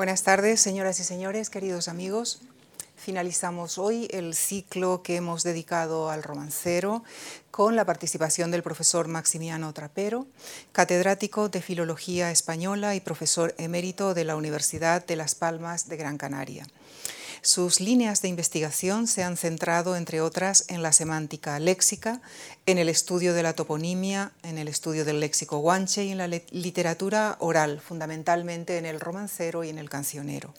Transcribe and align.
Buenas 0.00 0.22
tardes, 0.22 0.62
señoras 0.62 0.98
y 0.98 1.04
señores, 1.04 1.50
queridos 1.50 1.86
amigos. 1.86 2.40
Finalizamos 2.96 3.76
hoy 3.76 4.08
el 4.12 4.32
ciclo 4.34 5.02
que 5.02 5.16
hemos 5.16 5.42
dedicado 5.42 6.08
al 6.08 6.22
romancero 6.22 7.04
con 7.50 7.76
la 7.76 7.84
participación 7.84 8.50
del 8.50 8.62
profesor 8.62 9.08
Maximiano 9.08 9.74
Trapero, 9.74 10.26
catedrático 10.72 11.50
de 11.50 11.60
Filología 11.60 12.30
Española 12.30 12.94
y 12.94 13.00
profesor 13.00 13.54
emérito 13.58 14.14
de 14.14 14.24
la 14.24 14.36
Universidad 14.36 15.04
de 15.04 15.16
Las 15.16 15.34
Palmas 15.34 15.86
de 15.90 15.98
Gran 15.98 16.16
Canaria. 16.16 16.66
Sus 17.42 17.80
líneas 17.80 18.20
de 18.20 18.28
investigación 18.28 19.06
se 19.06 19.22
han 19.22 19.36
centrado, 19.36 19.96
entre 19.96 20.20
otras, 20.20 20.64
en 20.68 20.82
la 20.82 20.92
semántica 20.92 21.58
léxica, 21.58 22.20
en 22.66 22.76
el 22.76 22.88
estudio 22.88 23.32
de 23.32 23.42
la 23.42 23.54
toponimia, 23.54 24.32
en 24.42 24.58
el 24.58 24.68
estudio 24.68 25.04
del 25.06 25.20
léxico 25.20 25.58
guanche 25.58 26.04
y 26.04 26.10
en 26.10 26.18
la 26.18 26.28
literatura 26.28 27.36
oral, 27.40 27.80
fundamentalmente 27.80 28.76
en 28.76 28.84
el 28.84 29.00
romancero 29.00 29.64
y 29.64 29.70
en 29.70 29.78
el 29.78 29.88
cancionero. 29.88 30.52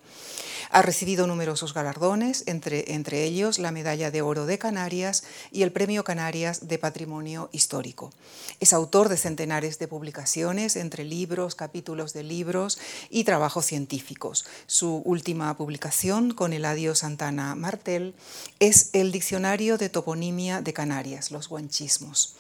Ha 0.74 0.82
recibido 0.82 1.28
numerosos 1.28 1.74
galardones, 1.74 2.44
entre, 2.48 2.94
entre 2.94 3.26
ellos 3.26 3.60
la 3.60 3.74
Medalla 3.74 4.10
de 4.10 4.22
Oro 4.22 4.46
de 4.46 4.58
Canarias 4.58 5.24
y 5.52 5.64
el 5.64 5.74
Premio 5.74 6.06
Canarias 6.06 6.70
de 6.70 6.80
Patrimonio 6.80 7.50
Histórico. 7.52 8.14
Es 8.62 8.72
autor 8.72 9.10
de 9.10 9.18
centenares 9.18 9.80
de 9.80 9.90
publicaciones, 9.90 10.78
entre 10.78 11.04
libros, 11.04 11.56
capítulos 11.56 12.14
de 12.14 12.24
libros 12.24 12.80
y 13.10 13.26
trabajos 13.26 13.66
científicos. 13.66 14.46
Su 14.66 15.02
última 15.04 15.58
publicación, 15.58 16.32
con 16.32 16.54
el 16.54 16.64
adiós 16.64 17.00
Santana 17.00 17.54
Martel, 17.56 18.16
es 18.60 18.92
el 18.94 19.12
Diccionario 19.12 19.78
de 19.78 19.90
Toponimia 19.90 20.62
de 20.62 20.72
Canarias, 20.72 21.32
los 21.32 21.50
guanchismos. 21.50 22.36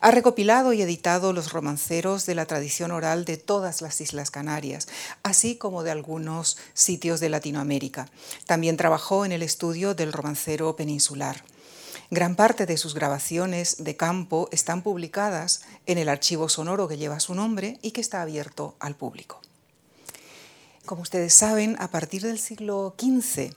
Ha 0.00 0.12
recopilado 0.12 0.72
y 0.72 0.82
editado 0.82 1.32
los 1.32 1.52
romanceros 1.52 2.24
de 2.24 2.36
la 2.36 2.46
tradición 2.46 2.92
oral 2.92 3.24
de 3.24 3.36
todas 3.36 3.82
las 3.82 4.00
Islas 4.00 4.30
Canarias, 4.30 4.86
así 5.24 5.56
como 5.56 5.82
de 5.82 5.90
algunos 5.90 6.56
sitios 6.72 7.18
de 7.18 7.28
Latinoamérica. 7.28 8.08
También 8.46 8.76
trabajó 8.76 9.24
en 9.24 9.32
el 9.32 9.42
estudio 9.42 9.94
del 9.94 10.12
romancero 10.12 10.76
peninsular. 10.76 11.42
Gran 12.10 12.36
parte 12.36 12.64
de 12.64 12.76
sus 12.76 12.94
grabaciones 12.94 13.84
de 13.84 13.96
campo 13.96 14.48
están 14.52 14.82
publicadas 14.82 15.62
en 15.86 15.98
el 15.98 16.08
archivo 16.08 16.48
sonoro 16.48 16.88
que 16.88 16.96
lleva 16.96 17.20
su 17.20 17.34
nombre 17.34 17.78
y 17.82 17.90
que 17.90 18.00
está 18.00 18.22
abierto 18.22 18.76
al 18.78 18.94
público. 18.94 19.40
Como 20.86 21.02
ustedes 21.02 21.34
saben, 21.34 21.76
a 21.80 21.88
partir 21.88 22.22
del 22.22 22.38
siglo 22.38 22.94
XV, 22.98 23.52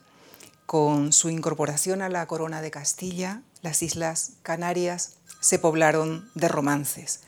con 0.65 1.13
su 1.13 1.29
incorporación 1.29 2.01
a 2.01 2.09
la 2.09 2.25
corona 2.25 2.61
de 2.61 2.71
Castilla, 2.71 3.41
las 3.61 3.81
Islas 3.83 4.33
Canarias 4.41 5.13
se 5.41 5.59
poblaron 5.59 6.29
de 6.33 6.47
romances. 6.47 7.19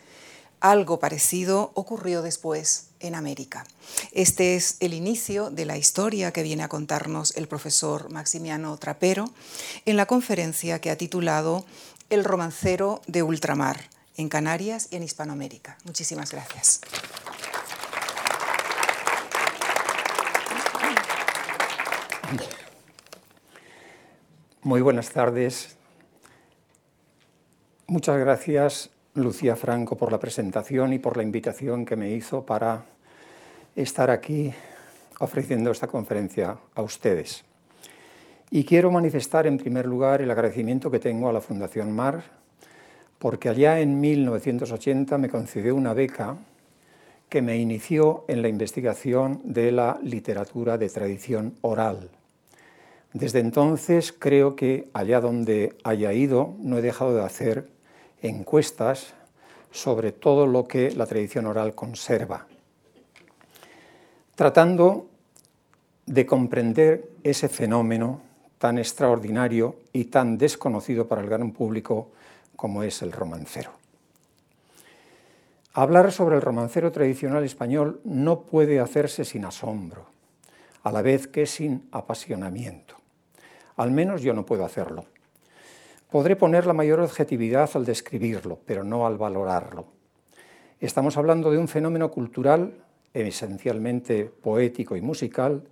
Algo 0.61 0.97
parecido 0.97 1.71
ocurrió 1.73 2.21
después 2.21 2.91
en 3.01 3.15
América. 3.15 3.65
Este 4.13 4.55
es 4.55 4.77
el 4.79 4.93
inicio 4.93 5.49
de 5.49 5.65
la 5.65 5.75
historia 5.75 6.31
que 6.31 6.41
viene 6.41 6.63
a 6.63 6.69
contarnos 6.69 7.35
el 7.35 7.49
profesor 7.49 8.09
Maximiano 8.09 8.77
Trapero 8.77 9.29
en 9.85 9.97
la 9.97 10.05
conferencia 10.05 10.79
que 10.79 10.89
ha 10.89 10.97
titulado 10.97 11.65
El 12.09 12.23
romancero 12.23 13.01
de 13.07 13.23
ultramar 13.23 13.89
en 14.15 14.29
Canarias 14.29 14.87
y 14.89 14.95
en 14.95 15.03
Hispanoamérica. 15.03 15.77
Muchísimas 15.83 16.31
gracias. 16.31 16.79
Muy 24.61 24.79
buenas 24.79 25.09
tardes 25.09 25.75
Muchas 27.93 28.17
gracias, 28.17 28.89
Lucía 29.13 29.55
Franco, 29.55 29.95
por 29.95 30.11
la 30.11 30.19
presentación 30.19 30.93
y 30.93 30.97
por 30.97 31.15
la 31.15 31.21
invitación 31.21 31.85
que 31.85 31.95
me 31.95 32.09
hizo 32.09 32.43
para 32.43 32.85
estar 33.75 34.09
aquí 34.09 34.51
ofreciendo 35.19 35.69
esta 35.69 35.85
conferencia 35.85 36.57
a 36.73 36.81
ustedes. 36.81 37.45
Y 38.49 38.63
quiero 38.63 38.89
manifestar 38.89 39.45
en 39.45 39.59
primer 39.59 39.85
lugar 39.85 40.23
el 40.23 40.31
agradecimiento 40.31 40.89
que 40.89 40.97
tengo 40.97 41.29
a 41.29 41.33
la 41.33 41.39
Fundación 41.39 41.91
MAR, 41.91 42.23
porque 43.19 43.49
allá 43.49 43.79
en 43.79 44.01
1980 44.01 45.15
me 45.19 45.29
concedió 45.29 45.75
una 45.75 45.93
beca 45.93 46.37
que 47.29 47.43
me 47.43 47.57
inició 47.57 48.25
en 48.27 48.41
la 48.41 48.47
investigación 48.47 49.39
de 49.43 49.71
la 49.71 49.99
literatura 50.01 50.79
de 50.79 50.89
tradición 50.89 51.53
oral 51.61 52.09
desde 53.13 53.39
entonces 53.39 54.11
creo 54.11 54.55
que 54.55 54.89
allá 54.93 55.21
donde 55.21 55.75
haya 55.83 56.13
ido 56.13 56.55
no 56.59 56.79
he 56.79 56.81
dejado 56.81 57.15
de 57.15 57.23
hacer 57.23 57.69
encuestas 58.23 59.13
sobre 59.71 60.11
todo 60.11 60.47
lo 60.47 60.67
que 60.67 60.91
la 60.91 61.05
tradición 61.05 61.45
oral 61.45 61.75
conserva, 61.75 62.47
tratando 64.35 65.07
de 66.05 66.25
comprender 66.25 67.09
ese 67.23 67.49
fenómeno 67.49 68.21
tan 68.57 68.77
extraordinario 68.77 69.75
y 69.91 70.05
tan 70.05 70.37
desconocido 70.37 71.07
para 71.07 71.21
el 71.21 71.29
gran 71.29 71.51
público 71.51 72.09
como 72.55 72.83
es 72.83 73.01
el 73.01 73.11
romancero. 73.11 73.71
Hablar 75.73 76.11
sobre 76.11 76.35
el 76.35 76.41
romancero 76.41 76.91
tradicional 76.91 77.43
español 77.43 77.99
no 78.03 78.41
puede 78.41 78.79
hacerse 78.79 79.25
sin 79.25 79.43
asombro, 79.43 80.05
a 80.83 80.91
la 80.91 81.01
vez 81.01 81.27
que 81.27 81.47
sin 81.47 81.87
apasionamiento. 81.91 82.95
Al 83.75 83.89
menos 83.89 84.21
yo 84.21 84.33
no 84.33 84.45
puedo 84.45 84.65
hacerlo. 84.65 85.05
Podré 86.13 86.35
poner 86.35 86.67
la 86.67 86.73
mayor 86.73 86.99
objetividad 86.99 87.71
al 87.73 87.85
describirlo, 87.85 88.59
pero 88.67 88.83
no 88.83 89.07
al 89.07 89.17
valorarlo. 89.17 89.87
Estamos 90.79 91.17
hablando 91.17 91.49
de 91.49 91.57
un 91.57 91.67
fenómeno 91.67 92.11
cultural, 92.11 92.75
esencialmente 93.15 94.25
poético 94.25 94.95
y 94.95 95.01
musical, 95.01 95.63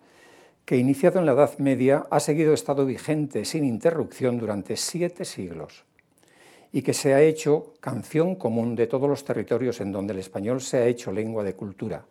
que 0.66 0.78
iniciado 0.78 1.20
en 1.20 1.28
la 1.28 1.34
Edad 1.34 1.60
Media 1.60 2.08
ha 2.10 2.20
seguido 2.20 2.56
estado 2.56 2.88
vigente 2.88 3.46
sin 3.46 3.64
interrupción 3.64 4.40
durante 4.40 4.78
siete 4.78 5.26
siglos 5.26 5.86
y 6.72 6.82
que 6.82 6.96
se 6.96 7.14
ha 7.14 7.22
hecho 7.22 7.76
canción 7.80 8.34
común 8.34 8.76
de 8.76 8.88
todos 8.88 9.08
los 9.08 9.24
territorios 9.24 9.80
en 9.80 9.92
donde 9.92 10.14
el 10.14 10.20
español 10.20 10.60
se 10.60 10.78
ha 10.78 10.88
hecho 10.88 11.12
lengua 11.12 11.44
de 11.44 11.54
cultura, 11.54 12.04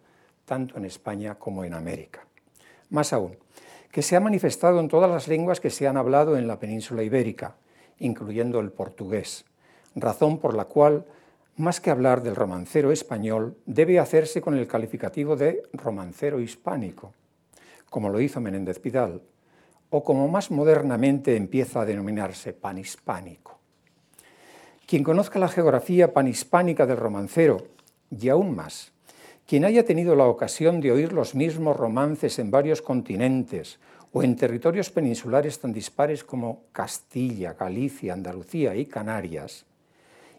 tanto 0.44 0.78
en 0.78 0.84
España 0.84 1.34
como 1.34 1.64
en 1.64 1.74
América. 1.74 2.24
Más 2.90 3.12
aún, 3.12 3.36
que 3.90 4.02
se 4.02 4.14
ha 4.14 4.20
manifestado 4.20 4.78
en 4.78 4.86
todas 4.86 5.10
las 5.10 5.26
lenguas 5.26 5.58
que 5.58 5.70
se 5.70 5.88
han 5.88 5.96
hablado 5.96 6.36
en 6.36 6.46
la 6.46 6.60
península 6.60 7.02
ibérica, 7.02 7.56
incluyendo 8.00 8.58
el 8.58 8.72
portugués, 8.72 9.44
razón 9.94 10.38
por 10.38 10.56
la 10.56 10.64
cual, 10.64 11.04
más 11.56 11.80
que 11.80 11.90
hablar 11.90 12.22
del 12.22 12.34
romancero 12.34 12.90
español, 12.90 13.56
debe 13.66 14.00
hacerse 14.00 14.40
con 14.40 14.56
el 14.56 14.66
calificativo 14.66 15.36
de 15.36 15.62
romancero 15.72 16.40
hispánico, 16.40 17.12
como 17.88 18.08
lo 18.08 18.20
hizo 18.20 18.40
Menéndez 18.40 18.80
Pidal, 18.80 19.22
o 19.90 20.02
como 20.02 20.28
más 20.28 20.50
modernamente 20.50 21.36
empieza 21.36 21.82
a 21.82 21.84
denominarse 21.84 22.52
panhispánico. 22.52 23.58
Quien 24.86 25.04
conozca 25.04 25.38
la 25.38 25.48
geografía 25.48 26.12
panhispánica 26.12 26.86
del 26.86 26.96
romancero, 26.96 27.58
y 28.10 28.28
aún 28.28 28.54
más, 28.54 28.92
quien 29.46 29.64
haya 29.64 29.84
tenido 29.84 30.14
la 30.14 30.26
ocasión 30.26 30.80
de 30.80 30.92
oír 30.92 31.12
los 31.12 31.34
mismos 31.34 31.76
romances 31.76 32.38
en 32.38 32.50
varios 32.50 32.82
continentes 32.82 33.80
o 34.12 34.22
en 34.22 34.36
territorios 34.36 34.90
peninsulares 34.90 35.58
tan 35.58 35.72
dispares 35.72 36.24
como 36.24 36.64
Castilla, 36.72 37.54
Galicia, 37.54 38.12
Andalucía 38.12 38.74
y 38.74 38.86
Canarias, 38.86 39.64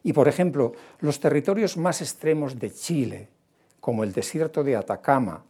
y 0.03 0.13
por 0.13 0.27
ejemplo 0.27 0.73
los 0.99 1.19
territorios 1.19 1.77
más 1.77 2.01
extremos 2.01 2.59
de 2.59 2.71
Chile, 2.71 3.27
como 3.79 4.03
el 4.03 4.13
desierto 4.13 4.63
de 4.63 4.75
Atacama, 4.75 5.43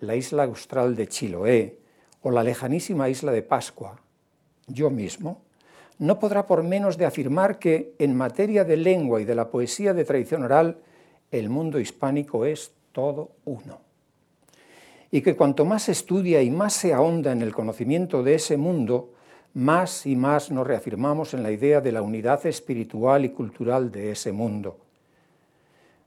la 0.00 0.16
isla 0.16 0.44
austral 0.44 0.96
de 0.96 1.06
Chiloé 1.06 1.78
o 2.22 2.30
la 2.30 2.42
lejanísima 2.42 3.08
isla 3.08 3.32
de 3.32 3.42
Pascua, 3.42 4.00
yo 4.66 4.90
mismo, 4.90 5.42
no 5.98 6.18
podrá 6.18 6.46
por 6.46 6.62
menos 6.62 6.96
de 6.96 7.04
afirmar 7.04 7.58
que 7.58 7.94
en 7.98 8.16
materia 8.16 8.64
de 8.64 8.76
lengua 8.76 9.20
y 9.20 9.24
de 9.24 9.34
la 9.34 9.50
poesía 9.50 9.92
de 9.92 10.04
tradición 10.04 10.42
oral, 10.42 10.78
el 11.30 11.50
mundo 11.50 11.78
hispánico 11.78 12.46
es 12.46 12.72
todo 12.92 13.32
uno. 13.44 13.89
Y 15.10 15.22
que 15.22 15.36
cuanto 15.36 15.64
más 15.64 15.84
se 15.84 15.92
estudia 15.92 16.42
y 16.42 16.50
más 16.50 16.72
se 16.72 16.92
ahonda 16.92 17.32
en 17.32 17.42
el 17.42 17.52
conocimiento 17.52 18.22
de 18.22 18.34
ese 18.34 18.56
mundo, 18.56 19.12
más 19.54 20.06
y 20.06 20.14
más 20.14 20.50
nos 20.50 20.66
reafirmamos 20.66 21.34
en 21.34 21.42
la 21.42 21.50
idea 21.50 21.80
de 21.80 21.92
la 21.92 22.02
unidad 22.02 22.46
espiritual 22.46 23.24
y 23.24 23.30
cultural 23.30 23.90
de 23.90 24.12
ese 24.12 24.32
mundo, 24.32 24.78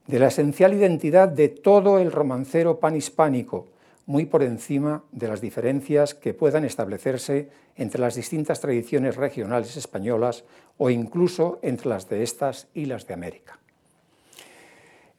de 0.07 0.19
la 0.19 0.27
esencial 0.27 0.73
identidad 0.73 1.27
de 1.27 1.49
todo 1.49 1.99
el 1.99 2.11
romancero 2.11 2.79
panhispánico, 2.79 3.67
muy 4.05 4.25
por 4.25 4.43
encima 4.43 5.03
de 5.11 5.27
las 5.27 5.41
diferencias 5.41 6.13
que 6.13 6.33
puedan 6.33 6.65
establecerse 6.65 7.49
entre 7.75 8.01
las 8.01 8.15
distintas 8.15 8.59
tradiciones 8.59 9.15
regionales 9.15 9.77
españolas 9.77 10.43
o 10.77 10.89
incluso 10.89 11.59
entre 11.61 11.89
las 11.89 12.09
de 12.09 12.23
estas 12.23 12.67
y 12.73 12.85
las 12.85 13.07
de 13.07 13.13
América. 13.13 13.62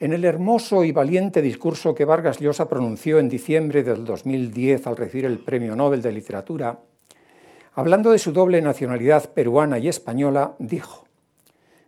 En 0.00 0.12
el 0.12 0.25
hermoso 0.25 0.82
y 0.82 0.91
valiente 0.91 1.41
discurso 1.41 1.94
que 1.94 2.05
Vargas 2.05 2.41
Llosa 2.41 2.69
pronunció 2.69 3.20
en 3.20 3.29
diciembre 3.29 3.85
del 3.85 4.05
2010 4.05 4.88
al 4.88 4.96
recibir 4.96 5.25
el 5.25 5.38
Premio 5.38 5.76
Nobel 5.76 6.02
de 6.02 6.11
Literatura, 6.11 6.81
hablando 7.75 8.11
de 8.11 8.19
su 8.19 8.32
doble 8.32 8.61
nacionalidad 8.61 9.32
peruana 9.32 9.79
y 9.79 9.87
española, 9.87 10.56
dijo, 10.58 11.06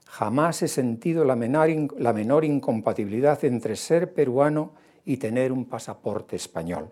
Jamás 0.04 0.62
he 0.62 0.68
sentido 0.68 1.24
la 1.24 1.34
menor, 1.34 2.44
incompatibilidad 2.44 3.44
entre 3.44 3.74
ser 3.74 4.14
peruano 4.14 4.72
y 5.04 5.16
tener 5.16 5.50
un 5.50 5.64
pasaporte 5.64 6.36
español, 6.36 6.90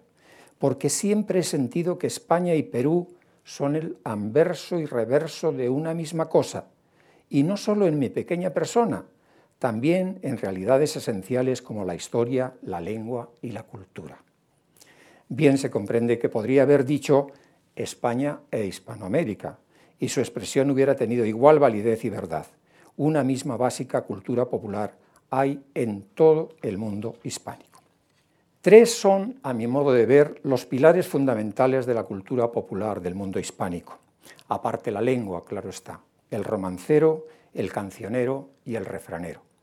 porque 0.58 0.90
siempre 0.90 1.38
he 1.38 1.44
sentido 1.44 1.96
que 1.96 2.08
España 2.08 2.56
y 2.56 2.64
Perú 2.64 3.06
son 3.44 3.76
el 3.76 3.98
anverso 4.02 4.80
y 4.80 4.86
reverso 4.86 5.52
de 5.52 5.70
una 5.70 5.94
misma 5.94 6.28
cosa, 6.28 6.66
y 7.30 7.44
no 7.44 7.56
solo 7.56 7.86
en 7.86 8.00
mi 8.00 8.08
pequeña 8.08 8.50
persona, 8.50 9.04
también 9.64 10.18
en 10.20 10.36
realidades 10.36 10.94
esenciales 10.94 11.62
como 11.62 11.86
la 11.86 11.94
historia, 11.94 12.52
la 12.64 12.82
lengua 12.82 13.30
y 13.40 13.52
la 13.52 13.62
cultura. 13.62 14.18
Bien 15.30 15.56
se 15.56 15.70
comprende 15.70 16.18
que 16.18 16.28
podría 16.28 16.64
haber 16.64 16.84
dicho 16.84 17.28
España 17.74 18.40
e 18.50 18.66
Hispanoamérica, 18.66 19.56
y 19.98 20.10
su 20.10 20.20
expresión 20.20 20.70
hubiera 20.70 20.94
tenido 20.96 21.24
igual 21.24 21.60
validez 21.60 22.04
y 22.04 22.10
verdad. 22.10 22.44
Una 22.98 23.24
misma 23.24 23.56
básica 23.56 24.02
cultura 24.02 24.44
popular 24.44 24.96
hay 25.30 25.64
en 25.72 26.08
todo 26.14 26.50
el 26.60 26.76
mundo 26.76 27.16
hispánico. 27.22 27.80
Tres 28.60 28.92
son, 28.92 29.40
a 29.42 29.54
mi 29.54 29.66
modo 29.66 29.94
de 29.94 30.04
ver, 30.04 30.40
los 30.42 30.66
pilares 30.66 31.08
fundamentales 31.08 31.86
de 31.86 31.94
la 31.94 32.02
cultura 32.02 32.52
popular 32.52 33.00
del 33.00 33.14
mundo 33.14 33.40
hispánico, 33.40 33.98
aparte 34.48 34.90
la 34.90 35.00
lengua, 35.00 35.42
claro 35.42 35.70
está, 35.70 36.00
el 36.30 36.44
romancero, 36.44 37.28
el 37.54 37.72
cancionero 37.72 38.50
y 38.66 38.74
el 38.74 38.84
refranero. 38.84 39.53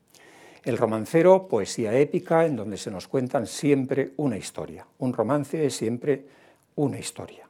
El 0.63 0.77
romancero, 0.77 1.47
poesía 1.47 1.97
épica, 1.97 2.45
en 2.45 2.55
donde 2.55 2.77
se 2.77 2.91
nos 2.91 3.07
cuentan 3.07 3.47
siempre 3.47 4.11
una 4.17 4.37
historia. 4.37 4.85
Un 4.99 5.11
romance 5.11 5.65
es 5.65 5.75
siempre 5.75 6.23
una 6.75 6.99
historia. 6.99 7.47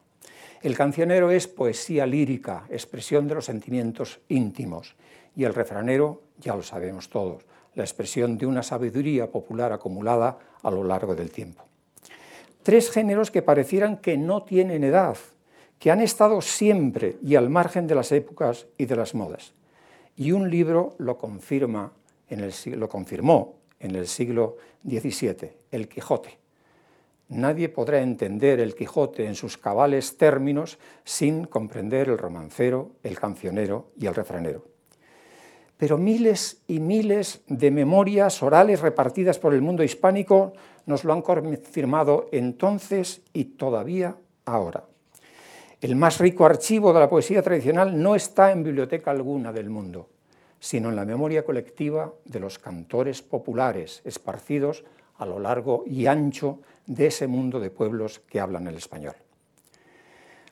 El 0.62 0.76
cancionero 0.76 1.30
es 1.30 1.46
poesía 1.46 2.06
lírica, 2.06 2.64
expresión 2.70 3.28
de 3.28 3.34
los 3.34 3.44
sentimientos 3.44 4.20
íntimos. 4.28 4.94
Y 5.36 5.44
el 5.44 5.52
refranero, 5.52 6.22
ya 6.40 6.56
lo 6.56 6.62
sabemos 6.62 7.10
todos, 7.10 7.44
la 7.74 7.84
expresión 7.84 8.38
de 8.38 8.46
una 8.46 8.62
sabiduría 8.62 9.30
popular 9.30 9.72
acumulada 9.72 10.38
a 10.62 10.70
lo 10.70 10.82
largo 10.82 11.14
del 11.14 11.30
tiempo. 11.30 11.62
Tres 12.62 12.90
géneros 12.90 13.30
que 13.30 13.42
parecieran 13.42 13.98
que 13.98 14.16
no 14.16 14.44
tienen 14.44 14.84
edad, 14.84 15.16
que 15.78 15.90
han 15.90 16.00
estado 16.00 16.40
siempre 16.40 17.16
y 17.22 17.34
al 17.34 17.50
margen 17.50 17.86
de 17.86 17.94
las 17.94 18.12
épocas 18.12 18.66
y 18.78 18.86
de 18.86 18.96
las 18.96 19.14
modas. 19.14 19.52
Y 20.16 20.32
un 20.32 20.48
libro 20.48 20.94
lo 20.98 21.18
confirma 21.18 21.92
lo 22.36 22.88
confirmó 22.88 23.56
en 23.78 23.96
el 23.96 24.06
siglo 24.06 24.56
XVII, 24.84 25.50
el 25.70 25.88
Quijote. 25.88 26.38
Nadie 27.28 27.68
podrá 27.68 28.00
entender 28.00 28.60
el 28.60 28.74
Quijote 28.74 29.26
en 29.26 29.34
sus 29.34 29.58
cabales 29.58 30.16
términos 30.16 30.78
sin 31.04 31.44
comprender 31.44 32.08
el 32.08 32.18
romancero, 32.18 32.92
el 33.02 33.18
cancionero 33.18 33.90
y 33.98 34.06
el 34.06 34.14
refranero. 34.14 34.66
Pero 35.76 35.98
miles 35.98 36.62
y 36.68 36.78
miles 36.78 37.40
de 37.48 37.70
memorias 37.70 38.42
orales 38.42 38.80
repartidas 38.80 39.38
por 39.38 39.54
el 39.54 39.62
mundo 39.62 39.82
hispánico 39.82 40.52
nos 40.86 41.04
lo 41.04 41.12
han 41.12 41.22
confirmado 41.22 42.28
entonces 42.30 43.22
y 43.32 43.44
todavía 43.44 44.16
ahora. 44.44 44.84
El 45.80 45.96
más 45.96 46.18
rico 46.18 46.44
archivo 46.44 46.92
de 46.92 47.00
la 47.00 47.10
poesía 47.10 47.42
tradicional 47.42 48.00
no 48.00 48.14
está 48.14 48.52
en 48.52 48.62
biblioteca 48.62 49.10
alguna 49.10 49.52
del 49.52 49.70
mundo 49.70 50.11
sino 50.62 50.90
en 50.90 50.96
la 50.96 51.04
memoria 51.04 51.44
colectiva 51.44 52.14
de 52.24 52.38
los 52.38 52.60
cantores 52.60 53.20
populares 53.20 54.00
esparcidos 54.04 54.84
a 55.16 55.26
lo 55.26 55.40
largo 55.40 55.82
y 55.88 56.06
ancho 56.06 56.60
de 56.86 57.08
ese 57.08 57.26
mundo 57.26 57.58
de 57.58 57.70
pueblos 57.70 58.20
que 58.20 58.38
hablan 58.38 58.68
el 58.68 58.76
español. 58.76 59.16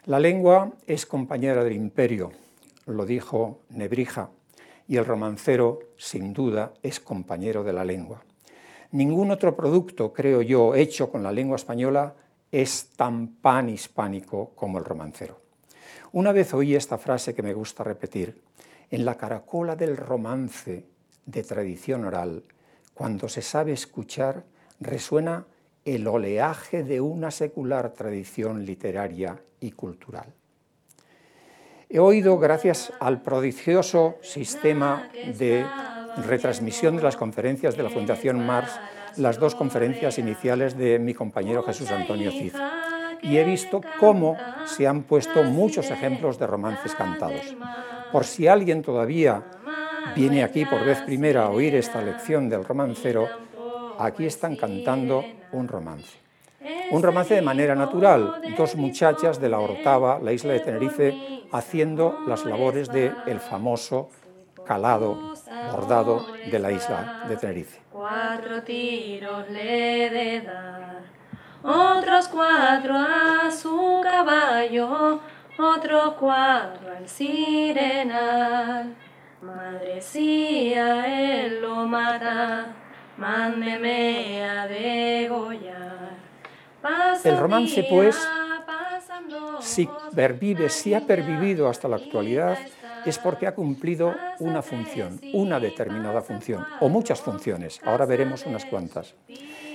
La 0.06 0.18
lengua 0.18 0.72
es 0.88 1.06
compañera 1.06 1.62
del 1.62 1.74
imperio, 1.74 2.32
lo 2.86 3.06
dijo 3.06 3.60
Nebrija, 3.70 4.30
y 4.88 4.96
el 4.96 5.04
romancero, 5.04 5.78
sin 5.96 6.32
duda, 6.32 6.74
es 6.82 6.98
compañero 6.98 7.62
de 7.62 7.72
la 7.72 7.84
lengua. 7.84 8.24
Ningún 8.90 9.30
otro 9.30 9.54
producto, 9.54 10.12
creo 10.12 10.42
yo, 10.42 10.74
hecho 10.74 11.08
con 11.08 11.22
la 11.22 11.30
lengua 11.30 11.54
española 11.54 12.16
es 12.50 12.88
tan 12.96 13.28
panhispánico 13.28 14.50
como 14.56 14.78
el 14.78 14.84
romancero. 14.84 15.38
Una 16.10 16.32
vez 16.32 16.52
oí 16.52 16.74
esta 16.74 16.98
frase 16.98 17.32
que 17.32 17.44
me 17.44 17.54
gusta 17.54 17.84
repetir, 17.84 18.42
en 18.90 19.04
la 19.04 19.16
caracola 19.16 19.76
del 19.76 19.96
romance 19.96 20.84
de 21.26 21.42
tradición 21.42 22.04
oral, 22.04 22.42
cuando 22.94 23.28
se 23.28 23.42
sabe 23.42 23.72
escuchar, 23.72 24.44
resuena 24.80 25.46
el 25.84 26.06
oleaje 26.06 26.82
de 26.82 27.00
una 27.00 27.30
secular 27.30 27.92
tradición 27.92 28.66
literaria 28.66 29.40
y 29.60 29.72
cultural. 29.72 30.34
He 31.88 31.98
oído, 31.98 32.38
gracias 32.38 32.92
al 33.00 33.22
prodigioso 33.22 34.16
sistema 34.22 35.10
de 35.38 35.66
retransmisión 36.18 36.96
de 36.96 37.02
las 37.02 37.16
conferencias 37.16 37.76
de 37.76 37.82
la 37.82 37.90
Fundación 37.90 38.44
Mars, 38.44 38.78
las 39.16 39.38
dos 39.38 39.54
conferencias 39.54 40.18
iniciales 40.18 40.76
de 40.76 40.98
mi 40.98 41.14
compañero 41.14 41.62
Jesús 41.62 41.90
Antonio 41.90 42.30
Cid, 42.30 42.54
y 43.22 43.38
he 43.38 43.44
visto 43.44 43.80
cómo 43.98 44.36
se 44.66 44.86
han 44.86 45.02
puesto 45.02 45.42
muchos 45.42 45.90
ejemplos 45.90 46.38
de 46.38 46.46
romances 46.46 46.94
cantados. 46.94 47.56
Por 48.12 48.24
si 48.24 48.48
alguien 48.48 48.82
todavía 48.82 49.42
viene 50.14 50.42
aquí 50.42 50.64
por 50.64 50.84
vez 50.84 51.00
primera 51.02 51.44
a 51.44 51.50
oír 51.50 51.74
esta 51.74 52.02
lección 52.02 52.48
del 52.48 52.64
romancero, 52.64 53.28
aquí 53.98 54.26
están 54.26 54.56
cantando 54.56 55.24
un 55.52 55.68
romance. 55.68 56.18
Un 56.90 57.02
romance 57.02 57.34
de 57.34 57.42
manera 57.42 57.74
natural, 57.74 58.42
dos 58.56 58.74
muchachas 58.74 59.40
de 59.40 59.48
la 59.48 59.60
Orotava, 59.60 60.18
la 60.18 60.32
isla 60.32 60.54
de 60.54 60.60
Tenerife, 60.60 61.46
haciendo 61.52 62.18
las 62.26 62.44
labores 62.44 62.88
del 62.88 63.14
el 63.26 63.38
famoso 63.38 64.08
calado, 64.66 65.34
bordado 65.72 66.26
de 66.50 66.58
la 66.58 66.72
isla 66.72 67.24
de 67.28 67.36
Tenerife. 67.36 67.80
Cuatro 67.92 68.62
tiros 68.62 69.48
le 69.50 70.10
de 70.10 70.40
dar, 70.40 71.02
otros 71.62 72.28
cuatro 72.28 72.96
a 72.96 73.50
su 73.50 74.00
caballo, 74.02 75.20
otro 75.60 76.16
cuadro 76.16 76.96
al 76.96 77.08
sirenal. 77.08 78.94
Madrecía, 79.42 81.44
él 81.44 81.62
lo 81.62 81.86
mata, 81.86 82.66
mándeme 83.16 84.44
a 84.44 84.66
degollar. 84.66 86.10
El 87.24 87.38
romance, 87.38 87.86
pues, 87.88 88.16
si 89.60 89.88
pervive, 90.14 90.68
si 90.68 90.94
ha 90.94 91.06
pervivido 91.06 91.68
hasta 91.68 91.88
la 91.88 91.96
actualidad, 91.96 92.58
es 93.04 93.18
porque 93.18 93.46
ha 93.46 93.54
cumplido 93.54 94.14
una 94.40 94.62
función, 94.62 95.20
una 95.32 95.58
determinada 95.58 96.22
función, 96.22 96.66
o 96.80 96.88
muchas 96.88 97.20
funciones. 97.20 97.80
Ahora 97.84 98.06
veremos 98.06 98.44
unas 98.46 98.64
cuantas. 98.64 99.14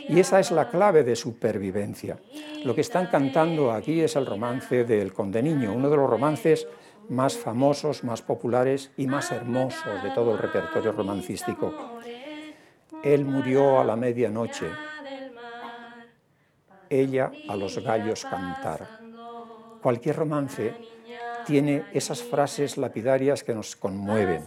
Y 0.08 0.20
esa 0.20 0.40
es 0.40 0.52
la 0.52 0.70
clave 0.70 1.04
de 1.04 1.16
supervivencia. 1.16 2.18
Lo 2.64 2.76
que 2.76 2.82
están 2.82 3.08
cantando 3.08 3.72
aquí 3.72 4.02
es 4.02 4.16
el 4.16 4.26
romance 4.26 4.84
del 4.84 5.14
Conde 5.14 5.42
Niño, 5.42 5.74
uno 5.74 5.90
de 5.90 5.98
los 5.98 6.10
romances 6.10 6.68
más 7.10 7.38
famosos, 7.38 8.04
más 8.04 8.22
populares 8.22 8.92
y 8.98 9.08
más 9.08 9.32
hermosos 9.32 10.04
de 10.04 10.12
todo 10.12 10.32
el 10.32 10.38
repertorio 10.38 10.92
romancístico. 10.92 11.74
Él 13.04 13.26
murió 13.26 13.80
a 13.80 13.84
la 13.84 13.96
medianoche, 13.96 14.68
ella 16.90 17.32
a 17.48 17.56
los 17.56 17.78
gallos 17.80 18.26
cantar. 18.26 18.88
Cualquier 19.82 20.16
romance 20.16 20.74
tiene 21.46 21.86
esas 21.94 22.24
frases 22.24 22.78
lapidarias 22.78 23.44
que 23.44 23.54
nos 23.54 23.76
conmueven. 23.76 24.44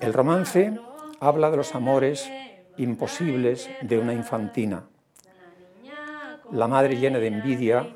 El 0.00 0.12
romance 0.12 0.78
habla 1.20 1.50
de 1.50 1.56
los 1.56 1.74
amores 1.74 2.30
imposibles 2.78 3.68
de 3.82 3.98
una 3.98 4.12
infantina. 4.12 4.84
La 6.52 6.68
madre 6.68 6.96
llena 6.96 7.18
de 7.18 7.26
envidia 7.26 7.88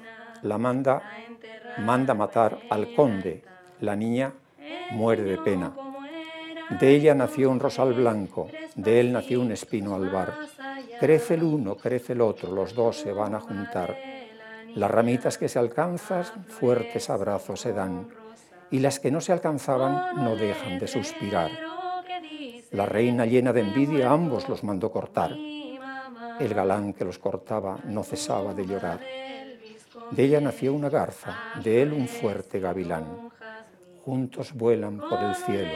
la 0.43 0.59
manda, 0.59 1.03
manda 1.79 2.15
matar 2.15 2.59
al 2.71 2.95
conde. 2.95 3.45
La 3.81 3.95
niña 3.95 4.33
muere 4.91 5.23
de 5.23 5.39
pena. 5.39 5.73
De 6.79 6.95
ella 6.95 7.15
nació 7.15 7.51
un 7.51 7.61
rosal 7.61 7.95
blanco, 7.95 8.49
de 8.75 9.01
él 9.01 9.13
nació 9.13 9.41
un 9.41 9.53
espino 9.53 9.95
albar. 9.95 10.35
Crece 10.99 11.35
el 11.35 11.43
uno, 11.43 11.77
crece 11.77 12.13
el 12.13 12.21
otro, 12.21 12.53
los 12.53 12.75
dos 12.75 12.97
se 12.97 13.13
van 13.13 13.35
a 13.35 13.41
juntar. 13.41 13.97
Las 14.75 14.91
ramitas 14.91 15.37
que 15.37 15.49
se 15.49 15.59
alcanzan, 15.59 16.25
fuertes 16.47 17.11
abrazos 17.11 17.61
se 17.61 17.73
dan, 17.73 18.09
y 18.71 18.79
las 18.79 19.01
que 19.01 19.11
no 19.11 19.21
se 19.21 19.33
alcanzaban 19.33 20.23
no 20.23 20.37
dejan 20.37 20.79
de 20.79 20.87
suspirar. 20.87 21.51
La 22.73 22.87
reina 22.87 23.27
llena 23.27 23.53
de 23.53 23.62
envidia 23.62 24.12
ambos 24.12 24.49
los 24.49 24.62
mandó 24.62 24.93
cortar. 24.93 25.33
El 25.33 26.55
galán 26.55 26.93
que 26.93 27.05
los 27.05 27.19
cortaba 27.19 27.79
no 27.85 28.05
cesaba 28.05 28.55
de 28.55 28.65
llorar. 28.65 29.00
De 30.12 30.25
ella 30.25 30.41
nació 30.41 30.73
una 30.73 30.89
garza, 30.89 31.37
de 31.62 31.83
él 31.83 31.93
un 31.93 32.07
fuerte 32.07 32.61
gavilán. 32.61 33.31
Juntos 34.05 34.53
vuelan 34.55 34.99
por 34.99 35.21
el 35.21 35.35
cielo, 35.35 35.73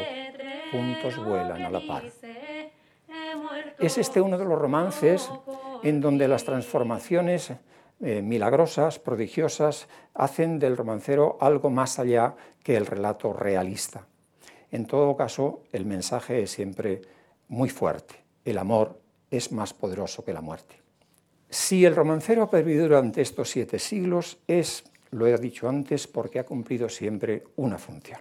juntos 0.70 1.16
vuelan 1.24 1.62
a 1.62 1.70
la 1.70 1.80
par. 1.86 2.04
Es 3.78 3.98
este 3.98 4.20
uno 4.20 4.38
de 4.38 4.44
los 4.44 4.58
romances 4.58 5.30
en 5.82 6.00
donde 6.00 6.28
las 6.28 6.44
transformaciones 6.44 7.52
eh, 8.00 8.22
milagrosas, 8.22 8.98
prodigiosas, 8.98 9.88
hacen 10.14 10.58
del 10.58 10.76
romancero 10.76 11.38
algo 11.40 11.70
más 11.70 11.98
allá 11.98 12.36
que 12.62 12.76
el 12.76 12.86
relato 12.86 13.32
realista. 13.32 14.06
En 14.74 14.86
todo 14.86 15.16
caso, 15.16 15.62
el 15.70 15.86
mensaje 15.86 16.42
es 16.42 16.50
siempre 16.50 17.00
muy 17.46 17.68
fuerte. 17.68 18.16
El 18.44 18.58
amor 18.58 18.98
es 19.30 19.52
más 19.52 19.72
poderoso 19.72 20.24
que 20.24 20.32
la 20.32 20.40
muerte. 20.40 20.74
Si 21.48 21.84
el 21.84 21.94
romancero 21.94 22.42
ha 22.42 22.50
pervivido 22.50 22.88
durante 22.88 23.22
estos 23.22 23.50
siete 23.50 23.78
siglos 23.78 24.38
es, 24.48 24.82
lo 25.12 25.28
he 25.28 25.38
dicho 25.38 25.68
antes, 25.68 26.08
porque 26.08 26.40
ha 26.40 26.44
cumplido 26.44 26.88
siempre 26.88 27.44
una 27.54 27.78
función. 27.78 28.18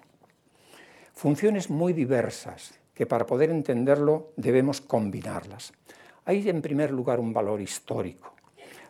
Funciones 1.13 1.71
muy 1.71 1.91
diversas 1.91 2.79
que 2.93 3.07
para 3.07 3.25
poder 3.25 3.49
entenderlo 3.49 4.29
debemos 4.37 4.79
combinarlas. 4.79 5.73
Hay 6.25 6.47
en 6.47 6.61
primer 6.61 6.91
lugar 6.91 7.19
un 7.19 7.33
valor 7.33 7.61
histórico. 7.61 8.35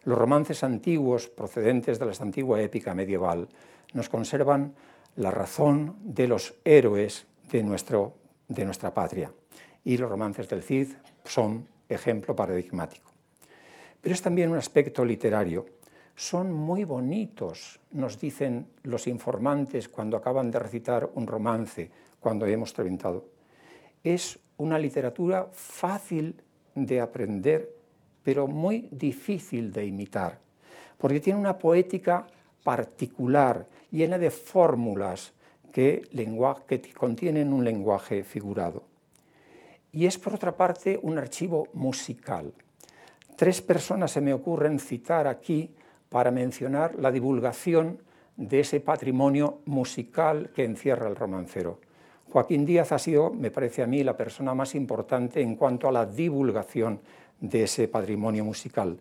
Los 0.04 0.18
romances 0.18 0.66
antiguos 0.66 1.30
procedentes 1.30 1.98
de 1.98 2.08
la 2.08 2.14
antigua 2.20 2.62
épica 2.62 2.94
medieval 2.94 3.48
nos 3.94 4.10
conservan 4.10 4.76
la 5.16 5.32
razón 5.32 5.96
de 6.02 6.28
los 6.28 6.56
héroes 6.66 7.26
de, 7.52 7.64
nuestro, 7.64 8.14
de 8.48 8.66
nuestra 8.66 8.94
patria 8.94 9.32
y 9.84 9.98
los 9.98 10.10
romances 10.10 10.48
del 10.50 10.64
Cid 10.64 10.90
son 11.26 11.68
ejemplo 11.90 12.36
paradigmático. 12.36 13.12
Pero 14.02 14.16
es 14.16 14.22
también 14.22 14.52
un 14.52 14.58
aspecto 14.58 15.06
literario. 15.06 15.66
Son 16.16 16.52
muy 16.52 16.84
bonitos, 16.84 17.80
nos 17.92 18.20
dicen 18.20 18.68
los 18.84 19.08
informantes 19.08 19.90
cuando 19.90 20.18
acaban 20.18 20.52
de 20.52 20.60
recitar 20.60 21.10
un 21.16 21.26
romance, 21.26 21.90
cuando 22.20 22.46
hemos 22.46 22.74
terminado. 22.74 23.26
Es 24.04 24.40
una 24.58 24.78
literatura 24.78 25.48
fácil 25.52 26.36
de 26.76 27.02
aprender, 27.02 27.76
pero 28.24 28.48
muy 28.48 28.88
difícil 28.92 29.72
de 29.72 29.86
imitar, 29.86 30.40
porque 30.98 31.20
tiene 31.20 31.40
una 31.40 31.58
poética 31.58 32.28
particular, 32.64 33.68
llena 33.92 34.18
de 34.18 34.32
fórmulas 34.32 35.34
que, 35.74 36.04
contienen 36.96 37.52
un 37.52 37.66
lenguaje 37.66 38.24
figurado. 38.24 38.84
Y 39.92 40.06
es, 40.06 40.18
por 40.18 40.36
otra 40.36 40.56
parte, 40.56 41.00
un 41.02 41.18
archivo 41.18 41.68
musical. 41.74 42.54
Tres 43.36 43.62
personas 43.62 44.12
se 44.12 44.22
me 44.22 44.34
ocurren 44.34 44.80
citar 44.80 45.28
aquí 45.28 45.72
para 46.10 46.32
mencionar 46.32 46.96
la 46.96 47.12
divulgación 47.12 48.00
de 48.38 48.60
ese 48.62 48.80
patrimonio 48.80 49.60
musical 49.66 50.52
que 50.56 50.64
encierra 50.64 51.08
el 51.08 51.16
romancero. 51.16 51.80
Joaquín 52.32 52.66
Díaz 52.66 52.92
ha 52.92 53.00
sido, 53.00 53.32
me 53.32 53.52
parece 53.52 53.84
a 53.84 53.88
mí, 53.88 54.04
la 54.04 54.18
persona 54.18 54.54
más 54.54 54.76
importante 54.76 55.42
en 55.42 55.56
cuanto 55.56 55.88
a 55.88 55.92
la 55.92 56.06
divulgación 56.06 57.02
de 57.40 57.64
ese 57.64 57.88
patrimonio 57.88 58.46
musical. 58.46 58.98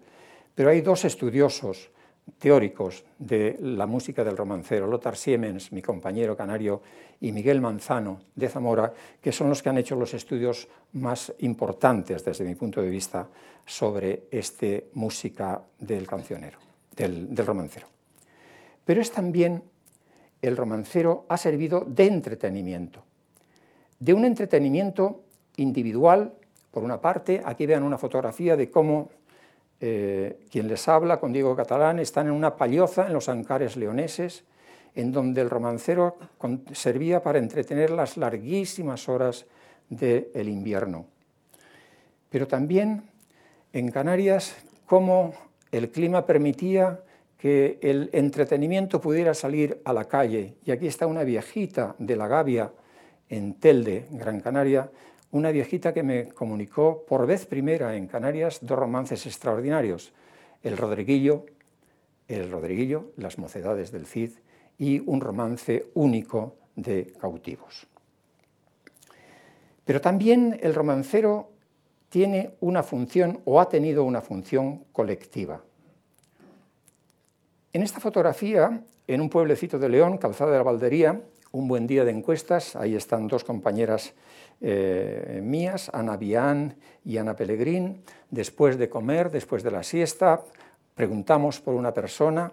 Pero 0.55 0.71
hay 0.71 0.81
dos 0.81 1.05
estudiosos 1.05 1.91
teóricos 2.39 3.05
de 3.19 3.57
la 3.61 3.87
música 3.87 4.25
del 4.25 4.37
romancero, 4.37 4.87
Lothar 4.87 5.17
Siemens, 5.17 5.73
mi 5.73 5.83
compañero 5.83 6.37
canario, 6.37 6.83
y 7.21 7.31
Miguel 7.31 7.61
Manzano 7.61 8.21
de 8.35 8.49
Zamora, 8.49 8.93
que 9.21 9.31
son 9.31 9.49
los 9.49 9.63
que 9.63 9.69
han 9.69 9.79
hecho 9.79 9.95
los 9.95 10.13
estudios 10.15 10.69
más 10.93 11.33
importantes 11.39 12.25
desde 12.25 12.45
mi 12.45 12.55
punto 12.55 12.83
de 12.83 12.91
vista 12.91 13.29
sobre 13.65 14.25
esta 14.31 14.67
música 14.95 15.63
del 15.79 16.07
cancionero, 16.07 16.59
del, 16.97 17.33
del 17.33 17.47
romancero. 17.47 17.87
Pero 18.85 19.01
es 19.01 19.13
también 19.13 19.63
el 20.41 20.57
romancero 20.57 21.27
ha 21.29 21.37
servido 21.37 21.85
de 21.87 22.07
entretenimiento 22.07 23.05
de 24.03 24.15
un 24.15 24.25
entretenimiento 24.25 25.23
individual, 25.57 26.33
por 26.73 26.83
una 26.83 27.01
parte, 27.01 27.41
aquí 27.45 27.67
vean 27.67 27.85
una 27.85 27.99
fotografía 27.99 28.57
de 28.57 28.69
cómo 28.69 29.11
eh, 29.85 30.39
quien 30.49 30.69
les 30.69 30.87
habla 30.87 31.19
con 31.19 31.33
Diego 31.33 31.57
Catalán 31.57 31.99
están 31.99 32.29
en 32.29 32.35
una 32.35 32.55
palloza 32.55 33.09
en 33.09 33.13
los 33.13 33.29
Ancares 33.29 33.77
leoneses, 33.77 34.45
en 34.95 35.11
donde 35.11 35.41
el 35.41 35.51
romancero 35.51 36.19
servía 36.73 37.21
para 37.21 37.41
entretener 37.41 37.91
las 37.91 38.17
larguísimas 38.17 39.09
horas 39.09 39.45
del 39.89 40.49
invierno. 40.49 41.07
Pero 42.31 42.47
también 42.47 43.03
en 43.73 43.91
Canarias, 43.91 44.55
cómo 44.87 45.35
el 45.73 45.91
clima 45.91 46.27
permitía 46.27 47.01
que 47.37 47.81
el 47.83 48.09
entretenimiento 48.13 49.01
pudiera 49.01 49.35
salir 49.35 49.83
a 49.85 49.93
la 49.93 50.05
calle. 50.05 50.55
Y 50.65 50.71
aquí 50.71 50.87
está 50.87 51.09
una 51.09 51.25
viejita 51.25 51.97
de 51.99 52.15
la 52.15 52.29
Gavia, 52.29 52.71
en 53.29 53.55
Telde, 53.55 54.07
Gran 54.13 54.41
Canaria, 54.41 54.89
una 55.33 55.51
viejita 55.51 55.93
que 55.93 56.03
me 56.03 56.29
comunicó 56.29 57.05
por 57.07 57.27
vez 57.27 57.47
primera 57.47 57.97
en 57.97 58.07
Canarias 58.07 58.59
dos 58.63 58.79
romances 58.79 59.27
extraordinarios, 59.27 60.13
El 60.63 60.77
Rodriguillo, 60.77 61.47
El 62.29 62.51
Rodriguillo, 62.51 63.13
Las 63.17 63.39
mocedades 63.39 63.91
del 63.91 64.07
Cid 64.07 64.33
y 64.79 65.01
un 65.01 65.21
romance 65.21 65.87
único 65.95 66.57
de 66.77 67.15
cautivos. 67.19 67.87
Pero 69.85 70.01
también 70.01 70.59
el 70.63 70.75
romancero 70.75 71.51
tiene 72.11 72.55
una 72.61 72.83
función 72.83 73.41
o 73.47 73.59
ha 73.59 73.69
tenido 73.69 74.05
una 74.05 74.21
función 74.21 74.85
colectiva. 74.93 75.63
En 77.73 77.83
esta 77.83 78.01
fotografía, 78.01 78.85
en 79.07 79.21
un 79.23 79.31
pueblecito 79.31 79.79
de 79.79 79.89
León, 79.89 80.19
Calzada 80.19 80.53
de 80.53 80.59
la 80.59 80.63
Valdería, 80.63 81.23
un 81.53 81.69
buen 81.69 81.87
día 81.87 82.05
de 82.05 82.11
encuestas, 82.11 82.77
ahí 82.77 82.95
están 82.95 83.29
dos 83.29 83.45
compañeras 83.45 84.13
eh, 84.63 85.41
mías, 85.43 85.91
Ana 85.93 86.17
Bian 86.17 86.77
y 87.05 87.19
Ana 87.19 87.35
Pellegrín. 87.37 88.03
Después 88.31 88.79
de 88.79 88.89
comer, 88.89 89.31
después 89.31 89.63
de 89.63 89.71
la 89.71 89.83
siesta, 89.83 90.43
preguntamos 90.95 91.61
por 91.61 91.75
una 91.75 91.93
persona 91.93 92.53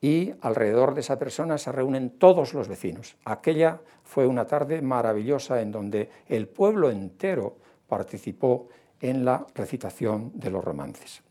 y 0.00 0.34
alrededor 0.40 0.94
de 0.94 1.00
esa 1.00 1.18
persona 1.18 1.56
se 1.56 1.72
reúnen 1.72 2.10
todos 2.18 2.52
los 2.52 2.68
vecinos. 2.68 3.16
Aquella 3.24 3.80
fue 4.02 4.26
una 4.26 4.46
tarde 4.46 4.82
maravillosa 4.82 5.62
en 5.62 5.72
donde 5.72 6.10
el 6.28 6.48
pueblo 6.48 6.90
entero 6.90 7.56
participó 7.88 8.68
en 9.00 9.24
la 9.24 9.46
recitación 9.54 10.32
de 10.34 10.50
los 10.50 10.62
romances. 10.62 11.22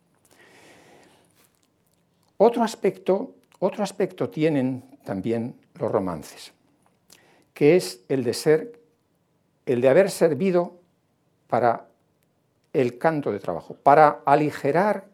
Otro 2.37 2.63
aspecto, 2.63 3.35
otro 3.59 3.83
aspecto 3.83 4.29
tienen 4.29 4.83
también 5.03 5.55
los 5.75 5.91
romances 5.91 6.53
que 7.53 7.75
es 7.75 8.01
el 8.09 8.23
de 8.23 8.33
ser, 8.33 8.79
el 9.65 9.81
de 9.81 9.89
haber 9.89 10.09
servido 10.09 10.79
para 11.47 11.87
el 12.73 12.97
canto 12.97 13.31
de 13.31 13.39
trabajo, 13.39 13.75
para 13.75 14.21
aligerar 14.25 15.05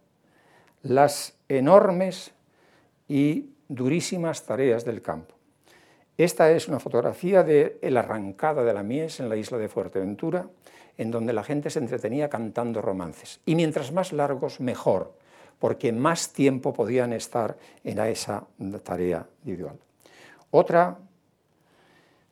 las 0.82 1.36
enormes 1.48 2.32
y 3.08 3.50
durísimas 3.68 4.46
tareas 4.46 4.86
del 4.86 5.02
campo. 5.02 5.36
Esta 6.18 6.52
es 6.52 6.68
una 6.68 6.80
fotografía 6.80 7.44
de 7.44 7.80
la 7.82 8.02
arrancada 8.02 8.64
de 8.64 8.74
la 8.74 8.84
mies 8.84 9.20
en 9.20 9.30
la 9.30 9.38
isla 9.38 9.58
de 9.58 9.70
Fuerteventura, 9.70 10.48
en 10.98 11.12
donde 11.12 11.32
la 11.32 11.44
gente 11.44 11.70
se 11.70 11.80
entretenía 11.80 12.30
cantando 12.30 12.82
romances. 12.82 13.40
Y 13.46 13.56
mientras 13.56 13.94
más 13.94 14.12
largos, 14.12 14.60
mejor, 14.60 15.14
porque 15.60 15.94
más 15.94 16.34
tiempo 16.34 16.74
podían 16.74 17.14
estar 17.14 17.58
en 17.84 18.00
esa 18.00 18.46
tarea 18.84 19.26
individual. 19.44 19.78
Otra 20.52 20.98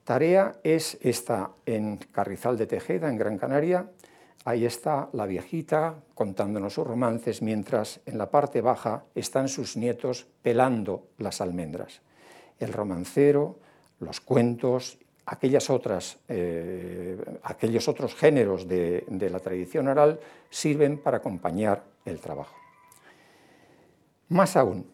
tarea 0.08 0.56
es 0.64 0.98
esta 1.02 1.52
en 1.66 1.98
Carrizal 1.98 2.58
de 2.58 2.66
Tejeda, 2.66 3.10
en 3.10 3.18
Gran 3.18 3.38
Canaria. 3.38 3.92
Ahí 4.46 4.66
está 4.66 5.10
la 5.12 5.26
viejita 5.26 5.96
contándonos 6.16 6.76
sus 6.76 6.88
romances, 6.88 7.42
mientras 7.42 8.00
en 8.06 8.18
la 8.18 8.32
parte 8.32 8.62
baja 8.62 9.04
están 9.14 9.50
sus 9.50 9.76
nietos 9.76 10.26
pelando 10.42 11.10
las 11.18 11.42
almendras. 11.42 12.00
El 12.58 12.72
romancero, 12.72 13.60
los 14.00 14.22
cuentos, 14.22 14.98
aquellas 15.26 15.70
otras, 15.70 16.20
eh, 16.30 17.18
aquellos 17.44 17.90
otros 17.90 18.16
géneros 18.16 18.66
de, 18.66 19.04
de 19.10 19.30
la 19.30 19.42
tradición 19.42 19.90
oral 19.90 20.22
sirven 20.50 21.00
para 21.00 21.18
acompañar 21.18 21.84
el 22.06 22.22
trabajo. 22.22 22.56
Más 24.30 24.56
aún, 24.56 24.90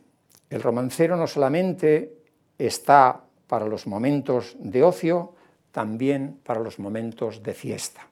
el 0.50 0.63
romancero 0.63 1.15
no 1.17 1.27
solamente 1.27 2.17
está 2.58 3.25
para 3.53 3.67
los 3.67 3.86
momentos 3.86 4.55
de 4.57 4.81
ocio, 4.81 5.36
también 5.72 6.39
para 6.43 6.60
los 6.60 6.79
momentos 6.79 7.43
de 7.43 7.53
fiesta. 7.53 8.07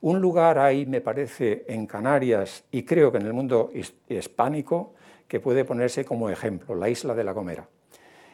Un 0.00 0.20
lugar 0.20 0.60
ahí, 0.60 0.86
me 0.86 1.00
parece, 1.00 1.64
en 1.66 1.88
Canarias 1.88 2.62
y 2.70 2.84
creo 2.84 3.10
que 3.10 3.18
en 3.18 3.26
el 3.26 3.32
mundo 3.32 3.72
hispánico, 4.08 4.94
que 5.26 5.40
puede 5.40 5.64
ponerse 5.64 6.04
como 6.04 6.30
ejemplo, 6.30 6.76
la 6.76 6.88
isla 6.88 7.16
de 7.16 7.24
La 7.24 7.32
Gomera. 7.32 7.68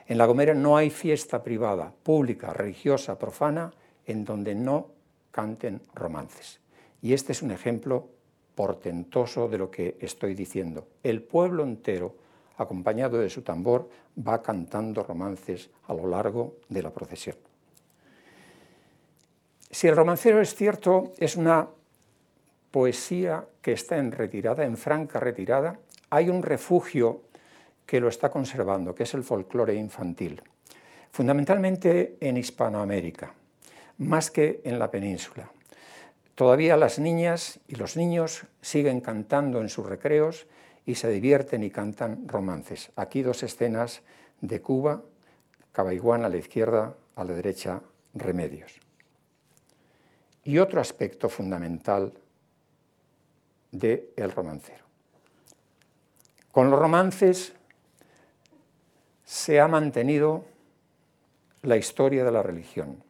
En 0.07 0.19
La 0.19 0.27
Gomera 0.27 0.53
no 0.53 0.77
hay 0.77 0.91
fiesta 0.91 1.43
privada, 1.43 1.91
pública, 2.03 2.53
religiosa, 2.53 3.19
profana, 3.19 3.73
en 4.05 4.27
donde 4.27 4.55
no 4.55 4.89
canten 5.31 5.81
romances. 5.95 6.61
Y 7.01 7.15
este 7.15 7.33
es 7.33 7.41
un 7.41 7.51
ejemplo 7.51 8.11
portentoso 8.55 9.49
de 9.49 9.57
lo 9.57 9.71
que 9.71 9.97
estoy 10.01 10.35
diciendo. 10.35 10.87
El 11.03 11.23
pueblo 11.23 11.63
entero 11.63 12.15
acompañado 12.57 13.19
de 13.19 13.31
su 13.31 13.43
tambor, 13.43 13.89
va 14.17 14.43
cantando 14.43 15.03
romances 15.03 15.71
a 15.89 15.95
lo 15.95 16.07
largo 16.07 16.57
de 16.69 16.83
la 16.83 16.91
procesión. 16.91 17.37
Si 19.71 19.89
el 19.89 19.97
romancero 19.97 20.41
es 20.41 20.55
cierto, 20.55 21.13
es 21.19 21.37
una 21.37 21.69
poesía 22.71 23.45
que 23.61 23.73
está 23.73 23.99
en 23.99 24.13
retirada, 24.13 24.65
en 24.65 24.77
franca 24.77 25.21
retirada, 25.21 25.79
hay 26.11 26.29
un 26.29 26.43
refugio 26.43 27.23
que 27.85 28.01
lo 28.01 28.09
está 28.09 28.31
conservando, 28.31 28.95
que 28.95 29.05
es 29.05 29.15
el 29.15 29.23
folclore 29.23 29.75
infantil, 29.75 30.43
fundamentalmente 31.11 32.17
en 32.21 32.37
Hispanoamérica, 32.37 33.33
más 33.99 34.31
que 34.31 34.61
en 34.65 34.79
la 34.79 34.91
península. 34.91 35.51
Todavía 36.35 36.77
las 36.77 36.99
niñas 36.99 37.61
y 37.67 37.77
los 37.77 37.97
niños 37.97 38.45
siguen 38.61 39.01
cantando 39.01 39.61
en 39.61 39.69
sus 39.69 39.87
recreos 39.87 40.47
y 40.87 40.95
se 40.95 41.11
divierten 41.11 41.65
y 41.65 41.71
cantan 41.71 42.29
romances. 42.29 42.93
Aquí 42.95 43.23
dos 43.23 43.43
escenas 43.43 44.03
de 44.41 44.63
Cuba, 44.63 45.03
Cabaiguán 45.73 46.25
a 46.25 46.29
la 46.29 46.37
izquierda, 46.37 46.95
a 47.17 47.25
la 47.25 47.35
derecha, 47.35 47.83
Remedios. 48.15 48.81
Y 50.45 50.59
otro 50.59 50.81
aspecto 50.81 51.29
fundamental 51.29 52.15
del 53.73 54.09
el 54.17 54.31
romancero. 54.31 54.85
Con 56.53 56.71
los 56.71 56.81
romances 56.81 57.53
se 59.25 59.61
ha 59.61 59.69
mantenido 59.69 60.45
la 61.63 61.77
historia 61.77 62.25
de 62.25 62.31
la 62.31 62.43
religión 62.43 63.03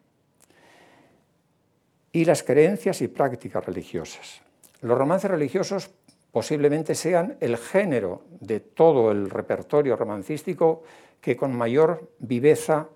y 2.11 2.25
las 2.25 2.41
creencias 2.41 3.01
y 3.01 3.07
prácticas 3.07 3.63
religiosas. 3.63 4.41
Los 4.81 4.97
romances 4.97 5.29
religiosos 5.29 5.91
posiblemente 6.37 6.93
sean 6.93 7.35
el 7.39 7.57
género 7.57 8.21
de 8.41 8.59
todo 8.59 9.09
el 9.09 9.27
repertorio 9.27 9.95
romancístico 9.95 10.83
que 11.19 11.35
con 11.35 11.57
mayor 11.57 12.11
viveza 12.19 12.89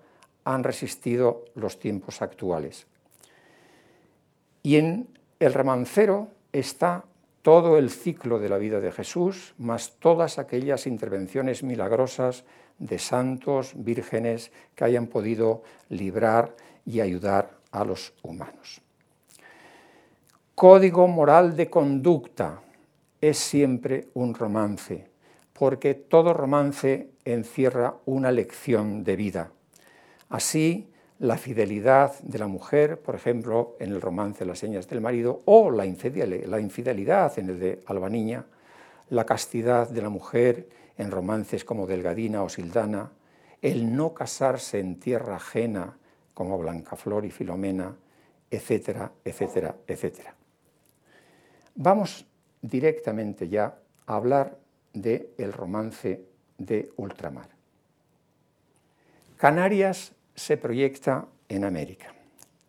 han 0.44 0.62
resistido 0.62 1.46
los 1.56 1.80
tiempos 1.80 2.22
actuales. 2.22 2.86
Y 4.62 4.76
en 4.76 5.08
el 5.40 5.54
romancero 5.54 6.28
está 6.52 7.04
todo 7.42 7.78
el 7.78 7.90
ciclo 7.90 8.38
de 8.38 8.48
la 8.48 8.58
vida 8.58 8.78
de 8.78 8.92
Jesús, 8.92 9.54
más 9.58 9.96
todas 9.98 10.38
aquellas 10.38 10.86
intervenciones 10.86 11.64
milagrosas 11.64 12.44
de 12.78 13.00
santos, 13.00 13.72
vírgenes 13.74 14.52
que 14.76 14.84
hayan 14.84 15.08
podido 15.08 15.64
librar 15.88 16.54
y 16.86 17.00
ayudar 17.00 17.58
a 17.72 17.84
los 17.84 18.14
humanos. 18.22 18.80
Código 20.54 21.08
moral 21.08 21.56
de 21.56 21.68
conducta 21.68 22.62
es 23.22 23.38
siempre 23.38 24.08
un 24.14 24.34
romance, 24.34 25.06
porque 25.52 25.94
todo 25.94 26.34
romance 26.34 27.08
encierra 27.24 27.94
una 28.04 28.32
lección 28.32 29.04
de 29.04 29.16
vida. 29.16 29.52
Así, 30.28 30.90
la 31.20 31.38
fidelidad 31.38 32.18
de 32.20 32.38
la 32.40 32.48
mujer, 32.48 33.00
por 33.00 33.14
ejemplo, 33.14 33.76
en 33.78 33.92
el 33.92 34.00
romance 34.00 34.44
Las 34.44 34.58
señas 34.58 34.88
del 34.88 35.00
marido, 35.00 35.40
o 35.44 35.70
la 35.70 35.86
infidelidad 35.86 37.38
en 37.38 37.48
el 37.48 37.60
de 37.60 37.80
Alba 37.86 38.10
Niña, 38.10 38.44
la 39.10 39.24
castidad 39.24 39.88
de 39.88 40.02
la 40.02 40.08
mujer 40.08 40.68
en 40.98 41.12
romances 41.12 41.64
como 41.64 41.86
Delgadina 41.86 42.42
o 42.42 42.48
Sildana, 42.48 43.12
el 43.60 43.94
no 43.94 44.12
casarse 44.12 44.80
en 44.80 44.98
tierra 44.98 45.36
ajena 45.36 45.96
como 46.34 46.58
Blancaflor 46.58 47.24
y 47.24 47.30
Filomena, 47.30 47.94
etcétera, 48.50 49.12
etcétera, 49.24 49.76
etcétera. 49.86 50.34
Vamos 51.76 52.26
directamente 52.62 53.48
ya 53.48 53.76
hablar 54.06 54.56
del 54.94 55.28
el 55.36 55.52
romance 55.52 56.24
de 56.58 56.90
ultramar. 56.96 57.48
Canarias 59.36 60.12
se 60.34 60.56
proyecta 60.56 61.26
en 61.48 61.64
América. 61.64 62.14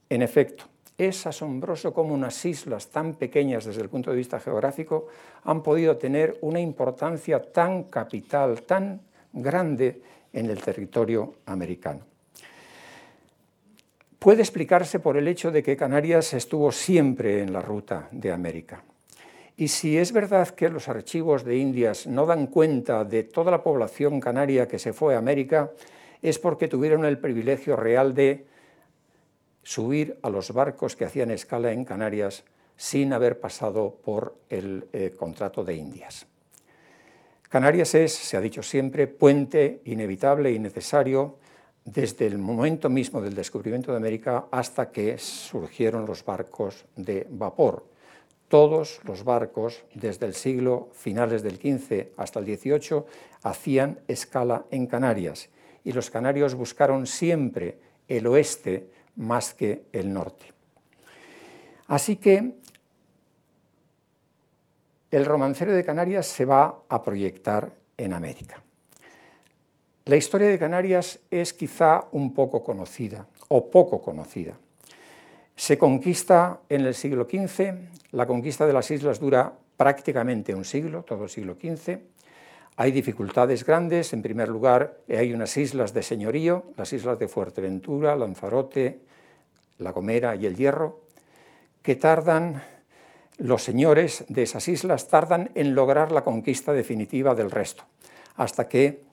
En 0.10 0.22
efecto, 0.22 0.66
es 0.98 1.26
asombroso 1.26 1.94
cómo 1.94 2.14
unas 2.14 2.44
islas 2.46 2.90
tan 2.90 3.16
pequeñas 3.16 3.66
desde 3.66 3.82
el 3.82 3.90
punto 3.90 4.12
de 4.12 4.18
vista 4.18 4.40
geográfico 4.40 5.08
han 5.44 5.64
podido 5.64 5.98
tener 5.98 6.38
una 6.42 6.60
importancia 6.60 7.52
tan 7.52 7.84
capital, 7.86 8.62
tan 8.64 9.02
grande 9.32 10.02
en 10.32 10.50
el 10.50 10.62
territorio 10.62 11.36
americano. 11.46 12.02
Puede 14.20 14.42
explicarse 14.42 15.00
por 15.00 15.18
el 15.18 15.28
hecho 15.28 15.52
de 15.52 15.62
que 15.62 15.76
Canarias 15.76 16.34
estuvo 16.34 16.72
siempre 16.72 17.42
en 17.42 17.52
la 17.52 17.62
ruta 17.62 18.08
de 18.12 18.32
América. 18.32 18.84
Y 19.56 19.68
si 19.68 19.98
es 19.98 20.12
verdad 20.12 20.50
que 20.50 20.70
los 20.70 20.90
archivos 20.90 21.44
de 21.44 21.58
Indias 21.58 22.08
no 22.08 22.26
dan 22.26 22.48
cuenta 22.48 23.04
de 23.06 23.24
toda 23.24 23.52
la 23.52 23.64
población 23.64 24.20
canaria 24.20 24.68
que 24.68 24.80
se 24.80 24.94
fue 24.94 25.16
a 25.16 25.20
América, 25.20 25.72
es 26.22 26.40
porque 26.40 26.68
tuvieron 26.68 27.06
el 27.06 27.20
privilegio 27.20 27.76
real 27.76 28.14
de 28.16 28.46
subir 29.62 30.18
a 30.24 30.30
los 30.30 30.52
barcos 30.52 30.96
que 30.96 31.06
hacían 31.06 31.32
escala 31.32 31.72
en 31.72 31.86
Canarias 31.86 32.44
sin 32.76 33.14
haber 33.14 33.40
pasado 33.40 33.96
por 34.04 34.36
el 34.50 34.88
eh, 34.92 35.14
contrato 35.16 35.64
de 35.64 35.76
Indias. 35.76 36.26
Canarias 37.48 37.94
es, 37.94 38.14
se 38.14 38.36
ha 38.36 38.42
dicho 38.42 38.64
siempre, 38.64 39.06
puente 39.06 39.82
inevitable 39.86 40.52
y 40.52 40.58
necesario 40.58 41.38
desde 41.86 42.26
el 42.26 42.40
momento 42.40 42.90
mismo 42.90 43.22
del 43.22 43.36
descubrimiento 43.36 43.92
de 43.92 43.98
América 43.98 44.46
hasta 44.50 44.90
que 44.90 45.18
surgieron 45.20 46.06
los 46.06 46.26
barcos 46.26 46.86
de 46.96 47.28
vapor. 47.30 47.93
Todos 48.54 49.00
los 49.06 49.24
barcos, 49.24 49.84
desde 49.96 50.28
el 50.28 50.36
siglo 50.36 50.90
finales 50.94 51.42
del 51.42 51.56
XV 51.56 52.10
hasta 52.18 52.40
el 52.40 52.46
XVIII, 52.46 53.04
hacían 53.42 54.02
escala 54.08 54.68
en 54.70 54.86
Canarias 54.86 55.50
y 55.84 55.92
los 55.92 56.12
canarios 56.12 56.54
buscaron 56.54 57.08
siempre 57.08 57.80
el 58.08 58.28
oeste 58.28 58.92
más 59.16 59.56
que 59.56 59.86
el 59.92 60.14
norte. 60.14 60.54
Así 61.88 62.18
que 62.18 62.54
el 65.10 65.26
romancero 65.26 65.74
de 65.74 65.84
Canarias 65.84 66.28
se 66.28 66.46
va 66.46 66.84
a 66.88 67.02
proyectar 67.02 67.74
en 67.98 68.14
América. 68.14 68.62
La 70.06 70.16
historia 70.16 70.50
de 70.50 70.60
Canarias 70.60 71.20
es 71.32 71.54
quizá 71.54 72.06
un 72.12 72.36
poco 72.36 72.64
conocida 72.64 73.26
o 73.48 73.72
poco 73.72 74.00
conocida. 74.00 74.56
Se 75.56 75.78
conquista 75.78 76.62
en 76.70 76.82
el 76.82 76.96
siglo 76.96 77.26
XV, 77.26 77.74
la 78.12 78.26
conquista 78.26 78.66
de 78.66 78.74
las 78.74 78.90
islas 78.92 79.20
dura 79.20 79.54
prácticamente 79.78 80.56
un 80.56 80.66
siglo, 80.66 81.04
todo 81.04 81.24
el 81.24 81.30
siglo 81.30 81.56
XV, 81.56 82.00
hay 82.76 82.92
dificultades 82.92 83.66
grandes. 83.66 84.14
En 84.14 84.22
primer 84.22 84.50
lugar, 84.50 85.00
hay 85.08 85.34
unas 85.34 85.56
islas 85.58 85.94
de 85.94 86.02
señorío, 86.02 86.66
las 86.76 86.92
islas 86.94 87.20
de 87.20 87.28
Fuerteventura, 87.28 88.16
Lanzarote, 88.16 89.02
La 89.78 89.92
Gomera 89.92 90.36
y 90.36 90.46
El 90.46 90.56
Hierro, 90.56 91.02
que 91.82 91.96
tardan, 91.96 92.64
los 93.38 93.64
señores 93.64 94.26
de 94.30 94.44
esas 94.44 94.68
islas 94.68 95.08
tardan 95.08 95.52
en 95.56 95.76
lograr 95.76 96.12
la 96.12 96.24
conquista 96.24 96.72
definitiva 96.72 97.36
del 97.36 97.52
resto, 97.52 97.84
hasta 98.36 98.68
que 98.68 99.04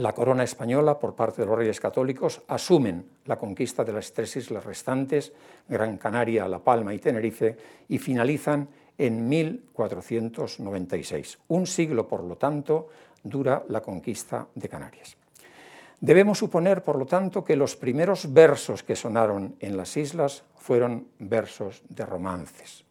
la 0.00 0.12
corona 0.14 0.44
española, 0.44 0.98
por 0.98 1.14
parte 1.14 1.42
de 1.42 1.46
los 1.46 1.58
reyes 1.58 1.78
católicos, 1.78 2.40
asumen 2.48 3.04
la 3.26 3.36
conquista 3.36 3.84
de 3.84 3.92
las 3.92 4.14
tres 4.14 4.34
islas 4.36 4.64
restantes, 4.64 5.34
Gran 5.68 5.98
Canaria, 5.98 6.48
La 6.48 6.58
Palma 6.58 6.94
y 6.94 6.98
Tenerife, 6.98 7.54
y 7.88 7.98
finalizan 7.98 8.66
en 8.96 9.28
1496. 9.28 11.38
Un 11.48 11.66
siglo, 11.66 12.08
por 12.08 12.24
lo 12.24 12.36
tanto, 12.36 12.88
dura 13.22 13.62
la 13.68 13.82
conquista 13.82 14.46
de 14.54 14.70
Canarias. 14.70 15.18
Debemos 16.00 16.38
suponer, 16.38 16.82
por 16.82 16.98
lo 16.98 17.04
tanto, 17.04 17.44
que 17.44 17.56
los 17.56 17.76
primeros 17.76 18.32
versos 18.32 18.82
que 18.82 18.96
sonaron 18.96 19.56
en 19.60 19.76
las 19.76 19.98
islas 19.98 20.44
fueron 20.56 21.08
versos 21.18 21.82
de 21.90 22.06
romances. 22.06 22.86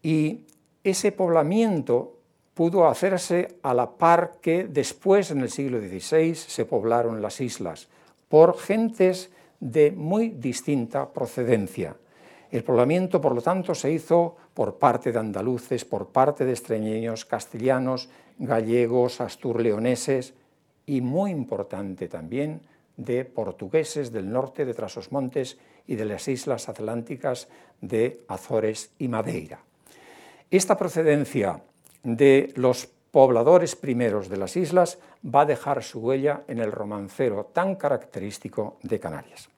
Y 0.00 0.46
ese 0.84 1.10
poblamiento 1.10 2.21
pudo 2.54 2.86
hacerse 2.86 3.56
a 3.62 3.74
la 3.74 3.90
par 3.90 4.34
que 4.40 4.64
después, 4.64 5.30
en 5.30 5.40
el 5.40 5.50
siglo 5.50 5.80
XVI, 5.80 6.34
se 6.34 6.64
poblaron 6.64 7.22
las 7.22 7.40
islas 7.40 7.88
por 8.28 8.58
gentes 8.58 9.30
de 9.60 9.92
muy 9.92 10.30
distinta 10.30 11.12
procedencia. 11.12 11.96
El 12.50 12.64
poblamiento, 12.64 13.20
por 13.20 13.34
lo 13.34 13.40
tanto, 13.40 13.74
se 13.74 13.90
hizo 13.90 14.36
por 14.52 14.78
parte 14.78 15.12
de 15.12 15.18
andaluces, 15.18 15.84
por 15.84 16.08
parte 16.08 16.44
de 16.44 16.52
extremeños, 16.52 17.24
castellanos, 17.24 18.10
gallegos, 18.38 19.20
asturleoneses 19.20 20.34
y, 20.84 21.00
muy 21.00 21.30
importante 21.30 22.08
también, 22.08 22.60
de 22.96 23.24
portugueses 23.24 24.12
del 24.12 24.30
norte 24.30 24.66
de 24.66 24.74
Trasosmontes 24.74 25.56
y 25.86 25.94
de 25.94 26.04
las 26.04 26.28
islas 26.28 26.68
atlánticas 26.68 27.48
de 27.80 28.20
Azores 28.28 28.90
y 28.98 29.08
Madeira. 29.08 29.60
Esta 30.50 30.76
procedencia 30.76 31.62
de 32.02 32.52
los 32.56 32.88
pobladores 33.12 33.76
primeros 33.76 34.28
de 34.28 34.38
las 34.38 34.56
islas 34.56 34.98
va 35.24 35.42
a 35.42 35.46
dejar 35.46 35.82
su 35.82 36.00
huella 36.00 36.42
en 36.48 36.58
el 36.58 36.72
romancero 36.72 37.50
tan 37.52 37.76
característico 37.76 38.78
de 38.82 38.98
Canarias. 38.98 39.48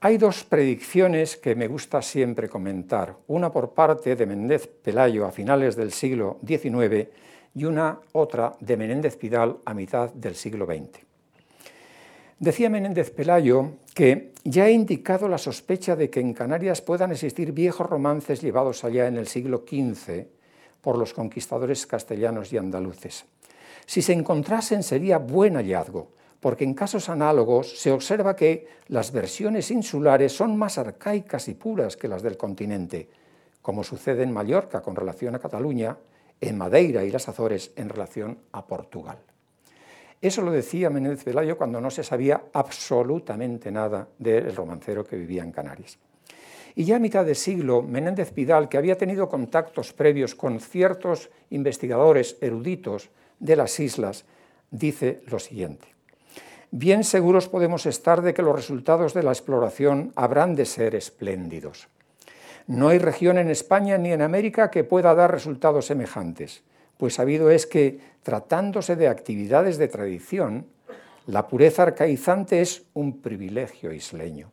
Hay 0.00 0.18
dos 0.18 0.44
predicciones 0.44 1.38
que 1.38 1.54
me 1.54 1.66
gusta 1.66 2.02
siempre 2.02 2.48
comentar, 2.48 3.16
una 3.28 3.50
por 3.50 3.72
parte 3.72 4.14
de 4.14 4.26
Menéndez 4.26 4.68
Pelayo 4.68 5.26
a 5.26 5.32
finales 5.32 5.74
del 5.74 5.90
siglo 5.90 6.38
XIX 6.46 7.08
y 7.54 7.64
una 7.64 7.98
otra 8.12 8.52
de 8.60 8.76
Menéndez 8.76 9.16
Pidal 9.16 9.56
a 9.64 9.72
mitad 9.72 10.12
del 10.12 10.34
siglo 10.34 10.66
XX. 10.66 11.00
Decía 12.38 12.68
Menéndez 12.68 13.10
Pelayo 13.10 13.70
que 13.94 14.32
ya 14.44 14.68
he 14.68 14.72
indicado 14.72 15.26
la 15.26 15.38
sospecha 15.38 15.96
de 15.96 16.10
que 16.10 16.20
en 16.20 16.34
Canarias 16.34 16.82
puedan 16.82 17.12
existir 17.12 17.52
viejos 17.52 17.88
romances 17.88 18.42
llevados 18.42 18.84
allá 18.84 19.06
en 19.08 19.16
el 19.16 19.26
siglo 19.26 19.64
XV 19.66 20.35
por 20.86 20.98
los 20.98 21.12
conquistadores 21.12 21.84
castellanos 21.84 22.52
y 22.52 22.58
andaluces. 22.58 23.24
Si 23.86 24.02
se 24.02 24.12
encontrasen 24.12 24.84
sería 24.84 25.18
buen 25.18 25.56
hallazgo, 25.56 26.12
porque 26.38 26.62
en 26.62 26.74
casos 26.74 27.08
análogos 27.08 27.80
se 27.80 27.90
observa 27.90 28.36
que 28.36 28.68
las 28.86 29.10
versiones 29.10 29.72
insulares 29.72 30.30
son 30.32 30.56
más 30.56 30.78
arcaicas 30.78 31.48
y 31.48 31.54
puras 31.54 31.96
que 31.96 32.06
las 32.06 32.22
del 32.22 32.36
continente, 32.36 33.08
como 33.62 33.82
sucede 33.82 34.22
en 34.22 34.32
Mallorca 34.32 34.80
con 34.80 34.94
relación 34.94 35.34
a 35.34 35.40
Cataluña, 35.40 35.98
en 36.40 36.56
Madeira 36.56 37.02
y 37.02 37.10
las 37.10 37.28
Azores 37.28 37.72
en 37.74 37.88
relación 37.88 38.38
a 38.52 38.64
Portugal. 38.64 39.18
Eso 40.20 40.40
lo 40.40 40.52
decía 40.52 40.88
Menéndez 40.88 41.24
Pelayo 41.24 41.58
cuando 41.58 41.80
no 41.80 41.90
se 41.90 42.04
sabía 42.04 42.44
absolutamente 42.52 43.72
nada 43.72 44.06
del 44.20 44.54
romancero 44.54 45.04
que 45.04 45.16
vivía 45.16 45.42
en 45.42 45.50
Canarias. 45.50 45.98
Y 46.78 46.84
ya 46.84 46.96
a 46.96 47.00
mitad 47.00 47.24
de 47.24 47.34
siglo, 47.34 47.80
Menéndez 47.80 48.32
Pidal, 48.32 48.68
que 48.68 48.76
había 48.76 48.98
tenido 48.98 49.30
contactos 49.30 49.94
previos 49.94 50.34
con 50.34 50.60
ciertos 50.60 51.30
investigadores 51.48 52.36
eruditos 52.42 53.08
de 53.40 53.56
las 53.56 53.80
islas, 53.80 54.26
dice 54.70 55.22
lo 55.26 55.38
siguiente. 55.38 55.88
Bien 56.70 57.02
seguros 57.02 57.48
podemos 57.48 57.86
estar 57.86 58.20
de 58.20 58.34
que 58.34 58.42
los 58.42 58.54
resultados 58.54 59.14
de 59.14 59.22
la 59.22 59.32
exploración 59.32 60.12
habrán 60.16 60.54
de 60.54 60.66
ser 60.66 60.94
espléndidos. 60.94 61.88
No 62.66 62.88
hay 62.88 62.98
región 62.98 63.38
en 63.38 63.48
España 63.48 63.96
ni 63.96 64.12
en 64.12 64.20
América 64.20 64.70
que 64.70 64.84
pueda 64.84 65.14
dar 65.14 65.32
resultados 65.32 65.86
semejantes, 65.86 66.62
pues 66.98 67.14
sabido 67.14 67.50
es 67.50 67.66
que, 67.66 68.00
tratándose 68.22 68.96
de 68.96 69.08
actividades 69.08 69.78
de 69.78 69.88
tradición, 69.88 70.66
la 71.24 71.48
pureza 71.48 71.84
arcaizante 71.84 72.60
es 72.60 72.82
un 72.92 73.22
privilegio 73.22 73.94
isleño. 73.94 74.50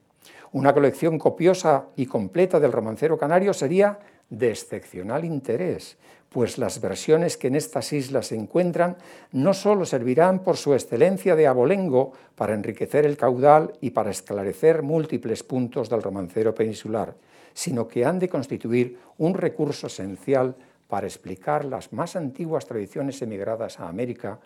Una 0.53 0.71
colección 0.71 1.17
copiosa 1.17 1.87
y 1.95 2.05
completa 2.05 2.59
del 2.59 2.71
romancero 2.71 3.17
canario 3.17 3.55
sería 3.55 3.97
de 4.29 4.51
excepcional 4.51 5.25
interés, 5.25 5.97
pues 6.29 6.59
las 6.59 6.79
versiones 6.79 7.37
que 7.37 7.47
en 7.47 7.55
estas 7.55 7.91
islas 7.91 8.27
se 8.27 8.35
encuentran 8.35 8.97
no 9.31 9.55
sólo 9.55 9.83
servirán 9.83 10.43
por 10.43 10.57
su 10.57 10.75
excelencia 10.75 11.35
de 11.35 11.47
abolengo 11.47 12.13
para 12.35 12.53
enriquecer 12.53 13.03
el 13.03 13.17
caudal 13.17 13.73
y 13.81 13.89
para 13.89 14.11
esclarecer 14.11 14.83
múltiples 14.83 15.41
puntos 15.41 15.89
del 15.89 16.03
romancero 16.03 16.53
peninsular, 16.53 17.15
sino 17.55 17.87
que 17.87 18.05
han 18.05 18.19
de 18.19 18.29
constituir 18.29 18.99
un 19.17 19.33
recurso 19.33 19.87
esencial 19.87 20.55
para 20.87 21.07
explicar 21.07 21.65
las 21.65 21.91
más 21.93 22.15
antiguas 22.15 22.67
tradiciones 22.67 23.19
emigradas 23.23 23.79
a 23.79 23.87
América, 23.87 24.39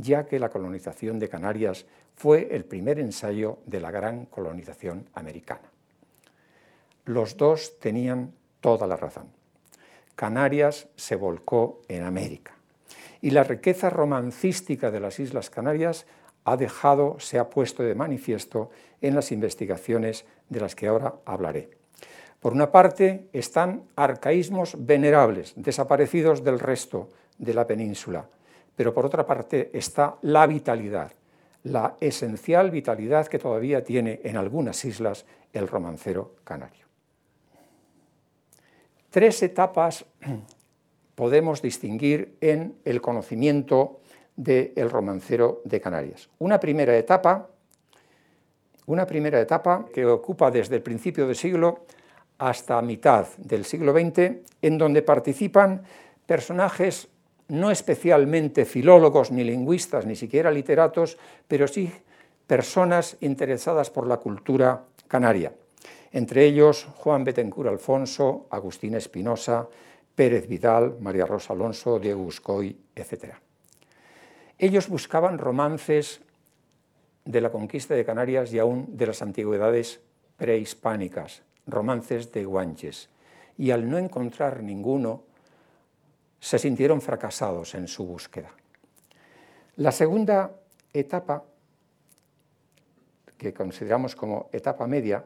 ya 0.00 0.26
que 0.26 0.38
la 0.38 0.48
colonización 0.48 1.18
de 1.18 1.28
Canarias 1.28 1.86
fue 2.14 2.48
el 2.54 2.64
primer 2.64 2.98
ensayo 2.98 3.58
de 3.66 3.80
la 3.80 3.90
gran 3.90 4.26
colonización 4.26 5.08
americana. 5.14 5.70
Los 7.04 7.36
dos 7.36 7.78
tenían 7.78 8.32
toda 8.60 8.86
la 8.86 8.96
razón. 8.96 9.28
Canarias 10.14 10.88
se 10.96 11.16
volcó 11.16 11.80
en 11.88 12.02
América. 12.02 12.52
Y 13.22 13.30
la 13.30 13.44
riqueza 13.44 13.90
romancística 13.90 14.90
de 14.90 15.00
las 15.00 15.18
Islas 15.18 15.50
Canarias 15.50 16.06
ha 16.44 16.56
dejado, 16.56 17.18
se 17.18 17.38
ha 17.38 17.50
puesto 17.50 17.82
de 17.82 17.94
manifiesto 17.94 18.70
en 19.00 19.14
las 19.14 19.32
investigaciones 19.32 20.24
de 20.48 20.60
las 20.60 20.74
que 20.74 20.86
ahora 20.86 21.14
hablaré. 21.24 21.70
Por 22.40 22.54
una 22.54 22.72
parte 22.72 23.28
están 23.32 23.84
arcaísmos 23.96 24.74
venerables, 24.78 25.52
desaparecidos 25.56 26.42
del 26.42 26.58
resto 26.58 27.08
de 27.38 27.52
la 27.52 27.66
península, 27.66 28.26
pero 28.80 28.94
por 28.94 29.04
otra 29.04 29.26
parte 29.26 29.68
está 29.74 30.16
la 30.22 30.46
vitalidad, 30.46 31.12
la 31.64 31.96
esencial 32.00 32.70
vitalidad 32.70 33.26
que 33.26 33.38
todavía 33.38 33.84
tiene 33.84 34.22
en 34.24 34.38
algunas 34.38 34.82
islas 34.86 35.26
el 35.52 35.68
romancero 35.68 36.36
canario. 36.44 36.86
Tres 39.10 39.42
etapas 39.42 40.06
podemos 41.14 41.60
distinguir 41.60 42.38
en 42.40 42.76
el 42.86 43.02
conocimiento 43.02 44.00
del 44.34 44.88
romancero 44.88 45.60
de 45.66 45.78
Canarias. 45.78 46.30
Una 46.38 46.58
primera 46.58 46.96
etapa, 46.96 47.50
una 48.86 49.04
primera 49.04 49.42
etapa 49.42 49.84
que 49.92 50.06
ocupa 50.06 50.50
desde 50.50 50.76
el 50.76 50.82
principio 50.82 51.26
del 51.26 51.36
siglo 51.36 51.84
hasta 52.38 52.80
mitad 52.80 53.26
del 53.36 53.66
siglo 53.66 53.92
XX, 53.92 54.38
en 54.62 54.78
donde 54.78 55.02
participan 55.02 55.82
personajes 56.24 57.09
no 57.50 57.70
especialmente 57.70 58.64
filólogos 58.64 59.30
ni 59.30 59.44
lingüistas, 59.44 60.06
ni 60.06 60.16
siquiera 60.16 60.50
literatos, 60.50 61.18
pero 61.46 61.68
sí 61.68 61.92
personas 62.46 63.16
interesadas 63.20 63.90
por 63.90 64.06
la 64.06 64.16
cultura 64.16 64.84
canaria 65.06 65.52
entre 66.12 66.44
ellos 66.44 66.88
Juan 66.96 67.24
Betencur 67.24 67.68
Alfonso, 67.68 68.46
Agustín 68.50 68.94
Espinosa, 68.94 69.68
Pérez 70.14 70.48
Vidal, 70.48 70.96
María 71.00 71.24
Rosa 71.24 71.52
Alonso, 71.52 71.98
Diego 71.98 72.22
Uscoy, 72.22 72.76
etc. 72.94 73.34
Ellos 74.58 74.88
buscaban 74.88 75.38
romances 75.38 76.20
de 77.24 77.40
la 77.40 77.50
conquista 77.50 77.94
de 77.94 78.04
Canarias 78.04 78.52
y 78.52 78.58
aún 78.58 78.96
de 78.96 79.06
las 79.06 79.22
antigüedades 79.22 80.00
prehispánicas, 80.36 81.42
romances 81.66 82.32
de 82.32 82.44
guanches, 82.44 83.08
y 83.56 83.70
al 83.70 83.88
no 83.88 83.98
encontrar 83.98 84.62
ninguno, 84.62 85.22
se 86.40 86.58
sintieron 86.58 87.00
fracasados 87.00 87.74
en 87.74 87.86
su 87.86 88.04
búsqueda. 88.04 88.50
La 89.76 89.92
segunda 89.92 90.50
etapa, 90.92 91.44
que 93.36 93.54
consideramos 93.54 94.16
como 94.16 94.48
etapa 94.52 94.86
media, 94.86 95.24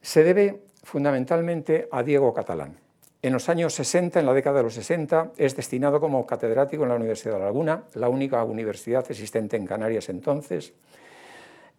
se 0.00 0.24
debe 0.24 0.62
fundamentalmente 0.82 1.88
a 1.90 2.02
Diego 2.02 2.32
Catalán. 2.32 2.78
En 3.20 3.32
los 3.32 3.48
años 3.48 3.74
60, 3.74 4.20
en 4.20 4.26
la 4.26 4.32
década 4.32 4.58
de 4.58 4.62
los 4.62 4.74
60, 4.74 5.32
es 5.36 5.56
destinado 5.56 6.00
como 6.00 6.24
catedrático 6.24 6.84
en 6.84 6.90
la 6.90 6.94
Universidad 6.94 7.34
de 7.34 7.40
Laguna, 7.40 7.82
la 7.94 8.08
única 8.08 8.44
universidad 8.44 9.04
existente 9.10 9.56
en 9.56 9.66
Canarias 9.66 10.08
entonces, 10.08 10.72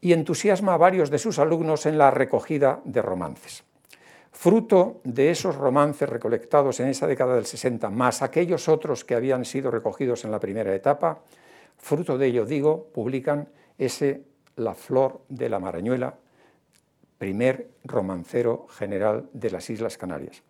y 0.01 0.11
entusiasma 0.11 0.73
a 0.73 0.77
varios 0.77 1.09
de 1.09 1.17
sus 1.17 1.39
alumnos 1.39 1.85
en 1.85 1.97
la 1.97 2.11
recogida 2.11 2.81
de 2.83 3.01
romances. 3.01 3.63
Fruto 4.31 5.01
de 5.03 5.31
esos 5.31 5.55
romances 5.55 6.07
recolectados 6.07 6.79
en 6.79 6.87
esa 6.87 7.07
década 7.07 7.35
del 7.35 7.45
60, 7.45 7.89
más 7.89 8.21
aquellos 8.21 8.69
otros 8.69 9.03
que 9.03 9.15
habían 9.15 9.43
sido 9.43 9.71
recogidos 9.71 10.23
en 10.23 10.31
la 10.31 10.39
primera 10.39 10.73
etapa, 10.73 11.21
fruto 11.77 12.17
de 12.17 12.27
ello, 12.27 12.45
digo, 12.45 12.85
publican 12.93 13.49
ese 13.77 14.23
La 14.55 14.73
flor 14.75 15.21
de 15.29 15.49
la 15.49 15.59
marañuela, 15.59 16.15
primer 17.17 17.69
romancero 17.83 18.67
general 18.69 19.29
de 19.33 19.51
las 19.51 19.69
Islas 19.69 19.97
Canarias. 19.97 20.43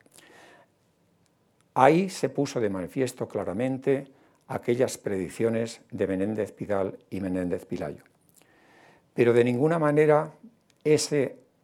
Ahí 1.74 2.10
se 2.10 2.30
puso 2.30 2.60
de 2.60 2.70
manifiesto 2.70 3.28
claramente 3.28 4.08
aquellas 4.48 4.98
predicciones 4.98 5.82
de 5.92 6.08
Menéndez 6.08 6.52
Pidal 6.52 6.98
y 7.10 7.22
Menéndez 7.22 7.66
Pilayo. 7.66 8.04
Pero 9.14 9.34
de 9.34 9.44
ninguna 9.44 9.80
manera 9.80 10.32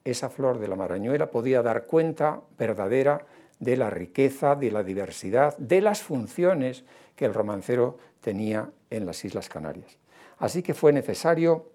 esa 0.05 0.29
flor 0.29 0.59
de 0.59 0.67
la 0.67 0.75
marañuela 0.75 1.31
podía 1.31 1.61
dar 1.61 1.85
cuenta 1.85 2.41
verdadera 2.57 3.25
de 3.59 3.75
la 3.75 3.89
riqueza, 3.89 4.55
de 4.55 4.71
la 4.71 4.83
diversidad, 4.83 5.57
de 5.57 5.81
las 5.81 6.01
funciones 6.01 6.83
que 7.15 7.25
el 7.25 7.33
romancero 7.33 7.97
tenía 8.21 8.69
en 8.89 9.05
las 9.05 9.25
Islas 9.25 9.49
Canarias. 9.49 9.97
Así 10.37 10.61
que 10.61 10.73
fue 10.73 10.93
necesario, 10.93 11.71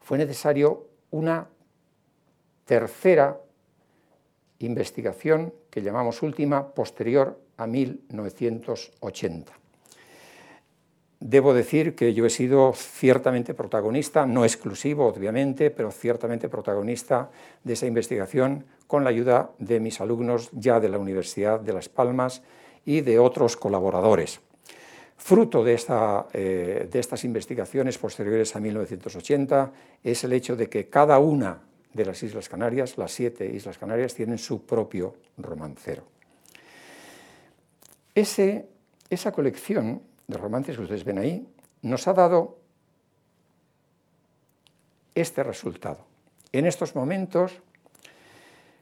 fue 0.00 0.18
necesario 0.18 0.88
una 1.10 1.48
tercera 2.64 3.38
investigación 4.58 5.54
que 5.70 5.82
llamamos 5.82 6.22
última, 6.22 6.74
posterior 6.74 7.38
a 7.56 7.66
1980. 7.66 9.52
Debo 11.20 11.52
decir 11.52 11.96
que 11.96 12.14
yo 12.14 12.26
he 12.26 12.30
sido 12.30 12.72
ciertamente 12.74 13.52
protagonista, 13.52 14.24
no 14.24 14.44
exclusivo 14.44 15.08
obviamente, 15.08 15.70
pero 15.70 15.90
ciertamente 15.90 16.48
protagonista 16.48 17.30
de 17.64 17.72
esa 17.72 17.86
investigación 17.86 18.66
con 18.86 19.02
la 19.02 19.10
ayuda 19.10 19.50
de 19.58 19.80
mis 19.80 20.00
alumnos 20.00 20.48
ya 20.52 20.78
de 20.78 20.88
la 20.88 20.98
Universidad 20.98 21.58
de 21.58 21.72
Las 21.72 21.88
Palmas 21.88 22.42
y 22.84 23.00
de 23.00 23.18
otros 23.18 23.56
colaboradores. 23.56 24.40
Fruto 25.16 25.64
de, 25.64 25.76
eh, 26.32 26.88
de 26.88 26.98
estas 27.00 27.24
investigaciones 27.24 27.98
posteriores 27.98 28.54
a 28.54 28.60
1980 28.60 29.72
es 30.04 30.22
el 30.22 30.32
hecho 30.32 30.54
de 30.54 30.68
que 30.68 30.88
cada 30.88 31.18
una 31.18 31.62
de 31.92 32.04
las 32.04 32.22
Islas 32.22 32.48
Canarias, 32.48 32.96
las 32.96 33.10
siete 33.10 33.44
Islas 33.44 33.76
Canarias, 33.76 34.14
tienen 34.14 34.38
su 34.38 34.64
propio 34.64 35.16
romancero. 35.36 36.04
esa 38.14 39.32
colección 39.32 40.02
de 40.28 40.36
romances 40.36 40.76
que 40.76 40.82
ustedes 40.82 41.04
ven 41.04 41.18
ahí 41.18 41.48
nos 41.80 42.06
ha 42.06 42.12
dado 42.12 42.58
este 45.14 45.42
resultado. 45.42 46.04
En 46.52 46.66
estos 46.66 46.94
momentos 46.94 47.60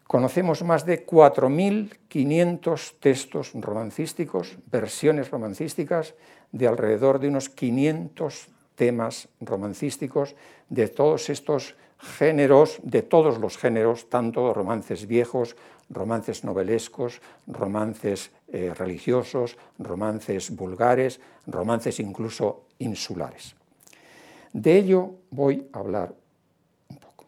conocemos 0.07 0.63
más 0.63 0.85
de 0.85 1.07
4.500 1.07 2.99
textos 2.99 3.53
romancísticos, 3.55 4.59
versiones 4.71 5.31
romancísticas, 5.31 6.15
de 6.51 6.67
alrededor 6.67 7.21
de 7.21 7.29
unos 7.29 7.49
500 7.49 8.49
temas 8.75 9.29
romancísticos 9.41 10.35
de 10.69 10.89
todos 10.89 11.31
estos 11.31 11.77
géneros, 11.99 12.79
de 12.83 13.03
todos 13.03 13.39
los 13.39 13.59
géneros, 13.59 14.09
tanto 14.09 14.53
romances 14.53 15.07
viejos, 15.07 15.57
romances 15.89 16.45
novelescos, 16.45 17.21
romances 17.47 18.31
eh, 18.49 18.73
religiosos, 18.75 19.57
romances 19.79 20.55
vulgares, 20.55 21.21
romances 21.47 22.01
incluso 22.01 22.67
insulares. 22.79 23.55
De 24.53 24.77
ello 24.77 25.11
voy 25.31 25.69
a 25.73 25.79
hablar 25.79 26.15
un 26.89 26.97
poco. 26.99 27.25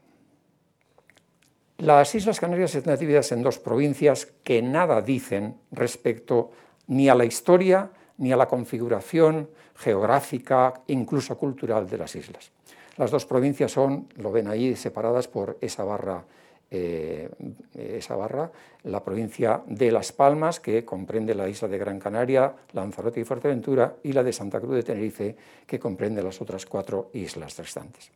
Las 1.79 2.15
Islas 2.15 2.41
Canarias 2.41 2.75
están 2.75 2.99
divididas 2.99 3.33
en 3.33 3.43
dos 3.43 3.59
provincias 3.59 4.27
que 4.43 4.63
nada 4.63 5.03
dicen 5.03 5.57
respecto 5.71 6.51
ni 6.89 7.09
a 7.09 7.15
la 7.15 7.25
historia 7.25 7.91
ni 8.19 8.33
a 8.33 8.37
la 8.37 8.49
configuración 8.49 9.49
geográfica, 9.77 10.83
incluso 10.89 11.39
cultural 11.39 11.89
de 11.89 11.99
las 11.99 12.17
islas. 12.17 12.51
Las 12.99 13.13
dos 13.13 13.27
provincias 13.27 13.71
son, 13.71 14.09
lo 14.17 14.33
ven 14.33 14.49
ahí, 14.49 14.75
separadas 14.75 15.29
por 15.29 15.57
esa 15.61 15.85
barra, 15.85 16.25
eh, 16.71 17.31
esa 17.75 18.17
barra, 18.17 18.51
la 18.83 19.03
provincia 19.03 19.63
de 19.67 19.93
Las 19.93 20.13
Palmas, 20.13 20.59
que 20.59 20.85
comprende 20.85 21.35
la 21.35 21.49
isla 21.49 21.69
de 21.69 21.79
Gran 21.79 22.01
Canaria, 22.01 22.53
Lanzarote 22.73 23.21
y 23.21 23.25
Fuerteventura, 23.25 23.97
y 24.03 24.13
la 24.13 24.25
de 24.25 24.33
Santa 24.33 24.61
Cruz 24.61 24.75
de 24.75 24.83
Tenerife, 24.83 25.37
que 25.65 25.79
comprende 25.79 26.23
las 26.23 26.41
otras 26.43 26.67
cuatro 26.67 27.11
islas 27.15 27.57
restantes. 27.57 28.11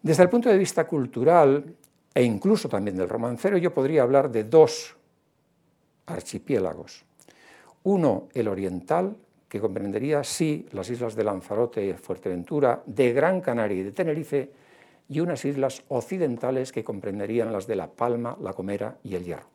Desde 0.00 0.22
el 0.22 0.30
punto 0.30 0.48
de 0.48 0.56
vista 0.56 0.86
cultural, 0.86 1.74
e 2.14 2.22
incluso 2.22 2.68
también 2.68 2.96
del 2.96 3.08
romancero, 3.08 3.58
yo 3.58 3.74
podría 3.74 4.02
hablar 4.02 4.30
de 4.30 4.44
dos 4.44 4.96
archipiélagos. 6.06 7.04
Uno, 7.82 8.28
el 8.34 8.46
oriental, 8.46 9.16
que 9.50 9.60
comprendería, 9.60 10.22
sí, 10.22 10.64
las 10.70 10.88
islas 10.90 11.16
de 11.16 11.24
Lanzarote 11.24 11.84
y 11.84 11.92
Fuerteventura, 11.94 12.84
de 12.86 13.12
Gran 13.12 13.40
Canaria 13.40 13.80
y 13.80 13.82
de 13.82 13.90
Tenerife, 13.90 14.52
y 15.08 15.18
unas 15.18 15.44
islas 15.44 15.82
occidentales 15.88 16.70
que 16.70 16.84
comprenderían 16.84 17.52
las 17.52 17.66
de 17.66 17.74
La 17.74 17.90
Palma, 17.90 18.38
La 18.40 18.52
Gomera 18.52 18.98
y 19.02 19.16
El 19.16 19.24
Hierro. 19.24 19.48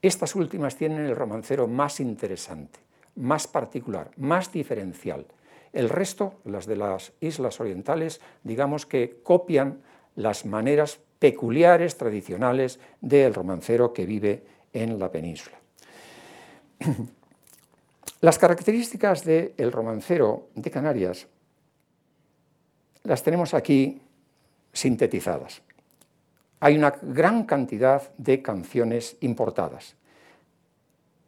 Estas 0.00 0.34
últimas 0.34 0.74
tienen 0.74 1.04
el 1.04 1.14
romancero 1.14 1.68
más 1.68 2.00
interesante, 2.00 2.78
más 3.16 3.46
particular, 3.46 4.10
más 4.16 4.50
diferencial. 4.50 5.26
El 5.74 5.90
resto, 5.90 6.40
las 6.46 6.64
de 6.64 6.76
las 6.76 7.12
islas 7.20 7.60
orientales, 7.60 8.22
digamos 8.42 8.86
que 8.86 9.20
copian 9.22 9.82
las 10.16 10.46
maneras 10.46 10.98
peculiares, 11.18 11.98
tradicionales 11.98 12.80
del 13.02 13.34
romancero 13.34 13.92
que 13.92 14.06
vive 14.06 14.44
en 14.72 14.98
la 14.98 15.12
península. 15.12 15.60
Las 18.20 18.38
características 18.38 19.24
del 19.24 19.72
romancero 19.72 20.48
de 20.54 20.70
Canarias 20.70 21.26
las 23.04 23.22
tenemos 23.22 23.54
aquí 23.54 24.02
sintetizadas. 24.72 25.62
Hay 26.60 26.76
una 26.76 26.90
gran 27.00 27.44
cantidad 27.44 28.12
de 28.18 28.42
canciones 28.42 29.16
importadas 29.20 29.96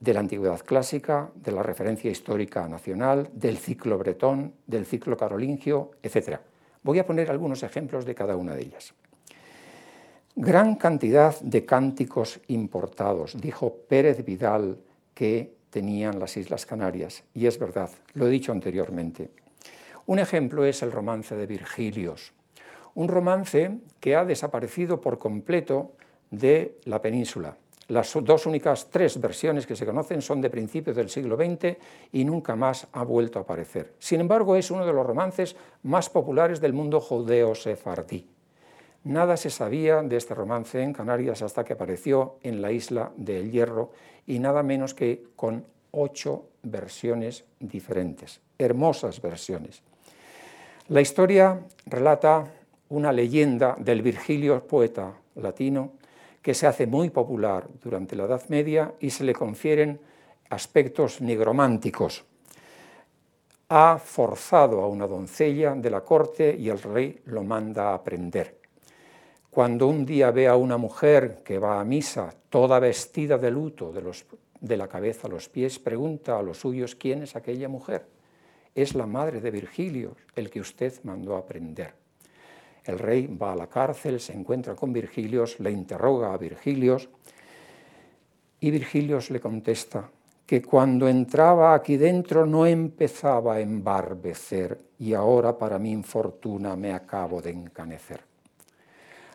de 0.01 0.13
la 0.13 0.21
antigüedad 0.21 0.61
clásica, 0.61 1.31
de 1.35 1.53
la 1.53 1.63
referencia 1.63 2.11
histórica 2.11 2.69
nacional, 2.69 3.31
del 3.33 3.57
ciclo 3.57 3.97
bretón, 3.97 4.53
del 4.67 4.85
ciclo 4.85 5.17
carolingio, 5.17 5.93
etc. 6.03 6.41
Voy 6.83 6.99
a 6.99 7.07
poner 7.07 7.31
algunos 7.31 7.63
ejemplos 7.63 8.05
de 8.05 8.15
cada 8.15 8.37
una 8.37 8.55
de 8.55 8.63
ellas. 8.63 8.93
Gran 10.35 10.75
cantidad 10.75 11.39
de 11.41 11.65
cánticos 11.65 12.41
importados, 12.49 13.41
dijo 13.41 13.73
Pérez 13.89 14.25
Vidal 14.25 14.77
que 15.15 15.62
tenían 15.73 16.21
las 16.21 16.37
Islas 16.37 16.67
Canarias, 16.67 17.25
y 17.33 17.47
es 17.47 17.59
verdad, 17.59 17.89
lo 18.13 18.27
he 18.27 18.31
dicho 18.31 18.53
anteriormente. 18.53 19.31
Un 20.05 20.19
ejemplo 20.19 20.67
es 20.67 20.83
el 20.83 20.93
romance 20.93 21.35
de 21.35 21.47
Virgilios, 21.47 22.35
un 22.95 23.09
romance 23.09 23.79
que 23.99 24.15
ha 24.15 24.27
desaparecido 24.27 25.01
por 25.01 25.19
completo 25.19 25.93
de 26.31 26.79
la 26.85 27.01
península. 27.01 27.57
Las 27.89 28.13
dos 28.23 28.45
únicas 28.45 28.91
tres 28.91 29.19
versiones 29.19 29.67
que 29.67 29.75
se 29.75 29.87
conocen 29.87 30.21
son 30.21 30.43
de 30.43 30.51
principios 30.51 30.95
del 30.95 31.09
siglo 31.09 31.37
XX 31.37 31.79
y 32.13 32.25
nunca 32.27 32.55
más 32.55 32.87
ha 32.93 33.03
vuelto 33.03 33.39
a 33.39 33.43
aparecer. 33.43 33.95
Sin 33.99 34.21
embargo, 34.21 34.57
es 34.57 34.71
uno 34.71 34.85
de 34.85 34.93
los 34.93 35.07
romances 35.07 35.57
más 35.85 36.11
populares 36.11 36.61
del 36.61 36.75
mundo 36.75 37.01
judeo-sefardí. 37.01 38.27
Nada 39.05 39.37
se 39.37 39.51
sabía 39.51 40.01
de 40.03 40.17
este 40.17 40.35
romance 40.35 40.81
en 40.81 40.93
Canarias 40.93 41.43
hasta 41.43 41.65
que 41.65 41.73
apareció 41.73 42.37
en 42.43 42.63
la 42.63 42.71
isla 42.71 43.11
del 43.17 43.51
Hierro 43.51 43.91
y 44.27 44.39
nada 44.39 44.63
menos 44.63 44.95
que 44.95 45.25
con 45.35 45.65
ocho 45.91 46.45
versiones 46.63 47.45
diferentes, 47.59 48.41
hermosas 48.59 49.21
versiones. 49.21 49.83
La 50.89 51.01
historia 51.01 51.61
relata 51.87 52.47
una 52.91 53.13
leyenda 53.13 53.75
del 53.79 54.03
Virgilio, 54.03 54.67
poeta 54.67 55.15
latino, 55.37 55.93
que 56.41 56.55
se 56.55 56.67
hace 56.67 56.87
muy 56.87 57.11
popular 57.11 57.67
durante 57.83 58.15
la 58.15 58.25
Edad 58.25 58.43
Media 58.49 58.95
y 59.01 59.11
se 59.11 59.25
le 59.25 59.33
confieren 59.33 60.01
aspectos 60.51 61.21
nigrománticos. 61.21 62.25
Ha 63.69 63.99
forzado 63.99 64.83
a 64.83 64.89
una 64.89 65.07
doncella 65.07 65.75
de 65.75 65.91
la 65.91 66.03
corte 66.03 66.55
y 66.57 66.69
el 66.69 66.81
rey 66.81 67.21
lo 67.27 67.43
manda 67.43 67.95
a 67.95 68.03
prender. 68.03 68.62
Cuando 69.53 69.87
un 69.87 70.07
día 70.07 70.31
ve 70.31 70.49
a 70.49 70.57
una 70.57 70.79
mujer 70.79 71.43
que 71.45 71.59
va 71.59 71.79
a 71.79 71.85
misa 71.85 72.35
toda 72.49 72.81
vestida 72.81 73.37
de 73.37 73.51
luto 73.51 73.93
de, 73.93 74.77
la 74.79 74.89
cabeza 74.89 75.29
a 75.29 75.31
los 75.31 75.51
pies, 75.51 75.79
pregunta 75.79 76.39
a 76.39 76.43
los 76.43 76.61
suyos 76.61 76.95
quién 76.95 77.23
es 77.23 77.37
aquella 77.37 77.69
mujer. 77.69 78.07
Es 78.75 78.95
la 78.95 79.05
madre 79.05 79.43
de 79.43 79.51
Virgilio, 79.51 80.17
el 80.35 80.49
que 80.49 80.61
usted 80.61 80.95
mandó 81.05 81.37
a 81.37 81.45
prender. 81.45 81.93
El 82.83 82.99
rey 82.99 83.27
va 83.27 83.53
a 83.53 83.57
la 83.57 83.67
cárcel, 83.67 84.21
se 84.21 84.33
encuentra 84.33 84.75
con 84.75 84.91
Virgilios, 84.91 85.61
le 85.61 85.71
interroga 85.71 86.33
a 86.33 86.39
Virgilios 86.39 87.11
y 88.59 88.71
Virgilios 88.71 89.31
le 89.31 89.39
contesta 89.39 90.11
que 90.47 90.63
cuando 90.63 91.07
entraba 91.07 91.75
aquí 91.75 91.99
dentro 91.99 92.47
no 92.47 92.65
empezaba 92.65 93.57
a 93.57 93.61
embarbecer 93.61 94.79
y 94.99 95.13
ahora 95.13 95.59
para 95.59 95.79
mi 95.79 95.93
infortuna 95.93 96.75
me 96.75 96.95
acabo 96.95 97.43
de 97.43 97.51
encanecer. 97.51 98.32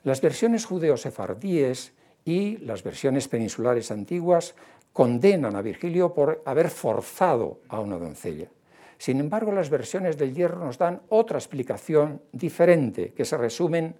Las 0.08 0.22
versiones 0.22 0.64
judeo-sefardíes 0.64 1.92
y 2.24 2.60
las 2.60 2.82
versiones 2.82 3.28
peninsulares 3.28 3.92
antiguas 3.92 4.56
condenan 4.94 5.58
a 5.58 5.62
Virgilio 5.62 6.14
por 6.14 6.42
haber 6.46 6.70
forzado 6.70 7.60
a 7.68 7.82
una 7.82 7.98
doncella. 7.98 8.48
Sin 8.98 9.20
embargo, 9.20 9.52
las 9.52 9.70
versiones 9.70 10.18
del 10.18 10.34
hierro 10.34 10.64
nos 10.64 10.78
dan 10.78 11.02
otra 11.10 11.38
explicación 11.40 12.22
diferente, 12.32 13.12
que 13.12 13.26
se 13.26 13.36
resumen 13.36 13.98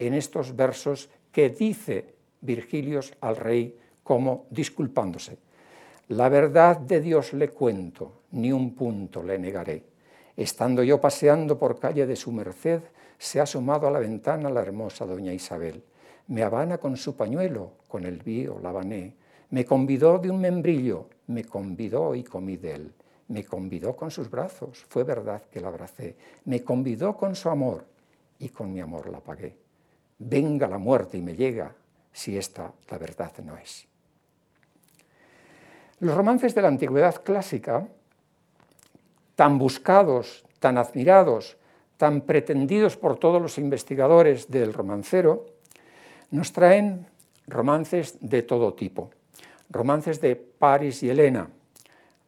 en 0.00 0.14
estos 0.14 0.56
versos 0.56 1.10
que 1.30 1.50
dice 1.50 2.16
Virgilio 2.40 2.98
al 3.20 3.36
rey 3.36 3.78
como 4.02 4.46
disculpándose. 4.50 5.38
La 6.08 6.28
verdad 6.28 6.76
de 6.76 7.00
Dios 7.00 7.34
le 7.34 7.50
cuento, 7.50 8.22
ni 8.32 8.50
un 8.50 8.74
punto 8.74 9.22
le 9.22 9.38
negaré. 9.38 9.84
Estando 10.36 10.82
yo 10.82 11.00
paseando 11.00 11.56
por 11.56 11.78
calle 11.78 12.04
de 12.04 12.16
su 12.16 12.32
merced, 12.32 12.80
se 13.18 13.40
ha 13.40 13.44
asomado 13.44 13.86
a 13.86 13.90
la 13.90 13.98
ventana 13.98 14.50
la 14.50 14.62
hermosa 14.62 15.06
doña 15.06 15.32
Isabel. 15.32 15.82
Me 16.28 16.42
habana 16.42 16.78
con 16.78 16.96
su 16.96 17.16
pañuelo, 17.16 17.72
con 17.88 18.04
el 18.04 18.18
vío 18.22 18.58
la 18.62 18.72
bané. 18.72 19.14
Me 19.50 19.64
convidó 19.64 20.18
de 20.18 20.30
un 20.30 20.40
membrillo, 20.40 21.08
me 21.28 21.44
convidó 21.44 22.14
y 22.14 22.24
comí 22.24 22.56
de 22.56 22.74
él. 22.74 22.92
Me 23.28 23.44
convidó 23.44 23.96
con 23.96 24.10
sus 24.10 24.30
brazos, 24.30 24.84
fue 24.88 25.04
verdad 25.04 25.42
que 25.50 25.60
la 25.60 25.68
abracé. 25.68 26.16
Me 26.44 26.62
convidó 26.62 27.16
con 27.16 27.34
su 27.34 27.48
amor 27.48 27.84
y 28.38 28.48
con 28.48 28.72
mi 28.72 28.80
amor 28.80 29.08
la 29.08 29.20
pagué. 29.20 29.56
Venga 30.18 30.66
la 30.68 30.78
muerte 30.78 31.18
y 31.18 31.22
me 31.22 31.34
llega, 31.34 31.74
si 32.12 32.36
esta 32.36 32.72
la 32.88 32.98
verdad 32.98 33.32
no 33.44 33.56
es. 33.56 33.86
Los 36.00 36.14
romances 36.14 36.54
de 36.54 36.62
la 36.62 36.68
antigüedad 36.68 37.22
clásica, 37.22 37.86
tan 39.34 39.58
buscados, 39.58 40.44
tan 40.58 40.78
admirados, 40.78 41.56
tan 41.96 42.22
pretendidos 42.22 42.96
por 42.96 43.18
todos 43.18 43.40
los 43.40 43.58
investigadores 43.58 44.50
del 44.50 44.72
romancero, 44.72 45.46
nos 46.30 46.52
traen 46.52 47.06
romances 47.46 48.18
de 48.20 48.42
todo 48.42 48.74
tipo. 48.74 49.10
Romances 49.70 50.20
de 50.20 50.36
París 50.36 51.02
y 51.02 51.10
Helena, 51.10 51.48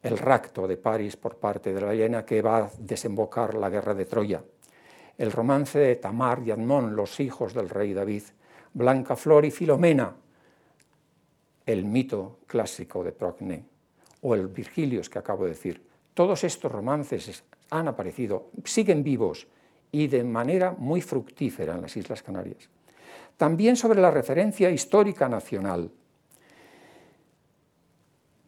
el 0.01 0.17
rapto 0.17 0.67
de 0.67 0.77
París 0.77 1.17
por 1.17 1.37
parte 1.37 1.73
de 1.73 1.81
la 1.81 1.93
Helena 1.93 2.25
que 2.25 2.41
va 2.41 2.57
a 2.57 2.71
desembocar 2.79 3.55
la 3.55 3.69
guerra 3.69 3.93
de 3.93 4.05
Troya, 4.05 4.43
el 5.17 5.31
romance 5.31 5.77
de 5.77 5.95
Tamar 5.97 6.41
y 6.45 6.51
Admón, 6.51 6.95
los 6.95 7.19
hijos 7.19 7.53
del 7.53 7.69
rey 7.69 7.93
David, 7.93 8.23
Blanca 8.73 9.15
Flor 9.15 9.45
y 9.45 9.51
Filomena, 9.51 10.15
el 11.65 11.85
mito 11.85 12.39
clásico 12.47 13.03
de 13.03 13.11
Procne, 13.11 13.65
o 14.21 14.33
el 14.33 14.47
Virgilios 14.47 15.09
que 15.09 15.19
acabo 15.19 15.43
de 15.43 15.51
decir. 15.51 15.85
Todos 16.13 16.43
estos 16.43 16.71
romances 16.71 17.43
han 17.69 17.87
aparecido, 17.87 18.49
siguen 18.63 19.03
vivos 19.03 19.47
y 19.91 20.07
de 20.07 20.23
manera 20.23 20.75
muy 20.77 21.01
fructífera 21.01 21.75
en 21.75 21.81
las 21.81 21.95
Islas 21.97 22.23
Canarias. 22.23 22.69
También 23.37 23.75
sobre 23.75 24.01
la 24.01 24.11
referencia 24.11 24.69
histórica 24.69 25.29
nacional. 25.29 25.91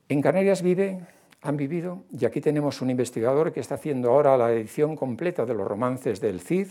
En 0.09 0.21
Canarias 0.21 0.61
vive, 0.61 0.99
han 1.41 1.57
vivido, 1.57 2.03
y 2.11 2.25
aquí 2.25 2.41
tenemos 2.41 2.81
un 2.81 2.89
investigador 2.89 3.53
que 3.53 3.61
está 3.61 3.75
haciendo 3.75 4.11
ahora 4.11 4.37
la 4.37 4.51
edición 4.51 4.95
completa 4.95 5.45
de 5.45 5.53
los 5.53 5.67
romances 5.67 6.19
del 6.19 6.41
Cid, 6.41 6.67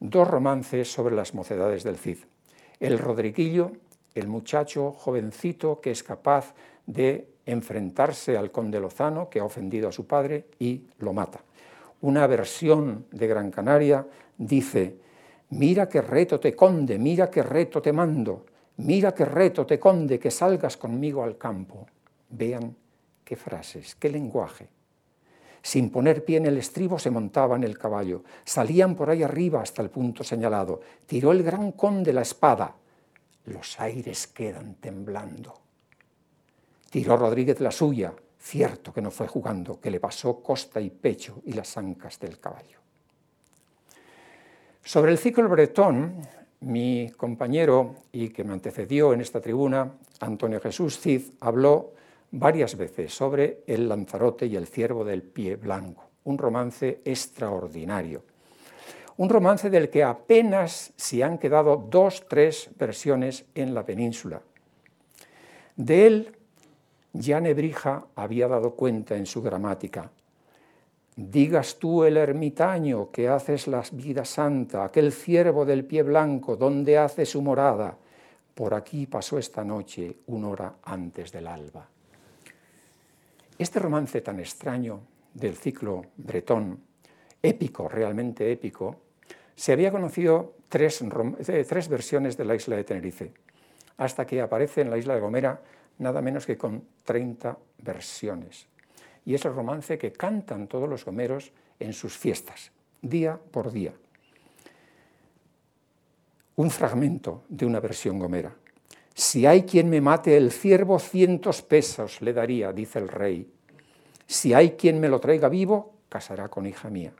dos 0.00 0.28
romances 0.28 0.90
sobre 0.90 1.16
las 1.16 1.34
mocedades 1.34 1.82
del 1.82 1.96
Cid. 1.96 2.18
El 2.78 2.98
Rodriguillo, 2.98 3.72
el 4.14 4.28
muchacho 4.28 4.92
jovencito 4.92 5.80
que 5.80 5.90
es 5.90 6.04
capaz 6.04 6.54
de 6.86 7.28
enfrentarse 7.44 8.36
al 8.36 8.52
conde 8.52 8.78
Lozano, 8.78 9.28
que 9.28 9.40
ha 9.40 9.44
ofendido 9.44 9.88
a 9.88 9.92
su 9.92 10.06
padre, 10.06 10.46
y 10.60 10.86
lo 10.98 11.12
mata 11.12 11.40
una 12.00 12.26
versión 12.26 13.06
de 13.10 13.26
Gran 13.26 13.50
Canaria 13.50 14.06
dice, 14.36 14.96
mira 15.50 15.88
qué 15.88 16.00
reto 16.00 16.38
te 16.38 16.54
conde, 16.54 16.98
mira 16.98 17.30
qué 17.30 17.42
reto 17.42 17.82
te 17.82 17.92
mando, 17.92 18.46
mira 18.76 19.14
qué 19.14 19.24
reto 19.24 19.66
te 19.66 19.78
conde 19.78 20.18
que 20.18 20.30
salgas 20.30 20.76
conmigo 20.76 21.22
al 21.22 21.36
campo. 21.36 21.86
Vean 22.30 22.76
qué 23.24 23.36
frases, 23.36 23.94
qué 23.94 24.08
lenguaje. 24.08 24.68
Sin 25.62 25.90
poner 25.90 26.24
pie 26.24 26.36
en 26.36 26.46
el 26.46 26.58
estribo 26.58 26.98
se 26.98 27.10
montaba 27.10 27.56
en 27.56 27.64
el 27.64 27.76
caballo, 27.76 28.22
salían 28.44 28.94
por 28.94 29.10
ahí 29.10 29.22
arriba 29.22 29.60
hasta 29.60 29.82
el 29.82 29.90
punto 29.90 30.22
señalado, 30.22 30.80
tiró 31.04 31.32
el 31.32 31.42
gran 31.42 31.72
conde 31.72 32.12
la 32.12 32.22
espada, 32.22 32.74
los 33.46 33.80
aires 33.80 34.28
quedan 34.28 34.74
temblando. 34.76 35.54
Tiró 36.90 37.16
Rodríguez 37.16 37.60
la 37.60 37.70
suya, 37.70 38.14
cierto 38.38 38.92
que 38.92 39.02
no 39.02 39.10
fue 39.10 39.26
jugando, 39.26 39.80
que 39.80 39.90
le 39.90 40.00
pasó 40.00 40.42
costa 40.42 40.80
y 40.80 40.90
pecho 40.90 41.42
y 41.44 41.52
las 41.52 41.76
ancas 41.76 42.18
del 42.18 42.38
caballo. 42.38 42.78
Sobre 44.82 45.12
el 45.12 45.18
ciclo 45.18 45.48
bretón, 45.48 46.22
mi 46.60 47.10
compañero 47.16 47.96
y 48.10 48.30
que 48.30 48.44
me 48.44 48.52
antecedió 48.52 49.12
en 49.12 49.20
esta 49.20 49.40
tribuna, 49.40 49.92
Antonio 50.20 50.60
Jesús 50.60 50.98
Cid, 50.98 51.22
habló 51.40 51.92
varias 52.30 52.76
veces 52.76 53.14
sobre 53.14 53.62
El 53.66 53.88
Lanzarote 53.88 54.46
y 54.46 54.56
el 54.56 54.66
Ciervo 54.66 55.04
del 55.04 55.22
Pie 55.22 55.56
Blanco, 55.56 56.04
un 56.24 56.38
romance 56.38 57.00
extraordinario. 57.04 58.22
Un 59.18 59.28
romance 59.28 59.68
del 59.68 59.90
que 59.90 60.04
apenas 60.04 60.92
se 60.96 61.24
han 61.24 61.38
quedado 61.38 61.76
dos, 61.76 62.26
tres 62.28 62.70
versiones 62.78 63.44
en 63.54 63.74
la 63.74 63.84
península. 63.84 64.40
De 65.74 66.06
él, 66.06 66.37
ya 67.18 67.40
Nebrija 67.40 68.06
había 68.14 68.46
dado 68.46 68.74
cuenta 68.74 69.16
en 69.16 69.26
su 69.26 69.42
gramática. 69.42 70.10
Digas 71.16 71.78
tú 71.78 72.04
el 72.04 72.16
ermitaño 72.16 73.10
que 73.10 73.28
haces 73.28 73.66
la 73.66 73.82
vida 73.92 74.24
santa, 74.24 74.84
aquel 74.84 75.12
ciervo 75.12 75.64
del 75.64 75.84
pie 75.84 76.04
blanco, 76.04 76.56
donde 76.56 76.96
hace 76.96 77.26
su 77.26 77.42
morada. 77.42 77.96
Por 78.54 78.72
aquí 78.72 79.06
pasó 79.06 79.36
esta 79.36 79.64
noche, 79.64 80.18
una 80.28 80.48
hora 80.48 80.74
antes 80.84 81.32
del 81.32 81.48
alba. 81.48 81.88
Este 83.58 83.80
romance 83.80 84.20
tan 84.20 84.38
extraño 84.38 85.00
del 85.34 85.56
ciclo 85.56 86.02
bretón, 86.16 86.80
épico, 87.42 87.88
realmente 87.88 88.52
épico, 88.52 88.94
se 89.56 89.72
había 89.72 89.90
conocido 89.90 90.54
tres, 90.68 91.02
eh, 91.48 91.66
tres, 91.68 91.88
versiones 91.88 92.36
de 92.36 92.44
la 92.44 92.54
isla 92.54 92.76
de 92.76 92.84
Tenerife, 92.84 93.32
hasta 93.96 94.24
que 94.24 94.40
aparece 94.40 94.82
en 94.82 94.90
la 94.90 94.98
isla 94.98 95.14
de 95.14 95.20
Gomera 95.20 95.60
nada 95.98 96.22
menos 96.22 96.46
que 96.46 96.56
con 96.56 96.84
30 97.04 97.56
versiones. 97.78 98.66
Y 99.24 99.34
es 99.34 99.44
el 99.44 99.54
romance 99.54 99.98
que 99.98 100.12
cantan 100.12 100.68
todos 100.68 100.88
los 100.88 101.04
gomeros 101.04 101.52
en 101.78 101.92
sus 101.92 102.16
fiestas, 102.16 102.72
día 103.02 103.38
por 103.50 103.70
día. 103.70 103.92
Un 106.56 106.70
fragmento 106.70 107.44
de 107.48 107.66
una 107.66 107.80
versión 107.80 108.18
gomera. 108.18 108.54
Si 109.14 109.46
hay 109.46 109.64
quien 109.64 109.90
me 109.90 110.00
mate 110.00 110.36
el 110.36 110.50
ciervo, 110.52 110.98
cientos 110.98 111.62
pesos 111.62 112.22
le 112.22 112.32
daría, 112.32 112.72
dice 112.72 112.98
el 112.98 113.08
rey. 113.08 113.50
Si 114.26 114.54
hay 114.54 114.72
quien 114.72 115.00
me 115.00 115.08
lo 115.08 115.20
traiga 115.20 115.48
vivo, 115.48 115.94
casará 116.08 116.48
con 116.48 116.66
hija 116.66 116.88
mía. 116.88 117.12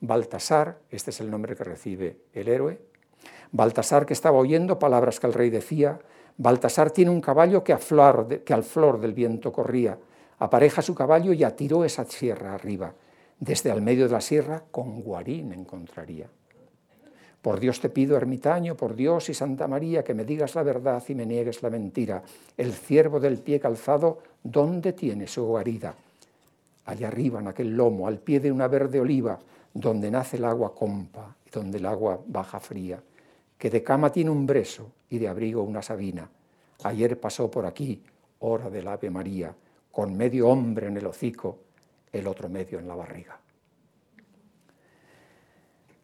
Baltasar, 0.00 0.78
este 0.90 1.10
es 1.10 1.20
el 1.20 1.30
nombre 1.30 1.56
que 1.56 1.64
recibe 1.64 2.18
el 2.34 2.48
héroe, 2.48 2.80
Baltasar 3.52 4.06
que 4.06 4.12
estaba 4.12 4.38
oyendo 4.38 4.78
palabras 4.78 5.20
que 5.20 5.26
el 5.26 5.32
rey 5.32 5.50
decía, 5.50 5.98
Baltasar 6.38 6.90
tiene 6.90 7.10
un 7.10 7.20
caballo 7.20 7.64
que, 7.64 7.72
al 7.72 7.80
flor 7.80 9.00
del 9.00 9.14
viento 9.14 9.52
corría, 9.52 9.98
apareja 10.38 10.82
su 10.82 10.94
caballo 10.94 11.32
y 11.32 11.44
atiró 11.44 11.84
esa 11.84 12.04
sierra 12.04 12.54
arriba. 12.54 12.92
Desde 13.38 13.70
al 13.70 13.82
medio 13.82 14.06
de 14.06 14.12
la 14.12 14.20
sierra 14.20 14.62
con 14.70 15.00
Guarín 15.00 15.52
encontraría. 15.52 16.28
Por 17.40 17.60
Dios 17.60 17.80
te 17.80 17.90
pido, 17.90 18.16
ermitaño, 18.16 18.76
por 18.76 18.96
Dios 18.96 19.28
y 19.28 19.34
Santa 19.34 19.68
María, 19.68 20.02
que 20.02 20.14
me 20.14 20.24
digas 20.24 20.54
la 20.54 20.62
verdad 20.62 21.02
y 21.08 21.14
me 21.14 21.24
niegues 21.24 21.62
la 21.62 21.70
mentira. 21.70 22.22
El 22.56 22.72
ciervo 22.72 23.20
del 23.20 23.38
pie 23.38 23.60
calzado, 23.60 24.18
¿dónde 24.42 24.92
tiene 24.92 25.28
su 25.28 25.44
guarida? 25.44 25.94
Allá 26.86 27.08
arriba, 27.08 27.40
en 27.40 27.48
aquel 27.48 27.76
lomo, 27.76 28.08
al 28.08 28.18
pie 28.18 28.40
de 28.40 28.50
una 28.50 28.68
verde 28.68 29.00
oliva, 29.00 29.38
donde 29.72 30.10
nace 30.10 30.38
el 30.38 30.44
agua 30.44 30.74
compa 30.74 31.36
y 31.46 31.50
donde 31.50 31.78
el 31.78 31.86
agua 31.86 32.18
baja 32.26 32.58
fría, 32.58 33.00
que 33.58 33.70
de 33.70 33.82
cama 33.82 34.10
tiene 34.10 34.30
un 34.30 34.46
breso 34.46 34.92
y 35.10 35.18
de 35.18 35.28
abrigo 35.28 35.62
una 35.62 35.82
sabina. 35.82 36.28
Ayer 36.84 37.18
pasó 37.18 37.50
por 37.50 37.66
aquí, 37.66 38.02
hora 38.40 38.68
del 38.70 38.88
Ave 38.88 39.10
María, 39.10 39.54
con 39.90 40.16
medio 40.16 40.48
hombre 40.48 40.88
en 40.88 40.96
el 40.96 41.06
hocico, 41.06 41.58
el 42.12 42.26
otro 42.26 42.48
medio 42.48 42.78
en 42.78 42.88
la 42.88 42.94
barriga. 42.94 43.38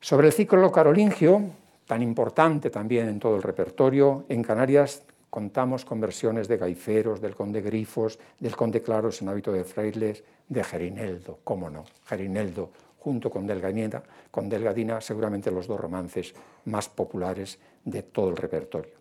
Sobre 0.00 0.28
el 0.28 0.32
ciclo 0.32 0.72
carolingio, 0.72 1.42
tan 1.86 2.02
importante 2.02 2.70
también 2.70 3.08
en 3.08 3.20
todo 3.20 3.36
el 3.36 3.42
repertorio, 3.42 4.24
en 4.28 4.42
Canarias 4.42 5.02
contamos 5.30 5.84
con 5.84 6.00
versiones 6.00 6.48
de 6.48 6.58
Gaiferos, 6.58 7.20
del 7.20 7.34
conde 7.34 7.62
Grifos, 7.62 8.18
del 8.38 8.56
conde 8.56 8.82
Claros 8.82 9.22
en 9.22 9.28
hábito 9.28 9.52
de 9.52 9.64
frailes, 9.64 10.24
de 10.48 10.64
Gerineldo, 10.64 11.38
cómo 11.44 11.70
no, 11.70 11.84
Gerineldo, 12.04 12.70
junto 13.02 13.30
con 13.30 13.46
Delgadina, 13.46 14.00
con 14.30 14.48
Delgadina 14.48 15.00
seguramente 15.00 15.50
los 15.50 15.66
dos 15.66 15.80
romances 15.80 16.32
más 16.66 16.88
populares 16.88 17.58
de 17.84 18.04
todo 18.04 18.30
el 18.30 18.36
repertorio. 18.36 18.94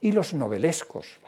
Y 0.00 0.12
los 0.12 0.32
novelescos, 0.32 1.20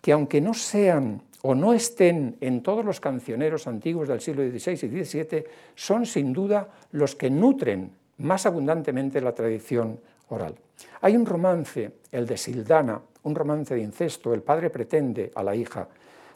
que 0.00 0.12
aunque 0.12 0.40
no 0.40 0.54
sean 0.54 1.22
o 1.42 1.54
no 1.54 1.74
estén 1.74 2.36
en 2.40 2.62
todos 2.62 2.84
los 2.84 3.00
cancioneros 3.00 3.66
antiguos 3.66 4.08
del 4.08 4.20
siglo 4.20 4.48
XVI 4.48 4.72
y 4.72 5.04
XVII, 5.04 5.44
son 5.74 6.06
sin 6.06 6.32
duda 6.32 6.68
los 6.92 7.16
que 7.16 7.30
nutren 7.30 7.90
más 8.18 8.46
abundantemente 8.46 9.20
la 9.20 9.34
tradición 9.34 9.98
oral. 10.28 10.54
Hay 11.00 11.16
un 11.16 11.26
romance, 11.26 11.92
el 12.12 12.26
de 12.26 12.36
Sildana, 12.36 13.00
un 13.24 13.34
romance 13.34 13.74
de 13.74 13.82
incesto, 13.82 14.32
el 14.32 14.42
padre 14.42 14.70
pretende 14.70 15.32
a 15.34 15.42
la 15.42 15.54
hija, 15.54 15.88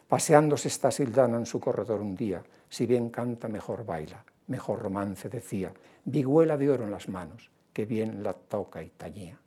paseándose 0.07 0.67
está 0.67 0.91
Sildana 0.91 1.37
en 1.37 1.45
su 1.45 1.59
corredor 1.59 2.01
un 2.01 2.15
día, 2.15 2.43
si 2.69 2.85
bien 2.85 3.09
canta 3.09 3.47
mejor 3.47 3.85
baila, 3.85 4.23
mejor 4.47 4.79
romance 4.79 5.29
decía, 5.29 5.73
viguela 6.05 6.57
de 6.57 6.69
oro 6.69 6.83
en 6.85 6.91
las 6.91 7.09
manos, 7.09 7.49
que 7.73 7.85
bien 7.85 8.23
la 8.23 8.33
toca 8.33 8.83
y 8.83 8.89
tañía. 8.89 9.37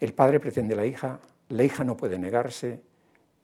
El 0.00 0.14
padre 0.14 0.40
pretende 0.40 0.74
a 0.74 0.78
la 0.78 0.86
hija, 0.86 1.20
la 1.50 1.64
hija 1.64 1.84
no 1.84 1.96
puede 1.96 2.18
negarse 2.18 2.80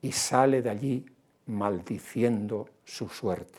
y 0.00 0.12
sale 0.12 0.62
de 0.62 0.70
allí 0.70 1.06
maldiciendo 1.46 2.68
su 2.84 3.08
suerte. 3.08 3.58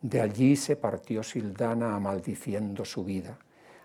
De 0.00 0.20
allí 0.20 0.54
se 0.54 0.76
partió 0.76 1.22
Sildana 1.22 1.96
a 1.96 2.00
maldiciendo 2.00 2.84
su 2.84 3.04
vida, 3.04 3.36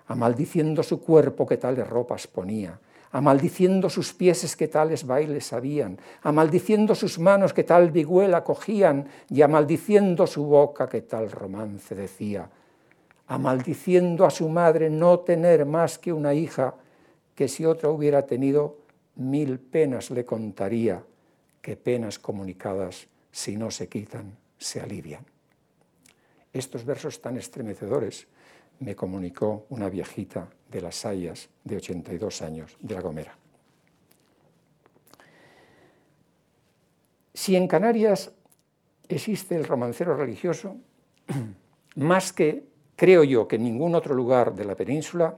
a 0.07 0.15
maldiciendo 0.15 0.83
su 0.83 1.01
cuerpo 1.01 1.47
que 1.47 1.57
tales 1.57 1.87
ropas 1.87 2.27
ponía, 2.27 2.79
a 3.13 3.21
maldiciendo 3.21 3.91
sus 3.91 4.11
pies 4.11 4.55
que 4.55 4.67
tales 4.67 5.05
bailes 5.05 5.45
sabían, 5.45 6.01
a 6.23 6.31
maldiciendo 6.31 6.95
sus 6.95 7.19
manos 7.19 7.53
que 7.53 7.63
tal 7.63 7.91
vigüela 7.91 8.43
cogían, 8.43 9.07
y 9.29 9.43
a 9.43 9.47
maldiciendo 9.47 10.25
su 10.25 10.43
boca 10.45 10.89
que 10.89 11.01
tal 11.01 11.29
romance 11.29 11.93
decía, 11.93 12.49
a 13.27 13.37
maldiciendo 13.37 14.25
a 14.25 14.31
su 14.31 14.49
madre 14.49 14.89
no 14.89 15.19
tener 15.19 15.65
más 15.67 15.99
que 15.99 16.11
una 16.11 16.33
hija, 16.33 16.73
que 17.35 17.47
si 17.47 17.65
otra 17.65 17.89
hubiera 17.89 18.25
tenido, 18.25 18.77
mil 19.15 19.59
penas 19.59 20.09
le 20.09 20.25
contaría, 20.25 21.03
que 21.61 21.77
penas 21.77 22.17
comunicadas, 22.17 23.07
si 23.31 23.57
no 23.57 23.69
se 23.69 23.87
quitan, 23.89 24.35
se 24.57 24.81
alivian. 24.81 25.23
Estos 26.51 26.83
versos 26.83 27.21
tan 27.21 27.37
estremecedores 27.37 28.25
me 28.79 28.95
comunicó 28.95 29.65
una 29.69 29.89
viejita 29.89 30.49
de 30.69 30.81
las 30.81 30.95
Sayas 30.95 31.49
de 31.63 31.77
82 31.77 32.41
años 32.41 32.77
de 32.79 32.95
La 32.95 33.01
Gomera. 33.01 33.37
Si 37.33 37.55
en 37.55 37.67
Canarias 37.67 38.31
existe 39.07 39.55
el 39.55 39.65
romancero 39.65 40.15
religioso, 40.15 40.75
más 41.95 42.33
que, 42.33 42.63
creo 42.95 43.23
yo, 43.23 43.47
que 43.47 43.55
en 43.55 43.63
ningún 43.63 43.95
otro 43.95 44.13
lugar 44.13 44.53
de 44.53 44.65
la 44.65 44.75
península 44.75 45.35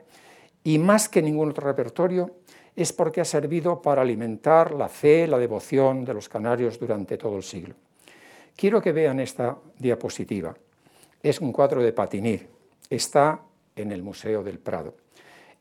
y 0.63 0.77
más 0.77 1.09
que 1.09 1.21
ningún 1.21 1.49
otro 1.49 1.67
repertorio, 1.67 2.37
es 2.75 2.91
porque 2.91 3.21
ha 3.21 3.25
servido 3.25 3.81
para 3.81 4.01
alimentar 4.01 4.73
la 4.73 4.89
fe, 4.89 5.27
la 5.27 5.37
devoción 5.37 6.03
de 6.03 6.13
los 6.13 6.27
canarios 6.27 6.77
durante 6.77 7.17
todo 7.17 7.37
el 7.37 7.43
siglo. 7.43 7.75
Quiero 8.55 8.81
que 8.81 8.91
vean 8.91 9.19
esta 9.19 9.57
diapositiva 9.79 10.55
es 11.29 11.41
un 11.41 11.51
cuadro 11.51 11.81
de 11.81 11.91
Patinir, 11.91 12.47
está 12.89 13.41
en 13.75 13.91
el 13.91 14.03
Museo 14.03 14.43
del 14.43 14.59
Prado. 14.59 14.95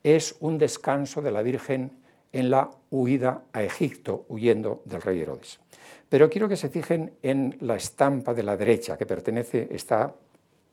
Es 0.02 0.36
un 0.40 0.58
descanso 0.58 1.22
de 1.22 1.30
la 1.30 1.42
Virgen 1.42 1.92
en 2.32 2.50
la 2.50 2.70
huida 2.90 3.44
a 3.52 3.62
Egipto, 3.62 4.26
huyendo 4.28 4.82
del 4.84 5.02
rey 5.02 5.20
Herodes. 5.20 5.60
Pero 6.08 6.28
quiero 6.28 6.48
que 6.48 6.56
se 6.56 6.68
fijen 6.68 7.14
en 7.22 7.56
la 7.60 7.76
estampa 7.76 8.34
de 8.34 8.42
la 8.42 8.56
derecha, 8.56 8.96
que 8.96 9.06
pertenece, 9.06 9.68
está, 9.70 10.14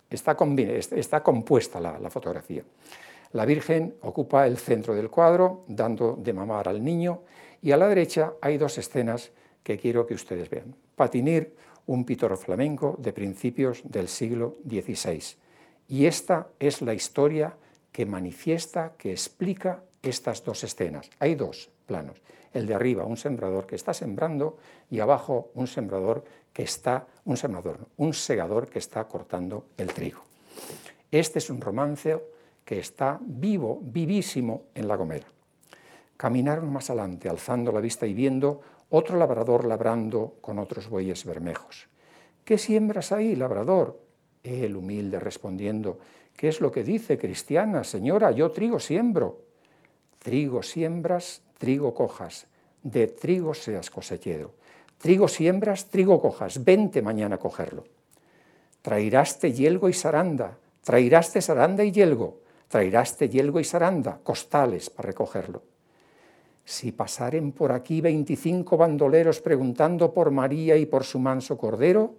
está, 0.09 0.35
compuesta 0.35 1.79
la, 1.79 2.09
fotografía. 2.09 2.63
La 3.33 3.45
Virgen 3.45 3.95
ocupa 4.01 4.45
el 4.45 4.57
centro 4.57 4.93
del 4.93 5.09
cuadro, 5.09 5.63
dando 5.67 6.15
de 6.15 6.33
mamar 6.33 6.67
al 6.67 6.83
niño, 6.83 7.21
y 7.61 7.71
a 7.71 7.77
la 7.77 7.87
derecha 7.87 8.33
hay 8.41 8.57
dos 8.57 8.77
escenas 8.77 9.31
que 9.63 9.77
quiero 9.77 10.05
que 10.05 10.15
ustedes 10.15 10.49
vean. 10.49 10.75
Patinir 10.95 11.55
un 11.85 12.05
pintor 12.05 12.35
flamenco 12.37 12.95
de 12.99 13.13
principios 13.13 13.81
del 13.83 14.07
siglo 14.07 14.57
XVI. 14.67 15.37
Y 15.91 16.05
esta 16.05 16.47
es 16.57 16.81
la 16.81 16.93
historia 16.93 17.53
que 17.91 18.05
manifiesta, 18.05 18.93
que 18.97 19.11
explica 19.11 19.83
estas 20.01 20.41
dos 20.41 20.63
escenas. 20.63 21.09
Hay 21.19 21.35
dos, 21.35 21.69
planos. 21.85 22.15
El 22.53 22.65
de 22.65 22.73
arriba, 22.73 23.03
un 23.03 23.17
sembrador 23.17 23.67
que 23.67 23.75
está 23.75 23.93
sembrando 23.93 24.57
y 24.89 25.01
abajo 25.01 25.51
un 25.53 25.67
sembrador 25.67 26.23
que 26.53 26.63
está, 26.63 27.07
un 27.25 27.35
sembrador, 27.35 27.89
un 27.97 28.13
segador 28.13 28.69
que 28.69 28.79
está 28.79 29.03
cortando 29.03 29.65
el 29.75 29.91
trigo. 29.91 30.21
Este 31.11 31.39
es 31.39 31.49
un 31.49 31.59
romance 31.59 32.17
que 32.63 32.79
está 32.79 33.19
vivo, 33.21 33.81
vivísimo 33.83 34.67
en 34.73 34.87
La 34.87 34.95
Gomera. 34.95 35.27
Caminaron 36.15 36.71
más 36.71 36.89
adelante, 36.89 37.27
alzando 37.27 37.73
la 37.73 37.81
vista 37.81 38.07
y 38.07 38.13
viendo 38.13 38.61
otro 38.91 39.17
labrador 39.17 39.65
labrando 39.65 40.35
con 40.39 40.57
otros 40.57 40.87
bueyes 40.87 41.25
bermejos. 41.25 41.89
¿Qué 42.45 42.57
siembras 42.57 43.11
ahí, 43.11 43.35
labrador? 43.35 44.00
El 44.43 44.75
humilde 44.75 45.19
respondiendo, 45.19 45.99
¿qué 46.35 46.47
es 46.47 46.61
lo 46.61 46.71
que 46.71 46.83
dice, 46.83 47.17
cristiana? 47.17 47.83
Señora, 47.83 48.31
yo 48.31 48.51
trigo 48.51 48.79
siembro. 48.79 49.41
Trigo 50.19 50.61
siembras, 50.61 51.41
trigo 51.57 51.93
cojas, 51.93 52.47
de 52.83 53.07
trigo 53.07 53.53
seas 53.53 53.89
cosechero. 53.89 54.53
Trigo 54.97 55.27
siembras, 55.27 55.89
trigo 55.89 56.21
cojas, 56.21 56.63
vente 56.63 57.01
mañana 57.01 57.35
a 57.35 57.39
cogerlo. 57.39 57.85
Trairaste 58.81 59.51
yelgo 59.51 59.89
y 59.89 59.93
saranda, 59.93 60.57
trairaste 60.83 61.41
saranda 61.41 61.83
y 61.83 61.91
yelgo, 61.91 62.41
trairaste 62.67 63.29
yelgo 63.29 63.59
y 63.59 63.63
saranda, 63.63 64.19
costales 64.23 64.89
para 64.89 65.07
recogerlo. 65.07 65.63
Si 66.63 66.91
pasaren 66.91 67.51
por 67.51 67.71
aquí 67.71 68.01
veinticinco 68.01 68.77
bandoleros 68.77 69.41
preguntando 69.41 70.13
por 70.13 70.31
María 70.31 70.77
y 70.77 70.85
por 70.85 71.03
su 71.03 71.19
manso 71.19 71.57
cordero, 71.57 72.15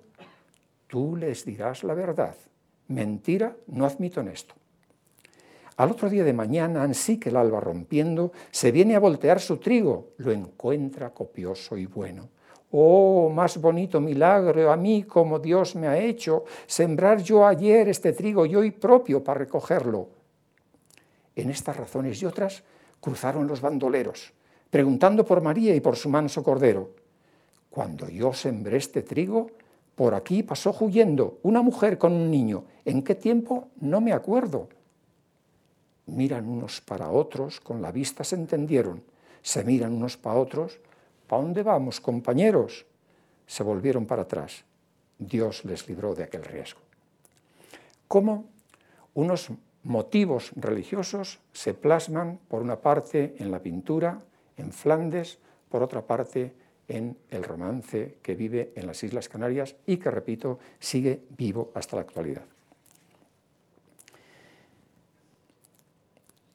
tú 0.92 1.16
les 1.16 1.46
dirás 1.46 1.84
la 1.84 1.94
verdad. 1.94 2.36
Mentira, 2.88 3.56
no 3.68 3.86
admito 3.86 4.20
en 4.20 4.28
esto. 4.28 4.54
Al 5.78 5.90
otro 5.90 6.10
día 6.10 6.22
de 6.22 6.34
mañana, 6.34 6.82
ansí 6.82 7.18
que 7.18 7.30
el 7.30 7.36
alba 7.36 7.60
rompiendo, 7.60 8.30
se 8.50 8.70
viene 8.70 8.94
a 8.94 9.00
voltear 9.00 9.40
su 9.40 9.56
trigo, 9.56 10.10
lo 10.18 10.30
encuentra 10.32 11.08
copioso 11.08 11.78
y 11.78 11.86
bueno. 11.86 12.28
Oh, 12.72 13.30
más 13.30 13.58
bonito 13.58 14.02
milagro 14.02 14.70
a 14.70 14.76
mí 14.76 15.04
como 15.04 15.38
Dios 15.38 15.76
me 15.76 15.88
ha 15.88 15.96
hecho, 15.96 16.44
sembrar 16.66 17.22
yo 17.22 17.46
ayer 17.46 17.88
este 17.88 18.12
trigo 18.12 18.44
y 18.44 18.54
hoy 18.54 18.70
propio 18.70 19.24
para 19.24 19.38
recogerlo. 19.38 20.10
En 21.34 21.48
estas 21.48 21.74
razones 21.74 22.20
y 22.20 22.26
otras 22.26 22.62
cruzaron 23.00 23.46
los 23.46 23.62
bandoleros, 23.62 24.34
preguntando 24.68 25.24
por 25.24 25.40
María 25.40 25.74
y 25.74 25.80
por 25.80 25.96
su 25.96 26.10
manso 26.10 26.42
cordero. 26.42 26.90
Cuando 27.70 28.10
yo 28.10 28.34
sembré 28.34 28.76
este 28.76 29.00
trigo, 29.00 29.52
por 29.94 30.14
aquí 30.14 30.42
pasó 30.42 30.74
huyendo 30.80 31.38
una 31.42 31.62
mujer 31.62 31.98
con 31.98 32.12
un 32.12 32.30
niño. 32.30 32.64
¿En 32.84 33.02
qué 33.02 33.14
tiempo? 33.14 33.68
No 33.80 34.00
me 34.00 34.12
acuerdo. 34.12 34.68
Miran 36.06 36.48
unos 36.48 36.80
para 36.80 37.10
otros, 37.10 37.60
con 37.60 37.82
la 37.82 37.92
vista 37.92 38.24
se 38.24 38.36
entendieron. 38.36 39.02
Se 39.42 39.64
miran 39.64 39.92
unos 39.92 40.16
para 40.16 40.38
otros. 40.38 40.80
¿Para 41.26 41.42
dónde 41.42 41.62
vamos, 41.62 42.00
compañeros? 42.00 42.86
Se 43.46 43.62
volvieron 43.62 44.06
para 44.06 44.22
atrás. 44.22 44.64
Dios 45.18 45.64
les 45.64 45.86
libró 45.88 46.14
de 46.14 46.24
aquel 46.24 46.44
riesgo. 46.44 46.80
¿Cómo 48.08 48.46
unos 49.14 49.50
motivos 49.82 50.52
religiosos 50.56 51.40
se 51.52 51.74
plasman 51.74 52.38
por 52.48 52.62
una 52.62 52.80
parte 52.80 53.34
en 53.38 53.50
la 53.50 53.60
pintura, 53.60 54.22
en 54.56 54.72
Flandes, 54.72 55.38
por 55.68 55.82
otra 55.82 56.02
parte 56.06 56.54
en 56.88 57.16
el 57.30 57.44
romance 57.44 58.16
que 58.22 58.34
vive 58.34 58.72
en 58.76 58.86
las 58.86 59.02
Islas 59.02 59.28
Canarias 59.28 59.76
y 59.86 59.96
que, 59.96 60.10
repito, 60.10 60.58
sigue 60.78 61.20
vivo 61.36 61.70
hasta 61.74 61.96
la 61.96 62.02
actualidad. 62.02 62.42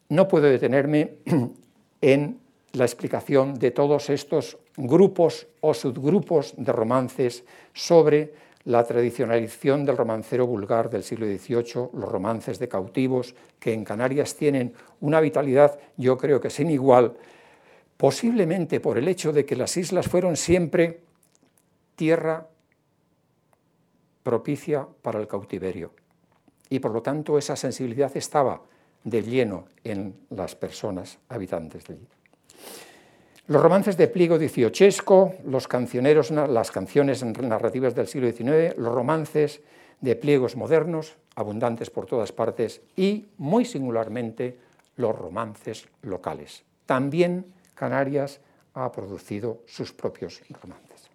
No 0.09 0.27
puedo 0.27 0.45
detenerme 0.45 1.15
en 2.01 2.39
la 2.73 2.85
explicación 2.85 3.55
de 3.55 3.71
todos 3.71 4.09
estos 4.09 4.57
grupos 4.77 5.47
o 5.61 5.73
subgrupos 5.73 6.53
de 6.57 6.71
romances 6.71 7.43
sobre 7.73 8.33
la 8.65 8.83
tradicionalización 8.83 9.85
del 9.85 9.97
romancero 9.97 10.45
vulgar 10.45 10.89
del 10.89 11.03
siglo 11.03 11.25
XVIII, 11.25 11.89
los 11.93 12.11
romances 12.11 12.59
de 12.59 12.67
cautivos, 12.67 13.33
que 13.59 13.73
en 13.73 13.85
Canarias 13.85 14.35
tienen 14.35 14.73
una 14.99 15.21
vitalidad, 15.21 15.79
yo 15.95 16.17
creo 16.17 16.41
que 16.41 16.49
sin 16.49 16.69
igual, 16.69 17.13
posiblemente 17.97 18.79
por 18.79 18.97
el 18.97 19.07
hecho 19.07 19.33
de 19.33 19.45
que 19.45 19.55
las 19.55 19.75
islas 19.75 20.07
fueron 20.07 20.37
siempre 20.37 21.01
tierra 21.95 22.47
propicia 24.23 24.87
para 25.01 25.19
el 25.19 25.27
cautiverio. 25.27 25.91
Y 26.69 26.79
por 26.79 26.91
lo 26.91 27.01
tanto 27.01 27.37
esa 27.37 27.55
sensibilidad 27.55 28.15
estaba 28.15 28.61
de 29.03 29.23
lleno 29.23 29.65
en 29.83 30.13
las 30.29 30.55
personas 30.55 31.17
habitantes 31.29 31.85
de 31.85 31.93
allí. 31.95 32.07
Los 33.47 33.61
romances 33.61 33.95
de 33.95 34.09
pliego 34.09 34.37
diciochesco, 34.37 35.35
los 35.45 35.69
cancioneros, 35.69 36.31
las 36.31 36.69
canciones 36.69 37.23
narrativas 37.23 37.95
del 37.95 38.07
siglo 38.07 38.29
XIX, 38.29 38.77
los 38.77 38.93
romances 38.93 39.61
de 40.01 40.17
pliegos 40.17 40.57
modernos, 40.57 41.15
abundantes 41.35 41.89
por 41.89 42.05
todas 42.05 42.33
partes, 42.33 42.81
y 42.97 43.27
muy 43.37 43.63
singularmente 43.63 44.57
los 44.97 45.17
romances 45.17 45.87
locales. 46.01 46.65
También 46.85 47.45
Canarias 47.77 48.41
ha 48.73 48.91
producido 48.91 49.61
sus 49.67 49.93
propios 49.93 50.41
romances. 50.61 51.09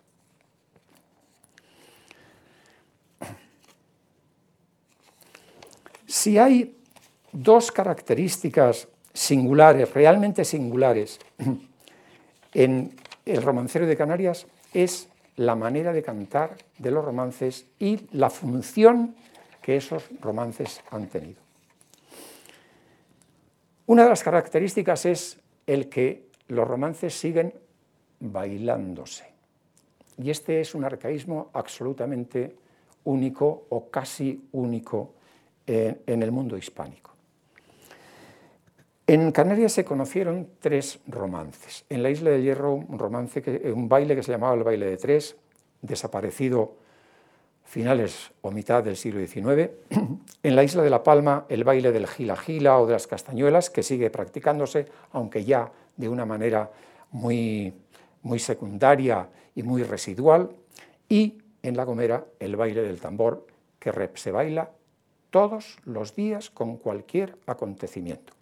Si 6.07 6.39
hay 6.39 6.79
dos 7.33 7.73
características 7.73 8.87
singulares, 9.13 9.93
realmente 9.93 10.45
singulares, 10.45 11.19
en 12.55 12.95
el 13.25 13.43
romancero 13.43 13.87
de 13.87 13.97
Canarias 13.97 14.47
es 14.73 15.09
la 15.37 15.57
manera 15.57 15.93
de 15.93 16.03
cantar 16.03 16.57
de 16.79 16.91
los 16.91 17.05
romances 17.05 17.67
y 17.79 18.07
la 18.13 18.31
función 18.31 19.17
que 19.61 19.77
esos 19.77 20.05
romances 20.21 20.81
han 20.91 21.09
tenido. 21.09 21.41
Una 23.87 24.05
de 24.05 24.11
las 24.11 24.23
características 24.23 25.07
es 25.07 25.41
el 25.67 25.89
que 25.89 26.32
los 26.53 26.69
romances 26.69 27.15
siguen 27.15 27.55
bailándose. 28.21 29.25
Y 30.19 30.31
este 30.31 30.61
es 30.61 30.75
un 30.75 30.85
arcaísmo 30.85 31.51
absolutamente 31.53 32.55
único 33.05 33.67
o 33.71 33.89
casi 33.91 34.49
único 34.53 35.15
en, 35.67 36.23
el 36.23 36.31
mundo 36.31 36.57
hispánico. 36.57 37.11
En 39.07 39.33
Canarias 39.33 39.73
se 39.73 39.85
conocieron 39.85 40.49
tres 40.61 41.01
romances. 41.07 41.85
En 41.89 42.03
la 42.03 42.11
Isla 42.11 42.31
de 42.31 42.43
Hierro, 42.43 42.75
un, 42.75 42.99
romance 42.99 43.43
que, 43.43 43.73
un 43.73 43.89
baile 43.89 44.15
que 44.15 44.23
se 44.23 44.33
llamaba 44.33 44.55
el 44.55 44.63
baile 44.63 44.87
de 44.87 44.97
tres, 44.97 45.37
desaparecido 45.81 46.77
finales 47.65 48.31
o 48.43 48.51
mitad 48.51 48.85
del 48.85 48.97
siglo 48.97 49.27
XIX. 49.27 49.71
En 50.45 50.57
la 50.57 50.65
Isla 50.65 50.83
de 50.83 50.91
La 50.91 51.05
Palma, 51.05 51.47
el 51.49 51.63
baile 51.63 51.93
del 51.93 52.09
gila 52.09 52.37
gila 52.37 52.79
o 52.81 52.87
de 52.87 52.95
las 52.95 53.07
castañuelas, 53.07 53.71
que 53.71 53.85
sigue 53.85 54.11
practicándose, 54.11 54.87
aunque 55.13 55.45
ya 55.45 55.71
de 55.97 56.09
una 56.09 56.25
manera 56.25 56.71
muy, 57.11 57.73
muy 58.23 58.39
secundaria 58.39 59.29
y 59.55 59.63
muy 59.63 59.83
residual. 59.83 60.51
Y 61.09 61.39
en 61.63 61.77
La 61.77 61.85
Gomera, 61.85 62.25
el 62.39 62.57
baile 62.57 62.83
del 62.83 63.01
tambor, 63.01 63.47
que 63.79 63.93
se 64.15 64.31
baila 64.31 64.71
todos 65.31 65.77
los 65.85 66.15
días 66.15 66.51
con 66.51 66.77
cualquier 66.77 67.37
acontecimiento. 67.47 68.33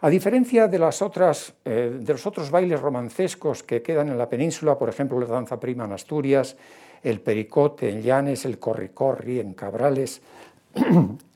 A 0.00 0.10
diferencia 0.10 0.66
de, 0.66 0.78
las 0.80 1.00
otras, 1.00 1.54
eh, 1.64 1.96
de 2.00 2.12
los 2.12 2.26
otros 2.26 2.50
bailes 2.50 2.80
romancescos 2.80 3.62
que 3.62 3.82
quedan 3.82 4.08
en 4.08 4.18
la 4.18 4.28
península, 4.28 4.76
por 4.76 4.88
ejemplo, 4.88 5.20
la 5.20 5.26
danza 5.26 5.60
prima 5.60 5.84
en 5.84 5.92
Asturias, 5.92 6.56
el 7.04 7.20
pericote 7.20 7.88
en 7.88 8.02
Llanes, 8.02 8.44
el 8.44 8.58
corri-corri 8.58 9.38
en 9.38 9.54
Cabrales, 9.54 10.20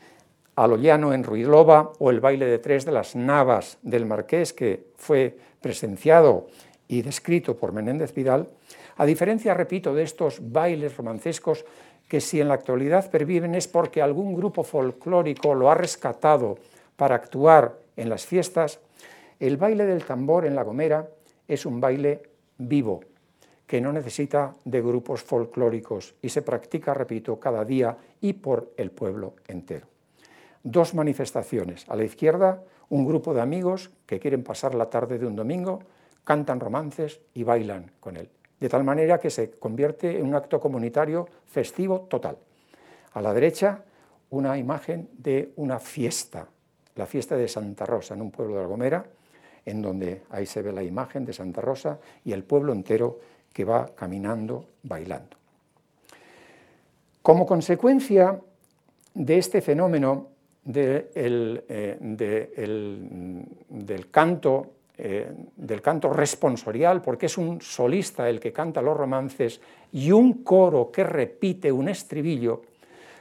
a 0.56 0.64
en 0.64 1.22
Ruidlova 1.22 1.92
o 1.98 2.10
el 2.10 2.20
baile 2.20 2.46
de 2.46 2.58
tres 2.58 2.86
de 2.86 2.92
las 2.92 3.14
navas 3.14 3.76
del 3.82 4.06
Marqués, 4.06 4.54
que 4.54 4.86
fue 4.96 5.36
presenciado 5.60 6.48
y 6.88 7.02
descrito 7.02 7.56
por 7.56 7.72
Menéndez 7.72 8.14
Vidal, 8.14 8.48
a 8.96 9.04
diferencia, 9.04 9.52
repito, 9.52 9.94
de 9.94 10.02
estos 10.02 10.38
bailes 10.40 10.96
romancescos 10.96 11.66
que 12.08 12.22
si 12.22 12.40
en 12.40 12.48
la 12.48 12.54
actualidad 12.54 13.10
perviven 13.10 13.54
es 13.54 13.68
porque 13.68 14.00
algún 14.00 14.34
grupo 14.34 14.64
folclórico 14.64 15.54
lo 15.54 15.70
ha 15.70 15.74
rescatado 15.74 16.58
para 16.96 17.16
actuar 17.16 17.78
en 17.96 18.08
las 18.08 18.24
fiestas, 18.24 18.80
el 19.38 19.58
baile 19.58 19.84
del 19.84 20.04
tambor 20.04 20.46
en 20.46 20.54
La 20.54 20.62
Gomera 20.62 21.06
es 21.46 21.66
un 21.66 21.80
baile 21.80 22.22
vivo, 22.56 23.00
que 23.66 23.82
no 23.82 23.92
necesita 23.92 24.54
de 24.64 24.80
grupos 24.80 25.22
folclóricos 25.22 26.14
y 26.22 26.30
se 26.30 26.40
practica, 26.40 26.94
repito, 26.94 27.38
cada 27.38 27.62
día 27.64 27.94
y 28.22 28.32
por 28.32 28.72
el 28.78 28.90
pueblo 28.90 29.34
entero. 29.48 29.95
Dos 30.66 30.94
manifestaciones. 30.94 31.88
A 31.88 31.94
la 31.94 32.02
izquierda, 32.02 32.60
un 32.88 33.06
grupo 33.06 33.32
de 33.32 33.40
amigos 33.40 33.90
que 34.04 34.18
quieren 34.18 34.42
pasar 34.42 34.74
la 34.74 34.90
tarde 34.90 35.16
de 35.16 35.26
un 35.26 35.36
domingo, 35.36 35.78
cantan 36.24 36.58
romances 36.58 37.20
y 37.34 37.44
bailan 37.44 37.92
con 38.00 38.16
él, 38.16 38.28
de 38.58 38.68
tal 38.68 38.82
manera 38.82 39.20
que 39.20 39.30
se 39.30 39.52
convierte 39.52 40.18
en 40.18 40.26
un 40.26 40.34
acto 40.34 40.58
comunitario 40.58 41.28
festivo 41.46 42.00
total. 42.10 42.36
A 43.12 43.22
la 43.22 43.32
derecha, 43.32 43.84
una 44.30 44.58
imagen 44.58 45.08
de 45.16 45.52
una 45.54 45.78
fiesta 45.78 46.48
la 46.96 47.06
fiesta 47.06 47.36
de 47.36 47.46
Santa 47.46 47.86
Rosa 47.86 48.14
en 48.14 48.22
un 48.22 48.30
pueblo 48.30 48.56
de 48.56 48.62
La 48.62 48.66
Gomera, 48.66 49.06
en 49.64 49.82
donde 49.82 50.22
ahí 50.30 50.46
se 50.46 50.62
ve 50.62 50.72
la 50.72 50.82
imagen 50.82 51.24
de 51.24 51.32
Santa 51.32 51.60
Rosa 51.60 51.98
y 52.24 52.32
el 52.32 52.42
pueblo 52.42 52.72
entero 52.72 53.20
que 53.52 53.64
va 53.64 53.86
caminando, 53.94 54.66
bailando. 54.82 55.36
Como 57.22 57.46
consecuencia 57.46 58.40
de 59.14 59.38
este 59.38 59.60
fenómeno 59.60 60.28
eh, 60.74 61.96
del 63.68 64.10
canto 64.10 64.76
eh, 64.98 65.30
del 65.56 65.82
canto 65.82 66.08
responsorial, 66.08 67.02
porque 67.02 67.26
es 67.26 67.36
un 67.36 67.60
solista 67.60 68.30
el 68.30 68.40
que 68.40 68.50
canta 68.50 68.80
los 68.80 68.96
romances 68.96 69.60
y 69.92 70.10
un 70.10 70.42
coro 70.42 70.90
que 70.90 71.04
repite 71.04 71.70
un 71.70 71.90
estribillo, 71.90 72.62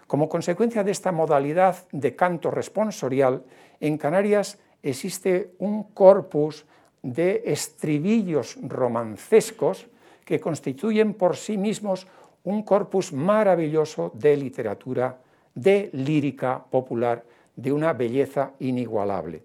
como 0.07 0.29
consecuencia 0.29 0.85
de 0.85 0.91
esta 0.91 1.11
modalidad 1.11 1.75
de 1.91 2.15
canto 2.15 2.49
responsorial, 2.49 3.43
en 3.81 3.97
Canarias 3.97 4.57
existe 4.81 5.51
un 5.59 5.91
corpus 5.91 6.65
de 7.01 7.43
estribillos 7.45 8.57
romancescos 8.61 9.87
que 10.23 10.39
constituyen 10.39 11.13
por 11.13 11.35
sí 11.35 11.57
mismos 11.57 12.07
un 12.45 12.63
corpus 12.63 13.11
maravilloso 13.11 14.11
de 14.13 14.37
literatura, 14.37 15.19
de 15.53 15.89
lírica 15.91 16.63
popular, 16.63 17.25
de 17.55 17.71
una 17.71 17.93
belleza 17.93 18.53
inigualable. 18.59 19.43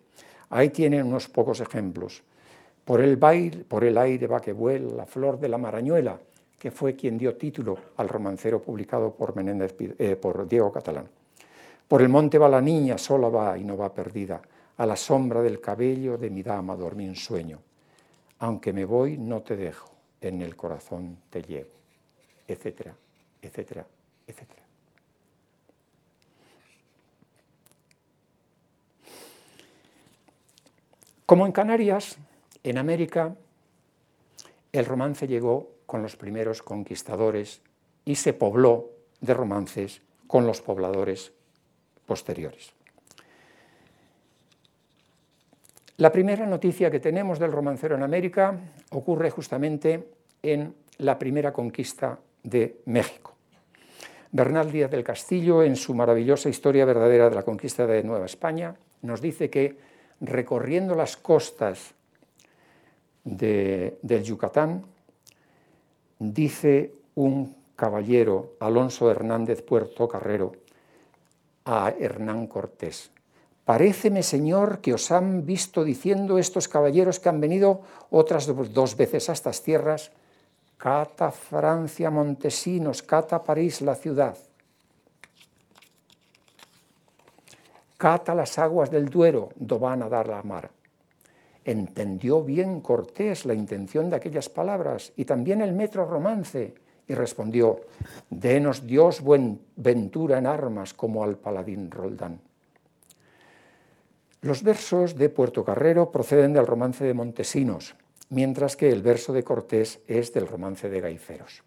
Ahí 0.51 0.71
tienen 0.71 1.07
unos 1.07 1.29
pocos 1.29 1.61
ejemplos. 1.61 2.23
Por 2.85 3.01
el, 3.01 3.17
baile, 3.17 3.65
por 3.65 3.85
el 3.85 3.97
aire 3.99 4.27
va 4.27 4.41
que 4.41 4.53
vuela 4.53 4.95
la 4.95 5.07
flor 5.07 5.39
de 5.39 5.49
la 5.49 5.59
marañuela, 5.59 6.19
que 6.59 6.71
fue 6.71 6.97
quien 6.97 7.17
dio 7.17 7.37
título 7.37 7.79
al 7.97 8.09
romancero 8.09 8.61
publicado 8.61 9.15
por, 9.15 9.35
eh, 9.39 10.17
por 10.17 10.49
Diego 10.49 10.73
Catalán. 10.73 11.09
Por 11.87 12.03
el 12.03 12.09
monte 12.09 12.39
va 12.39 12.49
la 12.49 12.61
niña, 12.61 12.99
sola 12.99 13.29
va 13.29 13.59
y 13.59 13.65
no 13.65 13.77
va 13.77 13.93
perdida, 13.93 14.41
a 14.77 14.87
la 14.87 14.97
sombra 14.97 15.43
del 15.43 15.61
cabello 15.61 16.17
de 16.17 16.31
mi 16.31 16.43
dama 16.43 16.77
dormí 16.77 17.09
un 17.09 17.17
sueño. 17.17 17.59
Aunque 18.41 18.73
me 18.73 18.85
voy, 18.85 19.19
no 19.19 19.43
te 19.43 19.57
dejo, 19.57 19.91
en 20.21 20.41
el 20.41 20.57
corazón 20.57 21.19
te 21.29 21.43
llevo, 21.43 21.71
etcétera, 22.47 22.95
etcétera, 23.43 23.87
etcétera. 24.27 24.70
Como 31.31 31.47
en 31.47 31.53
Canarias, 31.53 32.19
en 32.65 32.77
América, 32.77 33.37
el 34.73 34.85
romance 34.85 35.29
llegó 35.29 35.77
con 35.87 36.03
los 36.03 36.17
primeros 36.17 36.61
conquistadores 36.61 37.63
y 38.05 38.17
se 38.17 38.33
pobló 38.33 38.91
de 39.21 39.33
romances 39.33 40.03
con 40.27 40.45
los 40.45 40.61
pobladores 40.61 41.33
posteriores. 42.05 42.73
La 45.99 46.11
primera 46.11 46.47
noticia 46.47 46.91
que 46.91 46.99
tenemos 46.99 47.39
del 47.39 47.53
romancero 47.53 47.95
en 47.95 48.03
América 48.03 48.59
ocurre 48.91 49.31
justamente 49.31 50.09
en 50.43 50.75
la 50.99 51.17
primera 51.17 51.53
conquista 51.53 52.19
de 52.43 52.81
México. 52.87 53.37
Bernal 54.33 54.73
Díaz 54.73 54.91
del 54.91 55.05
Castillo, 55.05 55.63
en 55.63 55.77
su 55.77 55.95
maravillosa 55.95 56.49
historia 56.49 56.85
verdadera 56.85 57.31
de 57.31 57.37
la 57.37 57.45
conquista 57.45 57.87
de 57.87 58.03
Nueva 58.03 58.27
España, 58.27 58.75
nos 59.03 59.21
dice 59.21 59.49
que 59.49 59.90
recorriendo 60.21 60.95
las 60.95 61.17
costas 61.17 61.95
del 63.25 64.23
Yucatán, 64.23 64.85
dice 66.19 66.93
un 67.15 67.57
caballero, 67.77 68.55
Alonso 68.61 69.11
Hernández 69.11 69.63
Puerto 69.63 70.07
Carrero, 70.07 70.53
a 71.65 71.95
Hernán 71.99 72.47
Cortés. 72.47 73.11
Paréceme, 73.65 74.23
señor, 74.23 74.81
que 74.81 74.95
os 74.95 75.11
han 75.13 75.47
visto 75.47 75.85
diciendo 75.85 76.39
estos 76.39 76.67
caballeros 76.67 77.21
que 77.21 77.29
han 77.29 77.41
venido 77.41 77.83
otras 78.11 78.47
dos 78.47 78.97
veces 78.97 79.29
a 79.29 79.33
estas 79.33 79.63
tierras, 79.63 80.11
cata 80.77 81.31
Francia 81.31 82.11
Montesinos, 82.11 83.03
cata 83.03 83.45
París 83.45 83.81
la 83.81 83.95
ciudad. 83.95 84.37
Cata 88.01 88.35
las 88.35 88.59
aguas 88.59 88.91
del 88.91 89.11
Duero, 89.11 89.51
do 89.57 89.79
van 89.79 90.01
a 90.01 90.09
dar 90.09 90.27
la 90.27 90.43
mar. 90.43 90.73
Entendió 91.63 92.41
bien 92.43 92.81
Cortés 92.81 93.45
la 93.45 93.53
intención 93.53 94.09
de 94.09 94.17
aquellas 94.17 94.49
palabras 94.49 95.13
y 95.17 95.27
también 95.27 95.61
el 95.61 95.75
metro 95.75 96.07
romance, 96.07 96.73
y 97.07 97.13
respondió, 97.13 97.83
Denos 98.31 98.87
Dios 98.87 99.21
buen 99.21 99.61
ventura 99.77 100.39
en 100.39 100.47
armas 100.47 100.95
como 100.95 101.23
al 101.23 101.37
paladín 101.37 101.91
Roldán. 101.91 102.41
Los 104.41 104.63
versos 104.63 105.15
de 105.19 105.29
Puerto 105.29 105.63
Carrero 105.63 106.11
proceden 106.11 106.55
del 106.55 106.67
romance 106.67 107.05
de 107.05 107.13
Montesinos, 107.13 107.97
mientras 108.31 108.79
que 108.79 108.89
el 108.89 109.03
verso 109.03 109.35
de 109.35 109.45
Cortés 109.45 110.01
es 110.07 110.33
del 110.33 110.49
romance 110.49 110.89
de 110.89 111.03
Gaiferos. 111.03 111.63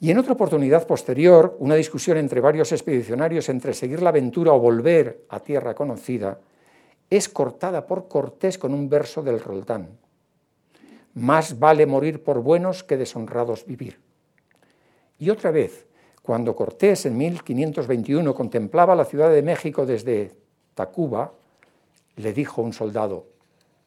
Y 0.00 0.10
en 0.10 0.18
otra 0.18 0.34
oportunidad 0.34 0.86
posterior, 0.86 1.56
una 1.60 1.74
discusión 1.74 2.18
entre 2.18 2.40
varios 2.40 2.72
expedicionarios 2.72 3.48
entre 3.48 3.74
seguir 3.74 4.02
la 4.02 4.10
aventura 4.10 4.52
o 4.52 4.58
volver 4.58 5.24
a 5.28 5.40
tierra 5.40 5.74
conocida, 5.74 6.38
es 7.10 7.28
cortada 7.28 7.86
por 7.86 8.08
Cortés 8.08 8.58
con 8.58 8.74
un 8.74 8.88
verso 8.88 9.22
del 9.22 9.40
Roldán. 9.40 9.98
Más 11.14 11.58
vale 11.58 11.86
morir 11.86 12.22
por 12.22 12.40
buenos 12.40 12.82
que 12.82 12.96
deshonrados 12.96 13.66
vivir. 13.66 14.00
Y 15.18 15.30
otra 15.30 15.52
vez, 15.52 15.86
cuando 16.22 16.56
Cortés 16.56 17.06
en 17.06 17.16
1521 17.16 18.34
contemplaba 18.34 18.96
la 18.96 19.04
Ciudad 19.04 19.30
de 19.30 19.42
México 19.42 19.86
desde 19.86 20.32
Tacuba, 20.74 21.32
le 22.16 22.32
dijo 22.32 22.62
un 22.62 22.72
soldado, 22.72 23.26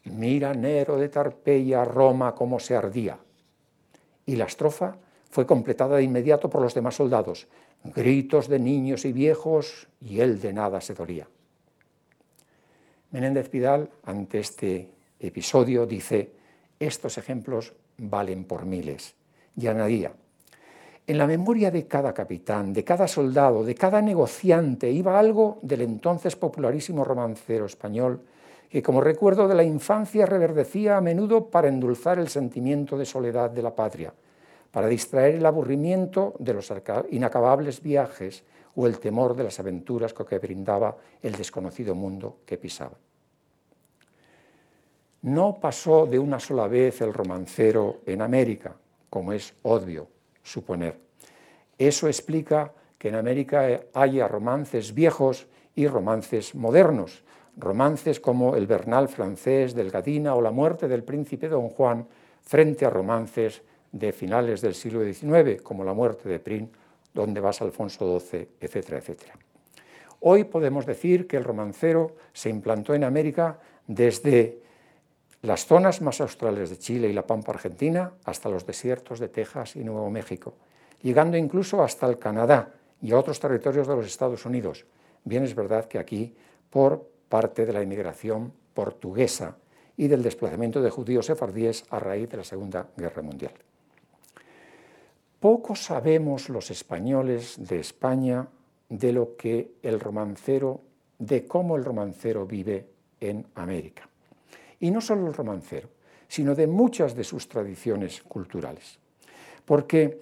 mira 0.06 0.54
Nero 0.54 0.98
de 0.98 1.10
Tarpeya, 1.10 1.84
Roma, 1.84 2.34
cómo 2.34 2.60
se 2.60 2.76
ardía. 2.76 3.18
Y 4.26 4.36
la 4.36 4.46
estrofa 4.46 4.98
fue 5.30 5.46
completada 5.46 5.98
de 5.98 6.04
inmediato 6.04 6.50
por 6.50 6.62
los 6.62 6.74
demás 6.74 6.96
soldados. 6.96 7.48
Gritos 7.84 8.48
de 8.48 8.60
niños 8.60 9.06
y 9.06 9.12
viejos 9.12 9.88
y 10.02 10.20
él 10.20 10.40
de 10.40 10.54
nada 10.54 10.82
se 10.82 10.94
dolía. 10.94 11.28
Menéndez 13.12 13.50
Pidal, 13.50 13.90
ante 14.04 14.40
este 14.40 14.90
episodio, 15.20 15.86
dice, 15.86 16.32
estos 16.80 17.18
ejemplos 17.18 17.74
valen 17.98 18.44
por 18.44 18.66
miles. 18.66 19.16
Y 19.56 19.68
añadía, 19.68 20.12
en 21.08 21.18
la 21.18 21.26
memoria 21.26 21.72
de 21.72 21.88
cada 21.88 22.14
capitán, 22.14 22.74
de 22.74 22.84
cada 22.84 23.08
soldado, 23.08 23.64
de 23.64 23.76
cada 23.76 24.02
negociante, 24.02 24.92
iba 24.92 25.18
algo 25.18 25.60
del 25.62 25.82
entonces 25.82 26.36
popularísimo 26.36 27.04
romancero 27.04 27.66
español, 27.66 28.22
que 28.70 28.84
como 28.84 29.00
recuerdo 29.00 29.48
de 29.48 29.56
la 29.56 29.64
infancia 29.64 30.26
reverdecía 30.26 30.98
a 30.98 31.02
menudo 31.02 31.50
para 31.50 31.70
endulzar 31.70 32.20
el 32.20 32.28
sentimiento 32.28 32.98
de 32.98 33.06
soledad 33.06 33.50
de 33.50 33.64
la 33.64 33.74
patria 33.74 34.14
para 34.72 34.88
distraer 34.88 35.36
el 35.36 35.46
aburrimiento 35.46 36.34
de 36.40 36.54
los 36.54 36.72
inacabables 37.12 37.82
viajes 37.82 38.44
o 38.76 38.86
el 38.86 39.00
temor 39.00 39.36
de 39.36 39.44
las 39.44 39.60
aventuras 39.60 40.14
que 40.14 40.40
brindaba 40.40 40.96
el 41.22 41.34
desconocido 41.34 41.96
mundo 41.96 42.38
que 42.46 42.58
pisaba. 42.58 42.98
No 45.24 45.60
pasó 45.60 46.06
de 46.06 46.20
una 46.20 46.40
sola 46.40 46.68
vez 46.68 47.02
el 47.02 47.14
romancero 47.14 48.02
en 48.06 48.22
América, 48.22 48.76
como 49.10 49.34
es 49.34 49.54
obvio 49.64 50.08
suponer. 50.44 51.00
Eso 51.78 52.08
explica 52.08 52.72
que 52.98 53.10
en 53.10 53.16
América 53.16 53.82
haya 53.94 54.28
romances 54.28 54.94
viejos 54.94 55.48
y 55.76 55.88
romances 55.88 56.56
modernos, 56.56 57.24
romances 57.58 58.20
como 58.20 58.56
El 58.56 58.68
Bernal 58.68 59.08
francés 59.08 59.74
del 59.74 59.92
Gadina 59.92 60.36
o 60.36 60.42
La 60.42 60.52
muerte 60.52 60.88
del 60.88 61.04
príncipe 61.04 61.50
Don 61.50 61.70
Juan, 61.70 62.08
frente 62.42 62.86
a 62.86 62.90
romances 62.90 63.62
de 63.98 64.12
finales 64.12 64.62
del 64.62 64.76
siglo 64.76 65.04
XIX, 65.04 65.62
como 65.62 65.84
la 65.84 65.94
muerte 65.94 66.30
de 66.30 66.40
Prin, 66.40 66.70
donde 67.14 67.40
vas 67.40 67.62
Alfonso 67.62 68.20
XII, 68.20 68.48
etcétera, 68.60 68.98
etcétera. 69.00 69.34
Hoy 70.20 70.46
podemos 70.46 70.86
decir 70.86 71.28
que 71.28 71.38
el 71.38 71.44
romancero 71.44 72.16
se 72.34 72.50
implantó 72.50 72.94
en 72.94 73.04
América 73.04 73.60
desde 73.86 74.62
las 75.42 75.66
zonas 75.66 76.02
más 76.02 76.20
australes 76.22 76.70
de 76.70 76.78
Chile 76.78 77.08
y 77.08 77.14
la 77.14 77.26
Pampa 77.26 77.52
Argentina 77.52 78.14
hasta 78.26 78.50
los 78.50 78.66
desiertos 78.66 79.20
de 79.20 79.30
Texas 79.30 79.76
y 79.76 79.84
Nuevo 79.84 80.10
México, 80.10 80.56
llegando 81.02 81.38
incluso 81.38 81.84
hasta 81.84 82.08
el 82.08 82.18
Canadá 82.18 82.74
y 83.02 83.12
a 83.12 83.20
otros 83.20 83.40
territorios 83.40 83.88
de 83.88 83.96
los 83.96 84.06
Estados 84.06 84.46
Unidos. 84.46 84.86
Bien 85.24 85.44
es 85.44 85.54
verdad 85.54 85.86
que 85.86 86.00
aquí, 86.00 86.36
por 86.70 87.08
parte 87.30 87.66
de 87.66 87.74
la 87.74 87.84
inmigración 87.84 88.52
portuguesa 88.74 89.58
y 89.96 90.08
del 90.08 90.24
desplazamiento 90.24 90.82
de 90.82 90.90
judíos 90.90 91.26
sefardíes 91.26 91.86
a 91.90 92.00
raíz 92.00 92.30
de 92.30 92.38
la 92.38 92.44
Segunda 92.44 92.88
Guerra 92.96 93.22
Mundial. 93.22 93.54
Poco 95.40 95.76
sabemos 95.76 96.50
los 96.50 96.72
españoles 96.72 97.56
de 97.58 97.80
España 97.80 98.48
de 98.90 99.14
lo 99.14 99.36
que 99.36 99.74
el 99.84 100.00
romancero, 100.00 100.82
de 101.20 101.46
cómo 101.46 101.76
el 101.76 101.86
romancero 101.86 102.46
vive 102.46 102.86
en 103.20 103.46
América. 103.56 104.10
Y 104.80 104.92
no 104.92 105.02
solo 105.02 105.28
el 105.28 105.34
romancero, 105.34 105.90
sino 106.28 106.56
de 106.56 106.68
muchas 106.68 107.16
de 107.16 107.24
sus 107.24 107.48
tradiciones 107.48 108.22
culturales. 108.24 109.00
Porque 109.66 110.20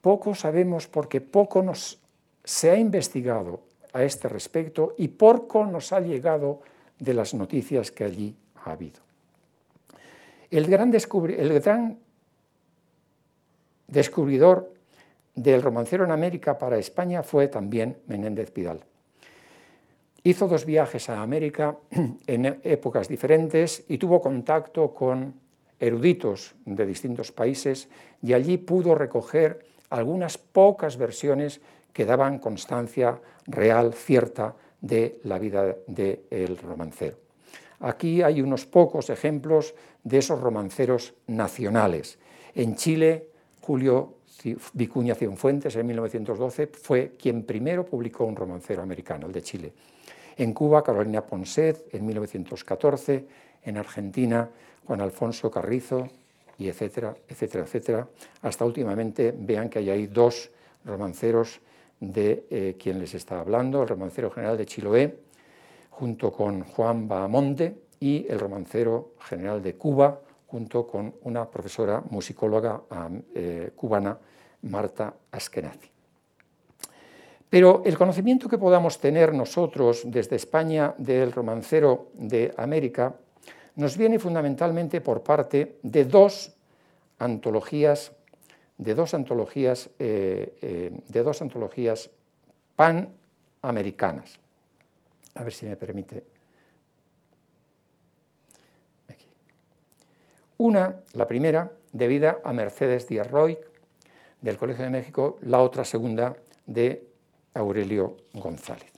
poco 0.00 0.34
sabemos, 0.34 0.86
porque 0.86 1.20
poco 1.20 1.62
nos 1.62 1.98
se 2.44 2.70
ha 2.70 2.76
investigado 2.76 3.60
a 3.92 4.02
este 4.02 4.28
respecto 4.28 4.94
y 4.98 5.08
poco 5.08 5.64
nos 5.66 5.92
ha 5.92 6.00
llegado 6.00 6.60
de 6.98 7.14
las 7.14 7.34
noticias 7.34 7.90
que 7.90 8.04
allí 8.04 8.34
ha 8.64 8.72
habido. 8.72 9.00
El 10.50 10.66
gran, 10.66 10.92
el 10.92 11.60
gran 11.60 11.98
descubridor 13.92 14.72
del 15.34 15.62
romancero 15.62 16.04
en 16.04 16.10
América 16.10 16.58
para 16.58 16.78
España 16.78 17.22
fue 17.22 17.48
también 17.48 17.98
Menéndez 18.06 18.50
Pidal. 18.50 18.80
Hizo 20.24 20.48
dos 20.48 20.64
viajes 20.64 21.08
a 21.10 21.22
América 21.22 21.76
en 22.26 22.60
épocas 22.64 23.08
diferentes 23.08 23.84
y 23.88 23.98
tuvo 23.98 24.20
contacto 24.20 24.94
con 24.94 25.34
eruditos 25.78 26.54
de 26.64 26.86
distintos 26.86 27.32
países 27.32 27.88
y 28.22 28.32
allí 28.32 28.56
pudo 28.56 28.94
recoger 28.94 29.66
algunas 29.90 30.38
pocas 30.38 30.96
versiones 30.96 31.60
que 31.92 32.06
daban 32.06 32.38
constancia 32.38 33.20
real, 33.46 33.92
cierta, 33.92 34.54
de 34.80 35.20
la 35.24 35.38
vida 35.38 35.76
del 35.86 36.56
romancero. 36.58 37.16
Aquí 37.80 38.22
hay 38.22 38.40
unos 38.40 38.66
pocos 38.66 39.10
ejemplos 39.10 39.74
de 40.02 40.18
esos 40.18 40.40
romanceros 40.40 41.14
nacionales. 41.26 42.18
En 42.54 42.74
Chile, 42.74 43.28
Julio 43.62 44.16
Vicuña 44.74 45.14
Cienfuentes, 45.14 45.76
en 45.76 45.86
1912, 45.86 46.66
fue 46.66 47.12
quien 47.16 47.44
primero 47.44 47.86
publicó 47.86 48.24
un 48.24 48.34
romancero 48.34 48.82
americano, 48.82 49.26
el 49.26 49.32
de 49.32 49.42
Chile. 49.42 49.72
En 50.36 50.52
Cuba, 50.52 50.82
Carolina 50.82 51.24
Ponset, 51.24 51.94
en 51.94 52.04
1914, 52.04 53.24
en 53.62 53.76
Argentina, 53.76 54.50
Juan 54.84 55.00
Alfonso 55.00 55.50
Carrizo, 55.50 56.08
y 56.58 56.68
etcétera, 56.68 57.14
etcétera, 57.28 57.64
etcétera, 57.64 58.08
hasta 58.42 58.64
últimamente 58.64 59.34
vean 59.36 59.68
que 59.68 59.78
hay 59.78 59.90
ahí 59.90 60.06
dos 60.06 60.50
romanceros 60.84 61.60
de 62.00 62.46
eh, 62.50 62.76
quien 62.78 62.98
les 62.98 63.14
está 63.14 63.40
hablando, 63.40 63.82
el 63.82 63.88
romancero 63.88 64.30
general 64.30 64.58
de 64.58 64.66
Chiloé, 64.66 65.18
junto 65.90 66.32
con 66.32 66.64
Juan 66.64 67.06
Bahamonde, 67.06 67.76
y 68.00 68.26
el 68.28 68.40
romancero 68.40 69.12
general 69.20 69.62
de 69.62 69.74
Cuba, 69.74 70.20
junto 70.52 70.86
con 70.86 71.14
una 71.22 71.48
profesora 71.48 72.02
musicóloga 72.10 72.82
eh, 73.34 73.72
cubana, 73.74 74.18
Marta 74.68 75.14
Askenazi. 75.30 75.88
Pero 77.48 77.80
el 77.86 77.96
conocimiento 77.96 78.50
que 78.50 78.58
podamos 78.58 79.00
tener 79.00 79.32
nosotros 79.32 80.02
desde 80.04 80.36
España 80.36 80.94
del 80.98 81.32
romancero 81.32 82.12
de 82.12 82.52
América 82.58 83.14
nos 83.76 83.96
viene 83.96 84.18
fundamentalmente 84.18 85.00
por 85.00 85.22
parte 85.22 85.78
de 85.82 86.04
dos 86.04 86.52
antologías, 87.18 88.12
de 88.76 88.94
dos 88.94 89.14
antologías, 89.14 89.88
eh, 89.98 90.58
eh, 90.60 90.92
de 91.08 91.22
dos 91.22 91.40
antologías 91.40 92.10
panamericanas. 92.76 94.38
A 95.34 95.44
ver 95.44 95.52
si 95.54 95.64
me 95.64 95.76
permite. 95.76 96.41
Una, 100.58 100.96
la 101.14 101.26
primera, 101.26 101.72
debida 101.92 102.38
a 102.44 102.52
Mercedes 102.52 103.06
Díaz 103.08 103.30
Roy, 103.30 103.58
del 104.40 104.56
Colegio 104.56 104.84
de 104.84 104.90
México, 104.90 105.38
la 105.42 105.60
otra 105.60 105.84
segunda 105.84 106.36
de 106.66 107.06
Aurelio 107.54 108.16
González. 108.34 108.90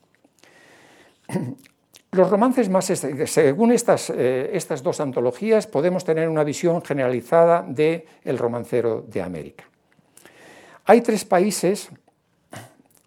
Los 2.12 2.30
romances 2.30 2.68
más, 2.68 2.84
según 2.84 3.72
estas, 3.72 4.08
eh, 4.10 4.50
estas 4.52 4.84
dos 4.84 5.00
antologías, 5.00 5.66
podemos 5.66 6.04
tener 6.04 6.28
una 6.28 6.44
visión 6.44 6.80
generalizada 6.80 7.62
del 7.66 8.04
el 8.22 8.38
romancero 8.38 9.04
de 9.08 9.20
América. 9.20 9.64
Hay 10.84 11.00
tres 11.00 11.24
países, 11.24 11.90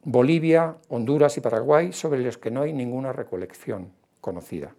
Bolivia, 0.04 0.76
Honduras 0.90 1.38
y 1.38 1.42
Paraguay, 1.42 1.94
sobre 1.94 2.20
los 2.20 2.38
que 2.38 2.52
no 2.52 2.64
hay 2.64 2.74
ninguna 2.74 3.14
recolección 3.14 3.94
conocida. 4.20 4.76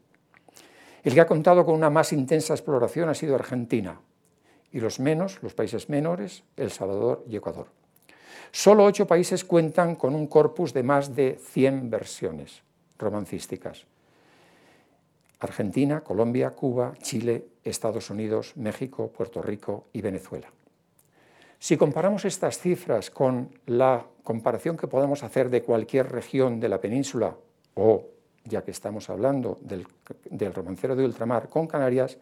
El 1.05 1.15
que 1.15 1.21
ha 1.21 1.27
contado 1.27 1.65
con 1.65 1.75
una 1.75 1.91
más 1.91 2.13
intensa 2.13 2.55
exploración 2.55 3.09
ha 3.09 3.15
sido 3.15 3.35
Argentina, 3.35 4.01
y 4.73 4.81
los 4.81 5.01
menos, 5.01 5.43
los 5.43 5.55
países 5.55 5.89
menores, 5.89 6.43
El 6.57 6.71
Salvador 6.71 7.25
y 7.29 7.37
Ecuador. 7.37 7.69
Solo 8.51 8.85
ocho 8.85 9.07
países 9.07 9.45
cuentan 9.45 9.95
con 9.95 10.15
un 10.15 10.27
corpus 10.27 10.73
de 10.73 10.83
más 10.83 11.15
de 11.15 11.39
100 11.41 11.91
versiones 11.91 12.63
romancísticas. 12.99 13.87
Argentina, 15.41 16.01
Colombia, 16.01 16.51
Cuba, 16.51 16.95
Chile, 17.01 17.47
Estados 17.63 18.11
Unidos, 18.11 18.55
México, 18.57 19.09
Puerto 19.09 19.41
Rico 19.41 19.87
y 19.93 20.01
Venezuela. 20.01 20.51
Si 21.61 21.77
comparamos 21.77 22.25
estas 22.25 22.59
cifras 22.59 23.11
con 23.11 23.51
la 23.67 24.07
comparación 24.25 24.77
que 24.77 24.89
podemos 24.89 25.23
hacer 25.23 25.51
de 25.51 25.63
cualquier 25.63 26.11
región 26.11 26.61
de 26.61 26.69
la 26.69 26.81
península 26.81 27.37
o, 27.75 28.07
ya 28.49 28.63
que 28.63 28.71
estamos 28.71 29.09
hablando 29.11 29.59
del, 29.61 30.55
romancero 30.55 30.97
de 30.97 31.05
ultramar, 31.05 31.49
con 31.49 31.67
Canarias, 31.67 32.17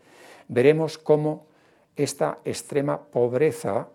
veremos 0.48 0.98
cómo 0.98 1.46
esta 1.94 2.38
extrema 2.44 3.00
pobreza 3.00 3.88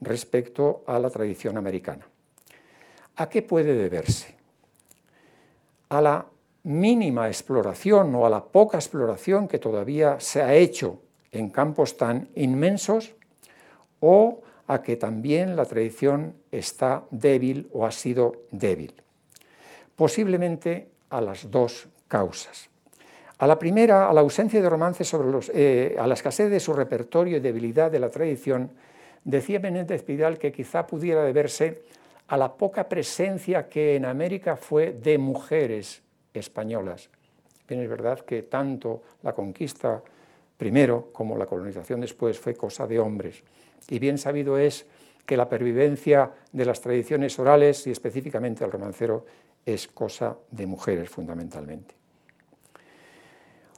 respecto 0.00 0.84
a 0.86 0.98
la 0.98 1.10
tradición 1.10 1.56
americana. 1.56 2.06
¿A 3.16 3.28
qué 3.28 3.42
puede 3.42 3.74
deberse? 3.74 4.36
A 5.88 6.00
la 6.00 6.26
mínima 6.62 7.28
exploración 7.28 8.14
o 8.14 8.26
a 8.26 8.30
la 8.30 8.44
poca 8.44 8.78
exploración 8.78 9.48
que 9.48 9.58
todavía 9.58 10.20
se 10.20 10.42
ha 10.42 10.54
hecho 10.54 11.00
en 11.32 11.50
campos 11.50 11.96
tan 11.96 12.28
inmensos 12.34 13.14
o 14.00 14.42
a 14.68 14.82
que 14.82 14.96
también 14.96 15.56
la 15.56 15.64
tradición 15.64 16.34
está 16.52 17.04
débil 17.10 17.68
o 17.72 17.86
ha 17.86 17.90
sido 17.90 18.44
débil. 18.52 18.94
Posiblemente 19.96 20.90
a 21.10 21.20
las 21.20 21.50
dos 21.50 21.88
causas. 22.06 22.68
A 23.38 23.46
la 23.46 23.58
primera, 23.58 24.08
a 24.08 24.12
la 24.12 24.20
ausencia 24.20 24.60
de 24.60 24.68
romances 24.68 25.14
eh, 25.54 25.96
a 25.98 26.06
la 26.06 26.14
escasez 26.14 26.50
de 26.50 26.58
su 26.58 26.72
repertorio 26.72 27.36
y 27.36 27.40
debilidad 27.40 27.90
de 27.90 28.00
la 28.00 28.10
tradición, 28.10 28.70
decía 29.24 29.60
Menéndez 29.60 30.02
Pidal 30.02 30.38
que 30.38 30.50
quizá 30.50 30.86
pudiera 30.86 31.22
deberse 31.22 31.82
a 32.26 32.36
la 32.36 32.52
poca 32.52 32.88
presencia 32.88 33.68
que 33.68 33.96
en 33.96 34.04
América 34.04 34.56
fue 34.56 34.92
de 34.92 35.18
mujeres 35.18 36.02
españolas. 36.34 37.10
Bien, 37.68 37.82
es 37.82 37.88
verdad 37.88 38.20
que 38.20 38.42
tanto 38.42 39.02
la 39.22 39.32
conquista 39.32 40.02
primero 40.56 41.10
como 41.12 41.36
la 41.36 41.46
colonización 41.46 42.00
después 42.00 42.38
fue 42.38 42.54
cosa 42.54 42.86
de 42.86 42.98
hombres. 42.98 43.42
Y 43.88 43.98
bien 43.98 44.18
sabido 44.18 44.58
es 44.58 44.86
que 45.24 45.36
la 45.36 45.48
pervivencia 45.48 46.32
de 46.52 46.64
las 46.64 46.80
tradiciones 46.80 47.38
orales 47.38 47.86
y 47.86 47.90
específicamente 47.90 48.64
el 48.64 48.72
romancero 48.72 49.24
es 49.74 49.86
cosa 49.88 50.36
de 50.50 50.66
mujeres 50.66 51.10
fundamentalmente. 51.10 51.94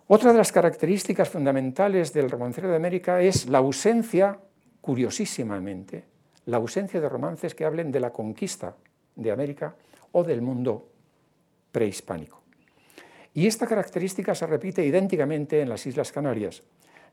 Otra 0.06 0.32
de 0.32 0.38
las 0.38 0.52
características 0.52 1.28
fundamentales 1.28 2.12
del 2.12 2.30
romancero 2.30 2.68
de 2.68 2.76
América 2.76 3.20
es 3.20 3.48
la 3.48 3.58
ausencia, 3.58 4.38
curiosísimamente, 4.80 6.04
la 6.46 6.56
ausencia 6.56 7.00
de 7.00 7.08
romances 7.08 7.54
que 7.54 7.64
hablen 7.64 7.90
de 7.90 8.00
la 8.00 8.10
conquista 8.10 8.76
de 9.16 9.30
América 9.30 9.74
o 10.12 10.24
del 10.24 10.42
mundo 10.42 10.88
prehispánico. 11.70 12.42
Y 13.34 13.46
esta 13.46 13.66
característica 13.66 14.34
se 14.34 14.46
repite 14.46 14.84
idénticamente 14.84 15.60
en 15.60 15.68
las 15.68 15.86
Islas 15.86 16.10
Canarias. 16.10 16.62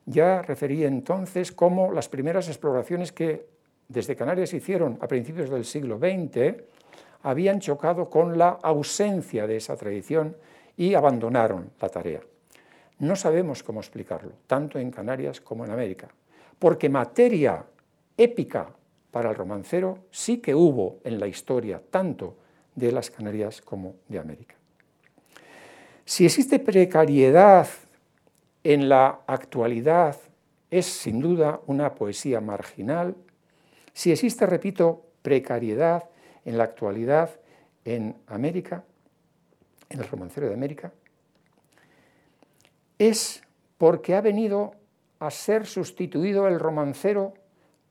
Ya 0.05 0.41
referí 0.41 0.83
entonces 0.83 1.51
cómo 1.51 1.91
las 1.91 2.09
primeras 2.09 2.47
exploraciones 2.47 3.11
que 3.11 3.47
desde 3.87 4.15
Canarias 4.15 4.53
hicieron 4.53 4.97
a 5.01 5.07
principios 5.07 5.49
del 5.49 5.65
siglo 5.65 5.97
XX 5.97 6.63
habían 7.21 7.59
chocado 7.59 8.09
con 8.09 8.37
la 8.37 8.59
ausencia 8.61 9.47
de 9.47 9.57
esa 9.57 9.75
tradición 9.75 10.35
y 10.75 10.93
abandonaron 10.93 11.71
la 11.81 11.89
tarea. 11.89 12.21
No 12.99 13.15
sabemos 13.15 13.63
cómo 13.63 13.79
explicarlo, 13.79 14.31
tanto 14.47 14.79
en 14.79 14.91
Canarias 14.91 15.41
como 15.41 15.65
en 15.65 15.71
América, 15.71 16.09
porque 16.57 16.89
materia 16.89 17.63
épica 18.15 18.69
para 19.11 19.29
el 19.29 19.35
romancero 19.35 19.99
sí 20.11 20.37
que 20.37 20.55
hubo 20.55 20.99
en 21.03 21.19
la 21.19 21.27
historia, 21.27 21.81
tanto 21.89 22.37
de 22.75 22.91
las 22.91 23.09
Canarias 23.09 23.61
como 23.61 23.95
de 24.07 24.19
América. 24.19 24.55
Si 26.05 26.25
existe 26.25 26.59
precariedad 26.59 27.67
en 28.63 28.89
la 28.89 29.21
actualidad, 29.27 30.15
es 30.69 30.85
sin 30.85 31.19
duda 31.19 31.59
una 31.67 31.95
poesía 31.95 32.41
marginal. 32.41 33.15
Si 33.93 34.11
existe, 34.11 34.45
repito, 34.45 35.05
precariedad 35.21 36.09
en 36.47 36.57
la 36.57 36.63
actualidad 36.63 37.29
en 37.83 38.15
América, 38.27 38.85
en 39.89 39.99
el 39.99 40.07
romancero 40.07 40.47
de 40.47 40.53
América, 40.53 40.93
es 42.97 43.43
porque 43.77 44.15
ha 44.15 44.21
venido 44.21 44.71
a 45.19 45.29
ser 45.29 45.65
sustituido 45.65 46.47
el 46.47 46.57
romancero 46.57 47.33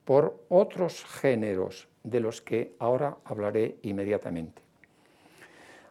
por 0.05 0.43
otros 0.49 1.05
géneros 1.05 1.87
de 2.03 2.19
los 2.19 2.41
que 2.41 2.73
ahora 2.79 3.17
hablaré 3.25 3.77
inmediatamente. 3.83 4.63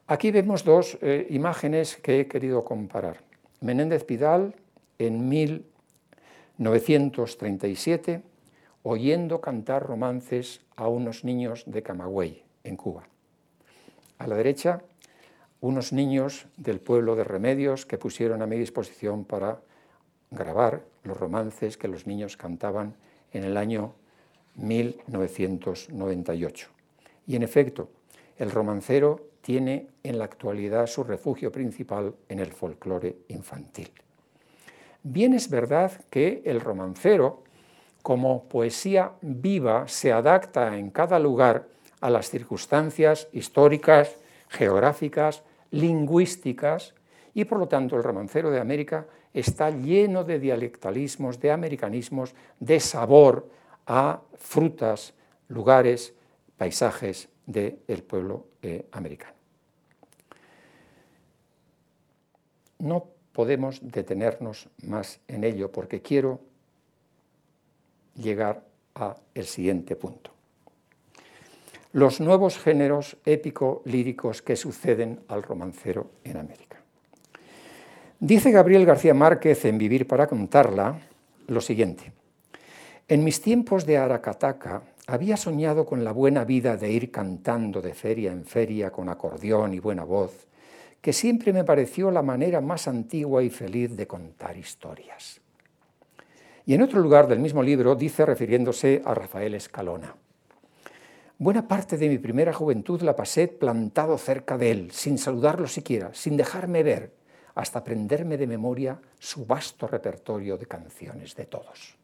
Aquí 0.09 0.33
vemos 0.33 0.65
dos 0.65 0.99
eh, 1.03 1.29
imágenes 1.31 1.97
que 1.97 2.19
he 2.21 2.27
querido 2.27 2.65
comparar. 2.65 3.19
Menéndez 3.61 4.03
Pidal 4.03 4.57
en 4.99 5.29
1937 5.29 8.23
oyendo 8.83 9.41
cantar 9.41 9.87
romances 9.87 10.63
a 10.75 10.89
unos 10.89 11.23
niños 11.25 11.63
de 11.67 11.83
Camagüey, 11.83 12.46
en 12.67 12.77
Cuba. 12.77 13.05
A 14.19 14.27
la 14.27 14.37
derecha, 14.37 14.83
unos 15.61 15.93
niños 15.93 16.47
del 16.57 16.81
pueblo 16.81 17.17
de 17.17 17.25
Remedios 17.25 17.85
que 17.87 17.99
pusieron 17.99 18.43
a 18.43 18.47
mi 18.47 18.59
disposición 18.59 19.25
para 19.25 19.61
grabar 20.31 20.85
los 21.05 21.17
romances 21.17 21.77
que 21.77 21.89
los 21.89 22.07
niños 22.07 22.37
cantaban 22.37 22.95
en 23.33 23.43
el 23.45 23.57
año 23.57 23.95
1998. 24.57 26.69
Y 27.27 27.37
en 27.37 27.43
efecto, 27.43 27.89
el 28.37 28.51
romancero 28.51 29.29
tiene 29.41 29.87
en 30.03 30.19
la 30.19 30.25
actualidad 30.25 30.87
su 30.87 31.05
refugio 31.05 31.53
principal 31.53 32.15
en 32.29 32.41
el 32.41 32.53
folclore 32.53 33.17
infantil. 33.29 33.91
Bien 35.03 35.33
es 35.35 35.49
verdad 35.49 35.93
que 36.11 36.43
el 36.45 36.61
romancero, 36.61 37.45
como 38.03 38.45
poesía 38.45 39.13
viva, 39.21 39.89
se 39.89 40.13
adapta 40.13 40.77
en 40.77 40.91
cada 40.91 41.19
lugar 41.19 41.67
a 42.07 42.11
las 42.11 42.31
circunstancias 42.31 43.27
históricas, 43.33 44.15
geográficas, 44.49 45.43
lingüísticas, 45.73 46.95
y 47.35 47.47
por 47.47 47.59
lo 47.59 47.67
tanto 47.67 47.97
el 47.97 48.05
romancero 48.05 48.49
de 48.53 48.61
América 48.61 49.09
está 49.35 49.71
lleno 49.71 50.23
de 50.23 50.39
dialectalismos, 50.39 51.41
de 51.41 51.51
americanismos, 51.51 52.33
de 52.61 52.79
sabor 52.79 53.51
a 53.89 54.21
frutas, 54.37 55.15
lugares, 55.49 56.15
paisajes 56.57 57.29
del 57.45 58.05
pueblo 58.07 58.47
eh, 58.63 58.87
americano. 58.93 59.35
No 62.79 63.09
podemos 63.33 63.81
detenernos 63.83 64.69
más 64.85 65.19
en 65.27 65.43
ello 65.43 65.73
porque 65.73 66.03
quiero 66.03 66.39
llegar 68.15 68.63
a 68.95 69.17
el 69.35 69.47
siguiente 69.47 69.97
punto. 69.97 70.36
Los 71.97 72.21
nuevos 72.21 72.59
géneros 72.59 73.17
épico-líricos 73.25 74.43
que 74.43 74.55
suceden 74.55 75.21
al 75.29 75.43
romancero 75.43 76.11
en 76.25 76.37
América. 76.37 76.77
Dice 78.21 78.51
Gabriel 78.51 78.85
García 78.85 79.15
Márquez 79.15 79.65
en 79.65 79.79
Vivir 79.79 80.07
para 80.07 80.27
contarla 80.27 81.01
lo 81.47 81.63
siguiente. 81.63 82.13
En 83.09 83.25
mis 83.25 83.41
tiempos 83.41 83.87
de 83.87 83.97
Aracataca 83.97 84.83
había 85.07 85.39
soñado 85.39 85.87
con 85.87 86.05
la 86.05 86.13
buena 86.13 86.45
vida 86.45 86.77
de 86.77 86.91
ir 86.91 87.11
cantando 87.11 87.81
de 87.81 87.95
feria 87.95 88.31
en 88.31 88.45
feria 88.45 88.91
con 88.91 89.09
acordeón 89.09 89.73
y 89.73 89.79
buena 89.79 90.05
voz, 90.05 90.47
que 91.01 91.15
siempre 91.15 91.51
me 91.55 91.65
pareció 91.65 92.11
la 92.11 92.21
manera 92.21 92.61
más 92.61 92.89
antigua 92.89 93.43
y 93.43 93.49
feliz 93.49 93.97
de 93.97 94.07
contar 94.07 94.59
historias. 94.59 95.41
Y 96.67 96.75
en 96.75 96.83
otro 96.83 97.01
lugar 97.01 97.27
del 97.27 97.39
mismo 97.39 97.63
libro 97.63 97.95
dice, 97.95 98.27
refiriéndose 98.27 99.01
a 99.03 99.15
Rafael 99.15 99.55
Escalona, 99.55 100.15
Buena 101.39 101.69
parte 101.69 101.99
de 101.99 102.09
mi 102.09 102.17
primera 102.17 102.55
juventud 102.55 103.03
la 103.03 103.15
pasé 103.15 103.47
plantado 103.47 104.17
cerca 104.17 104.57
de 104.57 104.71
él, 104.71 104.91
sin 104.91 105.19
saludarlo 105.19 105.67
siquiera, 105.67 106.15
sin 106.15 106.35
dejarme 106.37 106.83
ver, 106.83 107.13
hasta 107.55 107.81
aprenderme 107.81 108.39
de 108.39 108.47
memoria 108.47 108.99
su 109.19 109.45
vasto 109.45 109.87
repertorio 109.87 110.57
de 110.57 110.65
canciones 110.65 111.37
de 111.37 111.45
todos. 111.45 111.97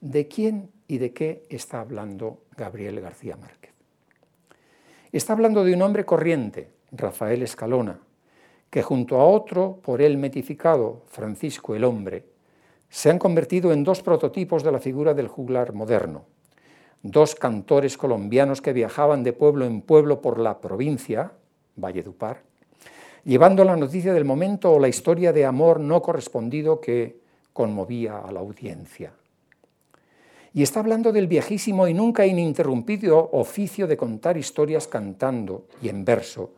¿De 0.00 0.28
quién 0.28 0.70
y 0.88 0.96
de 0.96 1.12
qué 1.12 1.42
está 1.50 1.80
hablando 1.80 2.44
Gabriel 2.56 3.00
García 3.02 3.36
Márquez? 3.36 3.72
Está 5.12 5.34
hablando 5.34 5.62
de 5.62 5.74
un 5.74 5.82
hombre 5.82 6.06
corriente, 6.06 6.70
Rafael 6.90 7.42
Escalona, 7.42 8.00
que 8.70 8.82
junto 8.82 9.20
a 9.20 9.26
otro 9.26 9.80
por 9.82 10.00
él 10.00 10.16
metificado, 10.16 11.02
Francisco 11.06 11.74
el 11.74 11.84
Hombre, 11.84 12.24
se 12.88 13.10
han 13.10 13.18
convertido 13.18 13.72
en 13.72 13.84
dos 13.84 14.02
prototipos 14.02 14.62
de 14.62 14.72
la 14.72 14.80
figura 14.80 15.12
del 15.12 15.28
juglar 15.28 15.74
moderno, 15.74 16.24
dos 17.04 17.34
cantores 17.34 17.98
colombianos 17.98 18.62
que 18.62 18.72
viajaban 18.72 19.22
de 19.22 19.34
pueblo 19.34 19.66
en 19.66 19.82
pueblo 19.82 20.22
por 20.22 20.40
la 20.40 20.58
provincia, 20.60 21.32
Valledupar, 21.76 22.42
llevando 23.24 23.62
la 23.62 23.76
noticia 23.76 24.14
del 24.14 24.24
momento 24.24 24.72
o 24.72 24.80
la 24.80 24.88
historia 24.88 25.32
de 25.32 25.44
amor 25.44 25.80
no 25.80 26.00
correspondido 26.00 26.80
que 26.80 27.20
conmovía 27.52 28.18
a 28.18 28.32
la 28.32 28.40
audiencia. 28.40 29.12
Y 30.54 30.62
está 30.62 30.80
hablando 30.80 31.12
del 31.12 31.26
viejísimo 31.26 31.88
y 31.88 31.94
nunca 31.94 32.24
ininterrumpido 32.24 33.30
oficio 33.32 33.86
de 33.86 33.98
contar 33.98 34.38
historias 34.38 34.88
cantando 34.88 35.66
y 35.82 35.90
en 35.90 36.06
verso, 36.06 36.52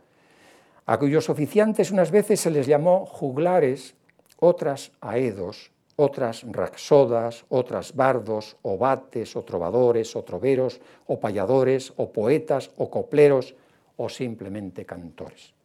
a 0.87 0.97
cuyos 0.97 1.29
oficiantes 1.29 1.91
unas 1.91 2.13
veces 2.13 2.39
se 2.39 2.53
les 2.53 2.69
llamó 2.69 3.05
juglares, 3.05 3.95
otras 4.39 4.93
aedos, 5.01 5.73
otras 5.97 6.45
raxodas, 6.45 7.45
otras 7.49 7.95
bardos, 7.97 8.57
o 8.63 8.77
bates, 8.77 9.35
o 9.35 9.43
trovadores, 9.43 10.15
o 10.15 10.23
troveros, 10.23 10.81
o 11.07 11.19
payadores, 11.19 11.93
o 11.97 12.13
poetas, 12.13 12.71
o 12.77 12.91
copleros, 12.91 13.57
o 13.97 14.09
simplemente 14.09 14.85
cantores. 14.85 15.57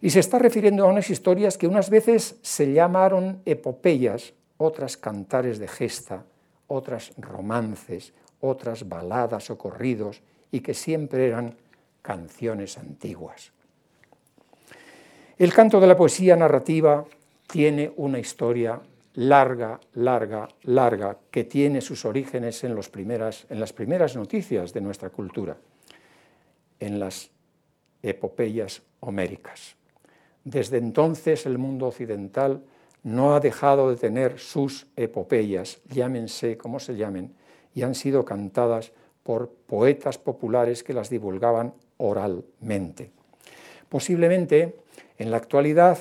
Y 0.00 0.10
se 0.10 0.20
está 0.20 0.38
refiriendo 0.38 0.84
a 0.84 0.88
unas 0.88 1.10
historias 1.10 1.58
que 1.58 1.66
unas 1.66 1.90
veces 1.90 2.36
se 2.40 2.72
llamaron 2.72 3.42
epopeyas, 3.44 4.32
otras 4.56 4.96
cantares 4.96 5.58
de 5.58 5.68
gesta, 5.68 6.24
otras 6.66 7.12
romances, 7.18 8.14
otras 8.40 8.88
baladas 8.88 9.50
o 9.50 9.58
corridos, 9.58 10.22
y 10.50 10.60
que 10.60 10.72
siempre 10.72 11.26
eran 11.26 11.54
canciones 12.00 12.78
antiguas. 12.78 13.52
El 15.36 15.52
canto 15.52 15.78
de 15.80 15.86
la 15.86 15.96
poesía 15.96 16.34
narrativa 16.34 17.04
tiene 17.46 17.92
una 17.96 18.18
historia 18.18 18.80
larga, 19.18 19.80
larga, 19.94 20.48
larga, 20.62 21.18
que 21.28 21.42
tiene 21.42 21.80
sus 21.80 22.04
orígenes 22.04 22.62
en, 22.62 22.76
las 22.76 22.88
primeras 23.72 24.16
noticias 24.16 24.72
de 24.72 24.80
nuestra 24.80 25.10
cultura, 25.10 25.56
en 26.78 27.00
las 27.00 27.28
epopeyas 28.00 28.80
homéricas. 29.00 29.74
Desde 30.44 30.78
entonces 30.78 31.46
el 31.46 31.58
mundo 31.58 31.88
occidental 31.88 32.62
no 33.02 33.34
ha 33.34 33.40
dejado 33.40 33.90
de 33.90 33.96
tener 33.96 34.38
sus 34.38 34.86
epopeyas, 34.94 35.80
llámense 35.88 36.56
como 36.56 36.78
se 36.78 36.94
llamen, 36.96 37.34
y 37.74 37.82
han 37.82 37.96
sido 37.96 38.24
cantadas 38.24 38.92
por 39.24 39.50
poetas 39.50 40.16
populares 40.16 40.84
que 40.84 40.94
las 40.94 41.10
divulgaban 41.10 41.74
oralmente. 41.96 43.10
Posiblemente, 43.88 44.76
en 45.18 45.32
la 45.32 45.38
actualidad, 45.38 45.98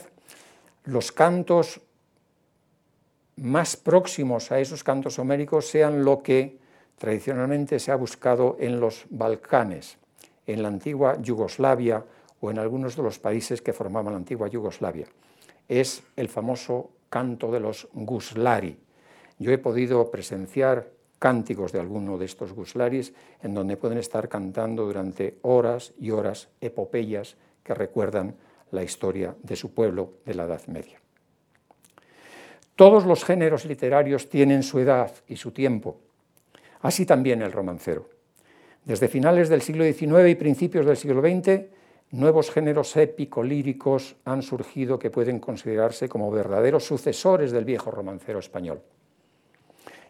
los 0.83 1.11
cantos 1.11 1.81
más 3.37 3.77
próximos 3.77 4.51
a 4.51 4.59
esos 4.59 4.83
cantos 4.83 5.19
homéricos 5.19 5.67
sean 5.67 6.03
lo 6.03 6.21
que 6.21 6.57
tradicionalmente 6.97 7.79
se 7.79 7.91
ha 7.91 7.95
buscado 7.95 8.57
en 8.59 8.79
los 8.79 9.05
Balcanes, 9.09 9.97
en 10.47 10.63
la 10.63 10.69
antigua 10.69 11.21
Yugoslavia 11.21 12.03
o 12.41 12.51
en 12.51 12.59
algunos 12.59 12.95
de 12.95 13.03
los 13.03 13.19
países 13.19 13.61
que 13.61 13.73
formaban 13.73 14.13
la 14.13 14.17
antigua 14.17 14.47
Yugoslavia. 14.47 15.07
Es 15.67 16.03
el 16.15 16.29
famoso 16.29 16.89
canto 17.09 17.51
de 17.51 17.59
los 17.59 17.87
guslari. 17.93 18.77
Yo 19.39 19.51
he 19.51 19.57
podido 19.57 20.09
presenciar 20.09 20.89
cánticos 21.19 21.71
de 21.71 21.79
alguno 21.79 22.17
de 22.17 22.25
estos 22.25 22.53
guslaris 22.53 23.13
en 23.41 23.53
donde 23.53 23.77
pueden 23.77 23.97
estar 23.97 24.29
cantando 24.29 24.85
durante 24.85 25.37
horas 25.41 25.93
y 25.99 26.11
horas 26.11 26.49
epopeyas 26.61 27.37
que 27.63 27.73
recuerdan 27.73 28.35
la 28.71 28.83
historia 28.83 29.35
de 29.43 29.55
su 29.55 29.73
pueblo 29.73 30.13
de 30.25 30.33
la 30.35 30.45
Edad 30.45 30.65
Media. 30.67 30.99
Todos 32.77 33.07
los 33.07 33.25
géneros 33.25 33.65
literarios 33.65 34.29
tienen 34.29 34.61
su 34.61 34.77
edad 34.77 35.11
y 35.27 35.37
su 35.37 35.49
tiempo, 35.49 35.97
así 36.81 37.07
también 37.07 37.41
el 37.41 37.51
romancero. 37.51 38.07
Desde 38.85 39.07
finales 39.07 39.49
del 39.49 39.63
siglo 39.63 39.83
XIX 39.83 40.29
y 40.29 40.35
principios 40.35 40.85
del 40.85 40.95
siglo 40.95 41.21
XX, 41.21 41.71
nuevos 42.11 42.51
géneros 42.51 42.95
épico-líricos 42.95 44.15
han 44.25 44.43
surgido 44.43 44.99
que 44.99 45.09
pueden 45.09 45.39
considerarse 45.39 46.07
como 46.07 46.29
verdaderos 46.29 46.85
sucesores 46.85 47.51
del 47.51 47.65
viejo 47.65 47.89
romancero 47.89 48.37
español. 48.37 48.83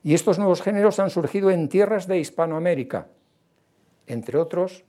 Y 0.03 0.13
estos 0.13 0.37
nuevos 0.37 0.61
géneros 0.61 0.99
han 0.99 1.09
surgido 1.09 1.49
en 1.49 1.69
tierras 1.69 2.05
de 2.05 2.19
Hispanoamérica, 2.19 3.07
entre 4.07 4.37
otros 4.37 4.83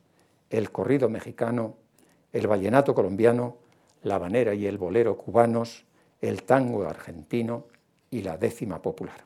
el 0.51 0.73
corrido 0.73 1.09
mexicano, 1.09 1.77
el 2.33 2.49
vallenato 2.49 2.93
colombiano, 2.93 3.59
la 4.03 4.17
habanera 4.17 4.53
y 4.53 4.67
el 4.67 4.79
bolero 4.79 5.17
cubanos, 5.17 5.87
el 6.21 6.43
tango 6.43 6.87
argentino 6.87 7.67
y 8.11 8.23
la 8.23 8.37
décima 8.37 8.81
popular. 8.81 9.25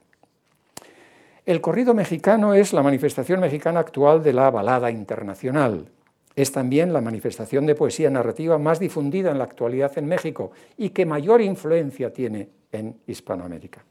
El 1.44 1.60
corrido 1.60 1.94
mexicano 1.94 2.54
es 2.54 2.72
la 2.72 2.82
manifestación 2.82 3.40
mexicana 3.40 3.80
actual 3.80 4.22
de 4.22 4.32
la 4.32 4.50
balada 4.50 4.90
internacional, 4.90 5.88
es 6.34 6.52
también 6.52 6.92
la 6.92 7.00
manifestación 7.00 7.66
de 7.66 7.74
poesía 7.74 8.10
narrativa 8.10 8.58
más 8.58 8.78
difundida 8.78 9.30
en 9.30 9.38
la 9.38 9.44
actualidad 9.44 9.96
en 9.98 10.06
México 10.06 10.52
y 10.76 10.90
que 10.90 11.04
mayor 11.04 11.42
influencia 11.42 12.12
tiene 12.12 12.48
en 12.70 12.98
Hispanoamérica. 13.06 13.84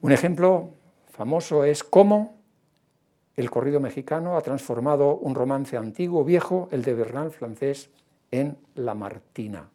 Un 0.00 0.12
ejemplo 0.12 0.70
famoso 1.10 1.64
es 1.64 1.82
cómo 1.82 2.36
el 3.34 3.50
corrido 3.50 3.80
mexicano 3.80 4.36
ha 4.36 4.40
transformado 4.40 5.16
un 5.16 5.34
romance 5.34 5.76
antiguo, 5.76 6.24
viejo, 6.24 6.68
el 6.70 6.82
de 6.82 6.94
Bernal 6.94 7.30
francés, 7.30 7.90
en 8.30 8.56
La 8.74 8.94
Martina. 8.94 9.68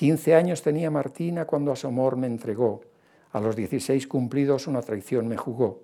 Quince 0.00 0.34
años 0.34 0.62
tenía 0.62 0.90
Martina 0.90 1.44
cuando 1.44 1.72
a 1.72 1.76
su 1.76 1.86
amor 1.86 2.16
me 2.16 2.26
entregó. 2.26 2.80
A 3.32 3.38
los 3.38 3.54
dieciséis 3.54 4.06
cumplidos 4.06 4.66
una 4.66 4.80
traición 4.80 5.28
me 5.28 5.36
jugó. 5.36 5.82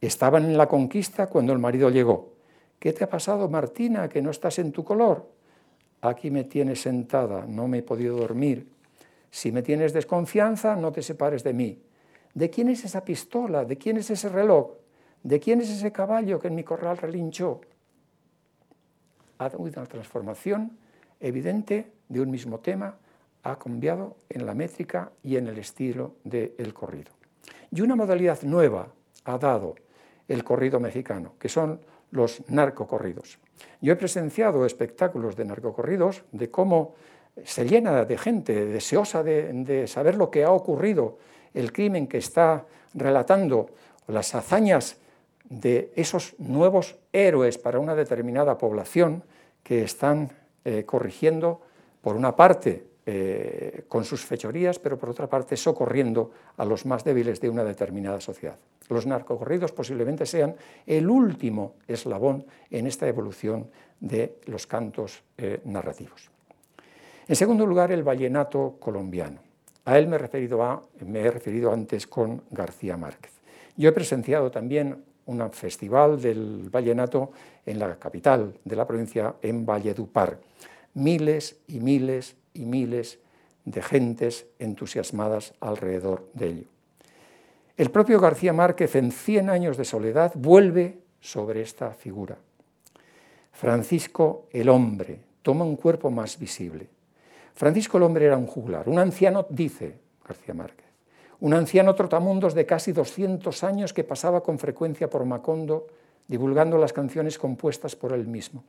Estaban 0.00 0.44
en 0.44 0.56
la 0.56 0.68
conquista 0.68 1.26
cuando 1.26 1.52
el 1.52 1.58
marido 1.58 1.90
llegó. 1.90 2.34
¿Qué 2.78 2.92
te 2.92 3.02
ha 3.02 3.10
pasado, 3.10 3.48
Martina, 3.48 4.08
que 4.08 4.22
no 4.22 4.30
estás 4.30 4.60
en 4.60 4.70
tu 4.70 4.84
color? 4.84 5.28
Aquí 6.02 6.30
me 6.30 6.44
tienes 6.44 6.82
sentada, 6.82 7.44
no 7.44 7.66
me 7.66 7.78
he 7.78 7.82
podido 7.82 8.16
dormir. 8.16 8.68
Si 9.28 9.50
me 9.50 9.62
tienes 9.62 9.92
desconfianza, 9.92 10.76
no 10.76 10.92
te 10.92 11.02
separes 11.02 11.42
de 11.42 11.52
mí. 11.52 11.82
¿De 12.34 12.48
quién 12.48 12.68
es 12.68 12.84
esa 12.84 13.04
pistola? 13.04 13.64
¿De 13.64 13.76
quién 13.76 13.96
es 13.96 14.08
ese 14.08 14.28
reloj? 14.28 14.70
¿De 15.24 15.40
quién 15.40 15.60
es 15.60 15.68
ese 15.68 15.90
caballo 15.90 16.38
que 16.38 16.46
en 16.46 16.54
mi 16.54 16.62
corral 16.62 16.96
relinchó? 16.96 17.60
Ha 19.38 19.50
una 19.56 19.84
transformación 19.86 20.78
evidente 21.18 21.90
de 22.08 22.20
un 22.20 22.30
mismo 22.30 22.60
tema, 22.60 22.98
ha 23.42 23.58
cambiado 23.58 24.16
en 24.28 24.46
la 24.46 24.54
métrica 24.54 25.10
y 25.22 25.36
en 25.36 25.48
el 25.48 25.58
estilo 25.58 26.14
del 26.24 26.72
corrido. 26.74 27.12
Y 27.70 27.80
una 27.80 27.96
modalidad 27.96 28.42
nueva 28.42 28.88
ha 29.24 29.38
dado 29.38 29.74
el 30.28 30.44
corrido 30.44 30.78
mexicano, 30.78 31.34
que 31.38 31.48
son 31.48 31.80
los 32.10 32.42
narcocorridos. 32.48 33.38
Yo 33.80 33.92
he 33.92 33.96
presenciado 33.96 34.64
espectáculos 34.66 35.36
de 35.36 35.44
narcocorridos, 35.44 36.24
de 36.32 36.50
cómo 36.50 36.94
se 37.44 37.64
llena 37.64 38.04
de 38.04 38.18
gente 38.18 38.66
deseosa 38.66 39.22
de, 39.22 39.86
saber 39.88 40.16
lo 40.16 40.30
que 40.30 40.44
ha 40.44 40.50
ocurrido, 40.50 41.18
el 41.54 41.72
crimen 41.72 42.06
que 42.06 42.18
está 42.18 42.66
relatando, 42.94 43.70
las 44.06 44.34
hazañas 44.34 44.98
de 45.44 45.92
esos 45.96 46.34
nuevos 46.38 46.96
héroes 47.12 47.58
para 47.58 47.78
una 47.78 47.94
determinada 47.94 48.58
población 48.58 49.22
que 49.62 49.82
están 49.82 50.30
eh, 50.64 50.84
corrigiendo, 50.84 51.60
por 52.00 52.16
una 52.16 52.36
parte, 52.36 52.84
eh, 53.04 53.84
con 53.88 54.04
sus 54.04 54.24
fechorías, 54.24 54.78
pero 54.78 54.96
por 54.96 55.10
otra 55.10 55.28
parte 55.28 55.56
socorriendo 55.56 56.30
a 56.56 56.64
los 56.64 56.86
más 56.86 57.02
débiles 57.02 57.40
de 57.40 57.50
una 57.50 57.64
determinada 57.64 58.20
sociedad. 58.20 58.56
Los 58.88 59.06
narcocorridos 59.06 59.72
posiblemente 59.72 60.24
sean 60.24 60.54
el 60.86 61.10
último 61.10 61.74
eslabón 61.88 62.46
en 62.70 62.86
esta 62.86 63.08
evolución 63.08 63.70
de 63.98 64.36
los 64.46 64.66
cantos 64.66 65.22
eh, 65.36 65.60
narrativos. 65.64 66.30
En 67.26 67.36
segundo 67.36 67.66
lugar, 67.66 67.90
el 67.92 68.02
vallenato 68.02 68.76
colombiano. 68.78 69.40
A 69.84 69.98
él 69.98 70.06
me 70.06 70.16
he, 70.16 71.30
referido 71.30 71.72
antes 71.72 72.06
con 72.06 72.42
García 72.50 72.96
Márquez. 72.96 73.32
Yo 73.76 73.88
he 73.88 73.92
presenciado 73.92 74.50
también 74.50 75.02
un 75.26 75.50
festival 75.50 76.20
del 76.20 76.68
vallenato 76.70 77.32
en 77.66 77.78
la 77.78 77.96
capital 77.96 78.54
de 78.64 78.76
la 78.76 78.86
provincia, 78.86 79.34
en 79.42 79.66
Valledupar. 79.66 80.38
Miles 80.94 81.56
y 81.66 81.80
miles 81.80 82.36
y 82.54 82.64
miles 82.64 83.18
de 83.64 83.82
gentes 83.82 84.46
entusiasmadas 84.58 85.54
alrededor 85.60 86.28
de 86.34 86.46
ello. 86.48 86.64
El 87.76 87.90
propio 87.90 88.20
García 88.20 88.52
Márquez 88.52 88.94
en 88.96 89.12
Cien 89.12 89.48
años 89.48 89.76
de 89.76 89.84
soledad 89.84 90.32
vuelve 90.34 90.98
sobre 91.20 91.62
esta 91.62 91.92
figura. 91.94 92.36
Francisco 93.52 94.46
el 94.50 94.68
hombre 94.68 95.20
toma 95.42 95.64
un 95.64 95.76
cuerpo 95.76 96.10
más 96.10 96.38
visible. 96.38 96.88
Francisco 97.54 97.98
el 97.98 98.04
hombre 98.04 98.26
era 98.26 98.36
un 98.36 98.46
juglar, 98.46 98.88
un 98.88 98.98
anciano, 98.98 99.46
dice 99.48 99.98
García 100.26 100.54
Márquez, 100.54 100.86
un 101.40 101.54
anciano 101.54 101.94
trotamundos 101.94 102.54
de 102.54 102.66
casi 102.66 102.92
200 102.92 103.64
años 103.64 103.92
que 103.92 104.04
pasaba 104.04 104.42
con 104.42 104.58
frecuencia 104.58 105.08
por 105.08 105.24
Macondo 105.24 105.86
divulgando 106.28 106.78
las 106.78 106.92
canciones 106.92 107.38
compuestas 107.38 107.96
por 107.96 108.12
él 108.12 108.26
mismo. 108.26 108.64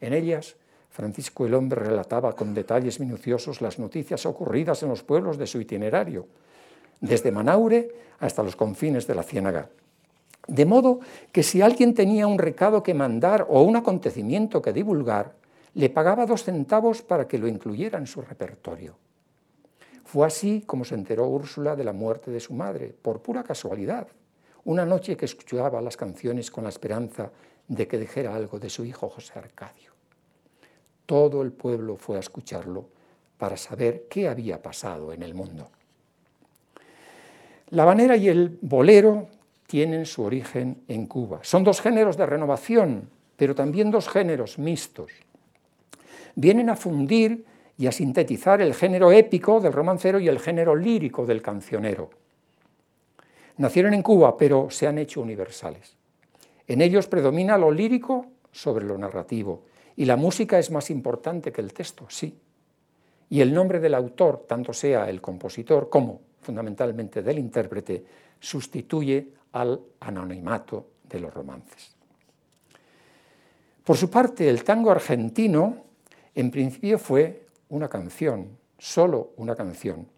En 0.00 0.12
ellas 0.12 0.56
Francisco 0.90 1.46
el 1.46 1.54
Hombre 1.54 1.84
relataba 1.84 2.34
con 2.34 2.52
detalles 2.52 3.00
minuciosos 3.00 3.60
las 3.60 3.78
noticias 3.78 4.26
ocurridas 4.26 4.82
en 4.82 4.88
los 4.88 5.02
pueblos 5.02 5.38
de 5.38 5.46
su 5.46 5.60
itinerario, 5.60 6.26
desde 7.00 7.30
Manaure 7.30 7.88
hasta 8.18 8.42
los 8.42 8.56
confines 8.56 9.06
de 9.06 9.14
la 9.14 9.22
Ciénaga. 9.22 9.70
De 10.46 10.66
modo 10.66 11.00
que 11.32 11.42
si 11.42 11.62
alguien 11.62 11.94
tenía 11.94 12.26
un 12.26 12.38
recado 12.38 12.82
que 12.82 12.92
mandar 12.92 13.46
o 13.48 13.62
un 13.62 13.76
acontecimiento 13.76 14.60
que 14.60 14.72
divulgar, 14.72 15.34
le 15.74 15.90
pagaba 15.90 16.26
dos 16.26 16.42
centavos 16.42 17.02
para 17.02 17.28
que 17.28 17.38
lo 17.38 17.46
incluyera 17.46 17.98
en 17.98 18.08
su 18.08 18.20
repertorio. 18.20 18.96
Fue 20.04 20.26
así 20.26 20.64
como 20.66 20.84
se 20.84 20.96
enteró 20.96 21.28
Úrsula 21.28 21.76
de 21.76 21.84
la 21.84 21.92
muerte 21.92 22.32
de 22.32 22.40
su 22.40 22.52
madre, 22.52 22.92
por 23.00 23.22
pura 23.22 23.44
casualidad, 23.44 24.08
una 24.64 24.84
noche 24.84 25.16
que 25.16 25.26
escuchaba 25.26 25.80
las 25.80 25.96
canciones 25.96 26.50
con 26.50 26.64
la 26.64 26.70
esperanza 26.70 27.30
de 27.68 27.86
que 27.86 27.96
dijera 27.96 28.34
algo 28.34 28.58
de 28.58 28.68
su 28.68 28.84
hijo 28.84 29.08
José 29.08 29.38
Arcadio. 29.38 29.89
Todo 31.10 31.42
el 31.42 31.50
pueblo 31.50 31.96
fue 31.96 32.18
a 32.18 32.20
escucharlo 32.20 32.84
para 33.36 33.56
saber 33.56 34.06
qué 34.08 34.28
había 34.28 34.62
pasado 34.62 35.12
en 35.12 35.24
el 35.24 35.34
mundo. 35.34 35.68
La 37.70 37.84
banera 37.84 38.16
y 38.16 38.28
el 38.28 38.56
bolero 38.62 39.26
tienen 39.66 40.06
su 40.06 40.22
origen 40.22 40.84
en 40.86 41.08
Cuba. 41.08 41.40
Son 41.42 41.64
dos 41.64 41.80
géneros 41.80 42.16
de 42.16 42.26
renovación, 42.26 43.10
pero 43.34 43.56
también 43.56 43.90
dos 43.90 44.08
géneros 44.08 44.56
mixtos. 44.60 45.10
Vienen 46.36 46.70
a 46.70 46.76
fundir 46.76 47.44
y 47.76 47.88
a 47.88 47.92
sintetizar 47.92 48.60
el 48.60 48.72
género 48.72 49.10
épico 49.10 49.58
del 49.58 49.72
romancero 49.72 50.20
y 50.20 50.28
el 50.28 50.38
género 50.38 50.76
lírico 50.76 51.26
del 51.26 51.42
cancionero. 51.42 52.10
Nacieron 53.56 53.94
en 53.94 54.02
Cuba, 54.04 54.36
pero 54.36 54.70
se 54.70 54.86
han 54.86 54.98
hecho 54.98 55.22
universales. 55.22 55.96
En 56.68 56.80
ellos 56.80 57.08
predomina 57.08 57.58
lo 57.58 57.72
lírico 57.72 58.26
sobre 58.52 58.84
lo 58.84 58.96
narrativo 58.96 59.64
y 60.00 60.06
la 60.06 60.16
música 60.16 60.58
es 60.58 60.70
más 60.70 60.88
importante 60.88 61.52
que 61.52 61.60
el 61.60 61.74
texto, 61.74 62.06
sí. 62.08 62.34
Y 63.28 63.42
el 63.42 63.52
nombre 63.52 63.80
del 63.80 63.94
autor, 63.94 64.46
tanto 64.48 64.72
sea 64.72 65.10
el 65.10 65.20
compositor 65.20 65.90
como 65.90 66.22
fundamentalmente 66.40 67.20
del 67.20 67.38
intérprete, 67.38 68.02
sustituye 68.40 69.28
al 69.52 69.78
anonimato 70.00 70.86
de 71.06 71.20
los 71.20 71.34
romances. 71.34 71.94
Por 73.84 73.98
su 73.98 74.08
parte, 74.08 74.48
el 74.48 74.64
tango 74.64 74.90
argentino 74.90 75.84
en 76.34 76.50
principio 76.50 76.98
fue 76.98 77.44
una 77.68 77.90
canción, 77.90 78.56
solo 78.78 79.32
una 79.36 79.54
canción, 79.54 80.08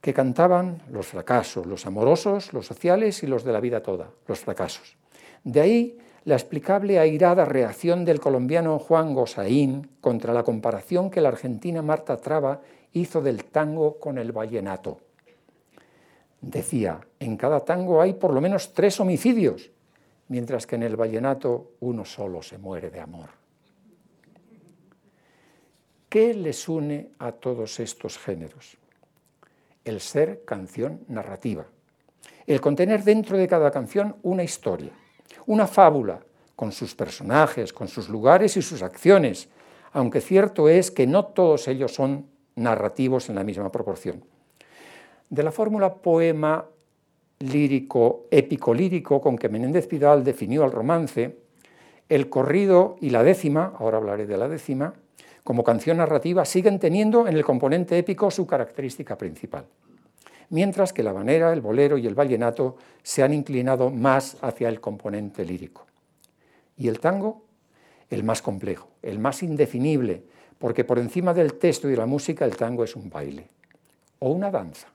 que 0.00 0.14
cantaban 0.14 0.80
los 0.90 1.06
fracasos, 1.06 1.66
los 1.66 1.84
amorosos, 1.84 2.54
los 2.54 2.64
sociales 2.64 3.22
y 3.22 3.26
los 3.26 3.44
de 3.44 3.52
la 3.52 3.60
vida 3.60 3.82
toda, 3.82 4.08
los 4.26 4.38
fracasos. 4.38 4.96
De 5.44 5.60
ahí 5.60 5.98
la 6.28 6.34
explicable 6.34 6.98
airada 6.98 7.46
reacción 7.46 8.04
del 8.04 8.20
colombiano 8.20 8.78
Juan 8.78 9.14
Gosaín 9.14 9.88
contra 10.02 10.34
la 10.34 10.42
comparación 10.42 11.08
que 11.08 11.22
la 11.22 11.30
argentina 11.30 11.80
Marta 11.80 12.18
Traba 12.18 12.60
hizo 12.92 13.22
del 13.22 13.44
tango 13.44 13.98
con 13.98 14.18
el 14.18 14.30
vallenato. 14.30 15.00
Decía, 16.42 17.00
en 17.18 17.38
cada 17.38 17.64
tango 17.64 18.02
hay 18.02 18.12
por 18.12 18.34
lo 18.34 18.42
menos 18.42 18.74
tres 18.74 19.00
homicidios, 19.00 19.70
mientras 20.28 20.66
que 20.66 20.76
en 20.76 20.82
el 20.82 20.96
vallenato 20.96 21.70
uno 21.80 22.04
solo 22.04 22.42
se 22.42 22.58
muere 22.58 22.90
de 22.90 23.00
amor. 23.00 23.30
¿Qué 26.10 26.34
les 26.34 26.68
une 26.68 27.08
a 27.20 27.32
todos 27.32 27.80
estos 27.80 28.18
géneros? 28.18 28.76
El 29.82 29.98
ser 30.00 30.44
canción 30.44 31.00
narrativa, 31.08 31.64
el 32.46 32.60
contener 32.60 33.02
dentro 33.02 33.38
de 33.38 33.48
cada 33.48 33.70
canción 33.70 34.16
una 34.22 34.44
historia 34.44 34.92
una 35.46 35.66
fábula 35.66 36.20
con 36.56 36.72
sus 36.72 36.94
personajes, 36.94 37.72
con 37.72 37.88
sus 37.88 38.08
lugares 38.08 38.56
y 38.56 38.62
sus 38.62 38.82
acciones, 38.82 39.48
aunque 39.92 40.20
cierto 40.20 40.68
es 40.68 40.90
que 40.90 41.06
no 41.06 41.26
todos 41.26 41.68
ellos 41.68 41.94
son 41.94 42.26
narrativos 42.56 43.28
en 43.28 43.36
la 43.36 43.44
misma 43.44 43.70
proporción. 43.70 44.24
De 45.30 45.42
la 45.42 45.52
fórmula 45.52 45.94
poema 45.94 46.66
lírico, 47.40 48.26
épico 48.30 48.74
lírico, 48.74 49.20
con 49.20 49.38
que 49.38 49.48
Menéndez 49.48 49.86
Pidal 49.86 50.24
definió 50.24 50.64
el 50.64 50.72
romance, 50.72 51.38
el 52.08 52.28
corrido 52.28 52.96
y 53.00 53.10
la 53.10 53.22
décima, 53.22 53.74
ahora 53.78 53.98
hablaré 53.98 54.26
de 54.26 54.36
la 54.36 54.48
décima, 54.48 54.94
como 55.44 55.62
canción 55.62 55.98
narrativa, 55.98 56.44
siguen 56.44 56.78
teniendo 56.78 57.28
en 57.28 57.36
el 57.36 57.44
componente 57.44 57.96
épico 57.96 58.30
su 58.30 58.46
característica 58.46 59.16
principal 59.16 59.66
mientras 60.50 60.92
que 60.92 61.02
la 61.02 61.12
banera, 61.12 61.52
el 61.52 61.60
bolero 61.60 61.98
y 61.98 62.06
el 62.06 62.14
vallenato 62.14 62.76
se 63.02 63.22
han 63.22 63.34
inclinado 63.34 63.90
más 63.90 64.36
hacia 64.40 64.68
el 64.68 64.80
componente 64.80 65.44
lírico. 65.44 65.86
Y 66.76 66.88
el 66.88 67.00
tango, 67.00 67.42
el 68.10 68.24
más 68.24 68.42
complejo, 68.42 68.88
el 69.02 69.18
más 69.18 69.42
indefinible, 69.42 70.22
porque 70.58 70.84
por 70.84 70.98
encima 70.98 71.34
del 71.34 71.54
texto 71.54 71.88
y 71.88 71.92
de 71.92 71.96
la 71.96 72.06
música 72.06 72.44
el 72.44 72.56
tango 72.56 72.84
es 72.84 72.96
un 72.96 73.10
baile 73.10 73.48
o 74.18 74.30
una 74.30 74.50
danza, 74.50 74.88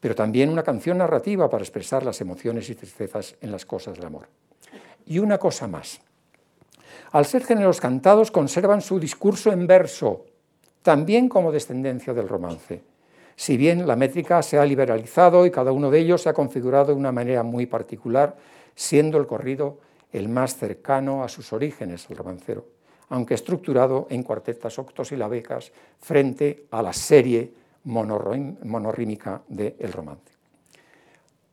pero 0.00 0.14
también 0.14 0.48
una 0.48 0.62
canción 0.62 0.98
narrativa 0.98 1.48
para 1.48 1.62
expresar 1.62 2.04
las 2.04 2.20
emociones 2.20 2.68
y 2.70 2.74
tristezas 2.74 3.36
en 3.40 3.52
las 3.52 3.66
cosas 3.66 3.96
del 3.96 4.06
amor. 4.06 4.28
Y 5.06 5.18
una 5.18 5.38
cosa 5.38 5.66
más. 5.66 6.00
Al 7.12 7.26
ser 7.26 7.44
géneros 7.44 7.80
cantados 7.80 8.30
conservan 8.30 8.80
su 8.80 8.98
discurso 8.98 9.52
en 9.52 9.66
verso, 9.66 10.24
también 10.82 11.28
como 11.28 11.52
descendencia 11.52 12.14
del 12.14 12.28
romance 12.28 12.82
si 13.42 13.56
bien 13.56 13.88
la 13.88 13.96
métrica 13.96 14.40
se 14.40 14.56
ha 14.56 14.64
liberalizado 14.64 15.44
y 15.44 15.50
cada 15.50 15.72
uno 15.72 15.90
de 15.90 15.98
ellos 15.98 16.22
se 16.22 16.28
ha 16.28 16.32
configurado 16.32 16.92
de 16.92 16.92
una 16.92 17.10
manera 17.10 17.42
muy 17.42 17.66
particular, 17.66 18.36
siendo 18.76 19.18
el 19.18 19.26
corrido 19.26 19.80
el 20.12 20.28
más 20.28 20.54
cercano 20.54 21.24
a 21.24 21.28
sus 21.28 21.52
orígenes, 21.52 22.06
el 22.08 22.18
romancero, 22.18 22.68
aunque 23.08 23.34
estructurado 23.34 24.06
en 24.10 24.22
cuartetas 24.22 24.78
octosilabecas 24.78 25.72
frente 25.98 26.66
a 26.70 26.82
la 26.82 26.92
serie 26.92 27.52
monorrímica 27.82 29.42
del 29.48 29.92
romance. 29.92 30.34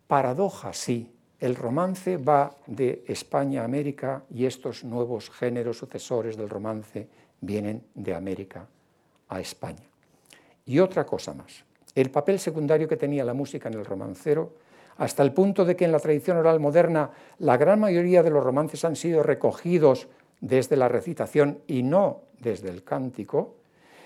Paradoja, 0.06 0.74
sí, 0.74 1.12
el 1.40 1.56
romance 1.56 2.18
va 2.18 2.56
de 2.68 3.04
España 3.08 3.64
a 3.64 3.66
América 3.66 4.22
y 4.30 4.46
estos 4.46 4.84
nuevos 4.84 5.32
géneros 5.32 5.80
sucesores 5.80 6.38
del 6.38 6.50
romance 6.50 7.08
vienen 7.42 7.84
de 7.96 8.14
América 8.14 8.68
a 9.28 9.40
España. 9.40 9.90
Y 10.68 10.78
otra 10.78 11.04
cosa 11.04 11.34
más, 11.34 11.64
el 11.96 12.12
papel 12.12 12.40
secundario 12.40 12.88
que 12.88 12.98
tenía 12.98 13.26
la 13.26 13.34
música 13.34 13.70
en 13.70 13.76
el 13.76 13.86
romancero, 13.86 14.54
hasta 14.98 15.24
el 15.24 15.34
punto 15.34 15.66
de 15.66 15.76
que 15.76 15.86
en 15.86 15.92
la 15.92 16.00
tradición 16.00 16.38
oral 16.38 16.60
moderna 16.60 17.10
la 17.40 17.58
gran 17.58 17.80
mayoría 17.80 18.22
de 18.22 18.30
los 18.30 18.44
romances 18.44 18.84
han 18.84 18.96
sido 18.96 19.24
recogidos 19.24 20.08
desde 20.42 20.76
la 20.76 20.88
recitación 20.88 21.60
y 21.68 21.84
no 21.84 22.22
desde 22.40 22.70
el 22.70 22.84
cántico, 22.84 23.56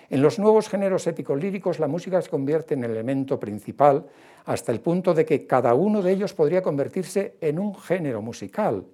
en 0.09 0.21
los 0.21 0.37
nuevos 0.37 0.69
géneros 0.69 1.07
épicos 1.07 1.39
líricos 1.39 1.79
la 1.79 1.87
música 1.87 2.21
se 2.21 2.29
convierte 2.29 2.75
en 2.75 2.83
el 2.83 2.91
elemento 2.91 3.39
principal 3.39 4.05
hasta 4.45 4.71
el 4.71 4.79
punto 4.79 5.13
de 5.13 5.25
que 5.25 5.47
cada 5.47 5.73
uno 5.73 6.01
de 6.01 6.11
ellos 6.11 6.33
podría 6.33 6.61
convertirse 6.61 7.35
en 7.41 7.57
un 7.57 7.73
género 7.75 8.21
musical, 8.21 8.85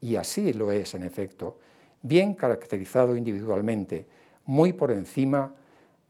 y 0.00 0.16
así 0.16 0.52
lo 0.52 0.70
es 0.70 0.94
en 0.94 1.02
efecto, 1.02 1.58
bien 2.02 2.34
caracterizado 2.34 3.16
individualmente, 3.16 4.06
muy 4.44 4.72
por 4.72 4.90
encima 4.90 5.54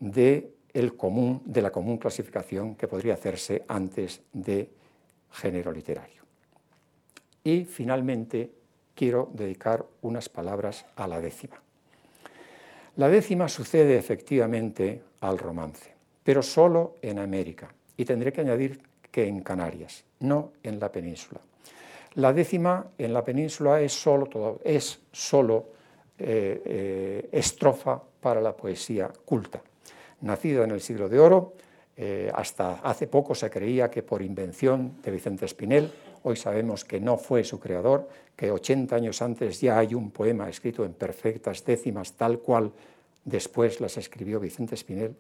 de, 0.01 0.53
el 0.75 0.97
común, 0.97 1.43
de 1.45 1.62
la 1.62 1.70
común 1.70 1.99
clasificación 1.99 2.75
que 2.75 2.89
podría 2.89 3.14
hacerse 3.14 3.64
antes 3.68 4.23
de 4.33 4.70
género 5.31 5.73
literario. 5.73 6.23
Y 7.45 7.64
finalmente 7.64 8.51
quiero 8.95 9.31
dedicar 9.33 9.85
unas 10.03 10.29
palabras 10.29 10.87
a 10.97 11.07
la 11.07 11.20
décima. 11.20 11.61
La 12.97 13.09
décima 13.09 13.49
sucede 13.49 13.97
efectivamente 13.97 15.03
al 15.20 15.39
romance, 15.39 15.95
pero 16.23 16.43
solo 16.43 16.97
en 17.03 17.18
América, 17.18 17.73
y 17.97 18.05
tendré 18.05 18.33
que 18.33 18.43
añadir 18.43 18.81
que 19.11 19.27
en 19.27 19.41
Canarias, 19.41 20.05
no 20.20 20.53
en 20.62 20.79
la 20.79 20.93
península. 20.93 21.41
La 22.14 22.33
décima 22.33 22.89
en 22.99 23.14
la 23.14 23.25
península 23.25 23.81
es 23.81 23.93
solo, 23.93 24.61
es 24.62 25.01
solo 25.12 25.70
eh, 26.18 26.62
eh, 26.64 27.29
estrofa 27.33 28.03
para 28.20 28.41
la 28.41 28.55
poesía 28.55 29.11
culta. 29.25 29.62
Nacida 30.23 30.64
en 30.64 30.70
el 30.70 30.81
siglo 30.81 31.09
de 31.09 31.20
oro, 31.20 31.55
eh, 31.97 32.31
hasta 32.35 32.81
hace 32.83 33.07
poco 33.07 33.35
se 33.35 33.51
creía 33.51 33.91
que 33.91 34.03
por 34.03 34.23
invención 34.23 34.97
de 35.03 35.11
Vicente 35.11 35.45
Espinel, 35.45 35.91
hoy 36.23 36.37
sabemos 36.37 36.85
que 36.85 37.01
no 37.01 37.18
fue 37.18 37.45
su 37.45 37.61
creador, 37.61 38.09
que 38.35 38.51
80 38.51 38.97
años 38.97 39.20
antes 39.20 39.61
ya 39.61 39.79
hay 39.79 39.95
un 39.95 40.11
poema 40.11 40.49
escrito 40.49 40.85
en 40.85 40.95
perfectas 40.95 41.64
décimas, 41.64 42.14
tal 42.14 42.39
cual 42.39 42.73
después 43.25 43.81
las 43.81 43.99
escribió 43.99 44.41
Vicente 44.41 44.75
Espinel, 44.75 45.14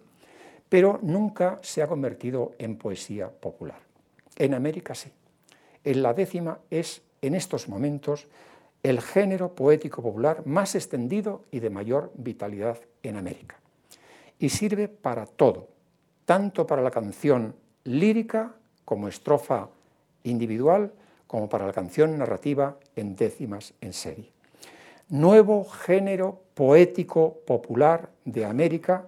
pero 0.68 0.98
nunca 1.02 1.58
se 1.62 1.82
ha 1.82 1.86
convertido 1.86 2.52
en 2.58 2.76
poesía 2.76 3.28
popular. 3.28 3.78
En 4.36 4.54
América 4.54 4.94
sí. 4.94 5.10
En 5.84 6.02
la 6.02 6.14
décima 6.14 6.58
es, 6.70 7.02
en 7.20 7.34
estos 7.34 7.68
momentos, 7.68 8.28
el 8.82 9.00
género 9.00 9.54
poético 9.54 10.02
popular 10.02 10.46
más 10.46 10.74
extendido 10.74 11.44
y 11.50 11.60
de 11.60 11.70
mayor 11.70 12.10
vitalidad 12.14 12.78
en 13.02 13.16
América. 13.16 13.61
Y 14.42 14.48
sirve 14.48 14.88
para 14.88 15.24
todo, 15.24 15.68
tanto 16.24 16.66
para 16.66 16.82
la 16.82 16.90
canción 16.90 17.54
lírica 17.84 18.50
como 18.84 19.06
estrofa 19.06 19.68
individual, 20.24 20.90
como 21.28 21.48
para 21.48 21.64
la 21.64 21.72
canción 21.72 22.18
narrativa 22.18 22.76
en 22.96 23.14
décimas 23.14 23.72
en 23.80 23.92
serie. 23.92 24.32
Nuevo 25.10 25.64
género 25.64 26.40
poético 26.54 27.38
popular 27.46 28.10
de 28.24 28.44
América 28.44 29.06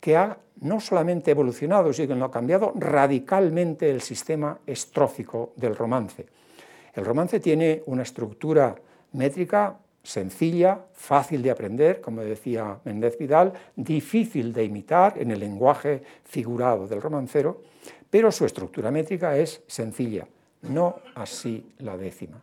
que 0.00 0.16
ha 0.16 0.36
no 0.62 0.80
solamente 0.80 1.30
evolucionado, 1.30 1.92
sino 1.92 2.16
que 2.16 2.24
ha 2.24 2.30
cambiado 2.32 2.72
radicalmente 2.74 3.88
el 3.88 4.00
sistema 4.00 4.58
estrófico 4.66 5.52
del 5.54 5.76
romance. 5.76 6.26
El 6.92 7.04
romance 7.04 7.38
tiene 7.38 7.84
una 7.86 8.02
estructura 8.02 8.74
métrica 9.12 9.78
sencilla, 10.02 10.80
fácil 10.92 11.42
de 11.42 11.50
aprender, 11.50 12.00
como 12.00 12.22
decía 12.22 12.78
Méndez 12.84 13.16
Vidal, 13.18 13.52
difícil 13.76 14.52
de 14.52 14.64
imitar 14.64 15.18
en 15.18 15.30
el 15.30 15.40
lenguaje 15.40 16.02
figurado 16.24 16.86
del 16.86 17.00
romancero, 17.00 17.62
pero 18.10 18.32
su 18.32 18.44
estructura 18.44 18.90
métrica 18.90 19.36
es 19.36 19.62
sencilla, 19.66 20.26
no 20.62 20.96
así 21.14 21.72
la 21.78 21.96
décima. 21.96 22.40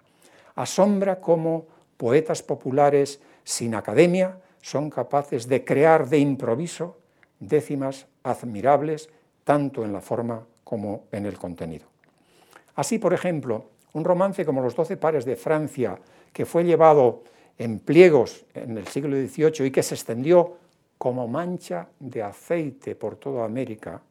Asombra 0.56 1.20
cómo 1.20 1.68
poetas 1.98 2.42
populares 2.42 3.20
sin 3.44 3.76
academia 3.76 4.38
son 4.62 4.90
capaces 4.90 5.48
de 5.48 5.64
crear 5.64 6.08
de 6.08 6.20
improviso 6.20 6.98
décimas 7.40 8.08
admirables 8.24 9.10
tanto 9.44 9.84
en 9.84 9.94
la 9.94 10.02
forma 10.02 10.46
como 10.64 11.06
en 11.12 11.26
el 11.26 11.38
contenido. 11.38 11.88
Así, 12.76 13.00
por 13.00 13.14
ejemplo, 13.14 13.66
un 13.94 14.04
romance 14.04 14.46
como 14.46 14.62
Los 14.62 14.76
Doce 14.76 14.98
Pares 14.98 15.26
de 15.26 15.36
Francia, 15.36 15.98
que 16.32 16.46
fue 16.46 16.64
llevado 16.64 17.24
en 17.60 17.80
pliegos 17.80 18.46
en 18.54 18.78
el 18.78 18.88
siglo 18.88 19.16
XVIII 19.16 19.68
y 19.68 19.72
que 19.72 19.84
se 19.84 19.94
extendió 19.94 20.58
como 20.98 21.28
mancha 21.28 21.90
de 22.00 22.24
aceite 22.24 22.96
por 22.96 23.18
toda 23.18 23.46
América, 23.46 24.02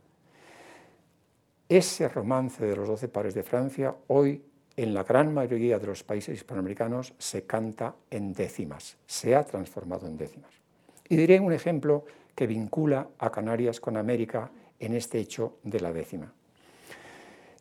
ese 1.69 2.09
romance 2.09 2.65
de 2.65 2.77
los 2.77 2.87
Doce 2.87 3.09
Pares 3.09 3.35
de 3.35 3.43
Francia 3.43 3.95
hoy 4.07 4.43
en 4.77 4.95
la 4.95 5.03
gran 5.03 5.35
mayoría 5.35 5.79
de 5.79 5.87
los 5.87 6.05
países 6.05 6.37
hispanoamericanos 6.37 7.15
se 7.19 7.45
canta 7.45 7.97
en 8.11 8.33
décimas, 8.33 8.97
se 9.07 9.35
ha 9.35 9.45
transformado 9.45 10.07
en 10.07 10.17
décimas. 10.17 10.53
Y 11.09 11.17
diré 11.17 11.41
un 11.41 11.53
ejemplo 11.53 12.05
que 12.35 12.47
vincula 12.47 13.09
a 13.19 13.31
Canarias 13.31 13.81
con 13.81 13.97
América 13.97 14.51
en 14.79 14.95
este 14.95 15.19
hecho 15.19 15.57
de 15.65 15.81
la 15.81 15.93
décima. 15.93 16.33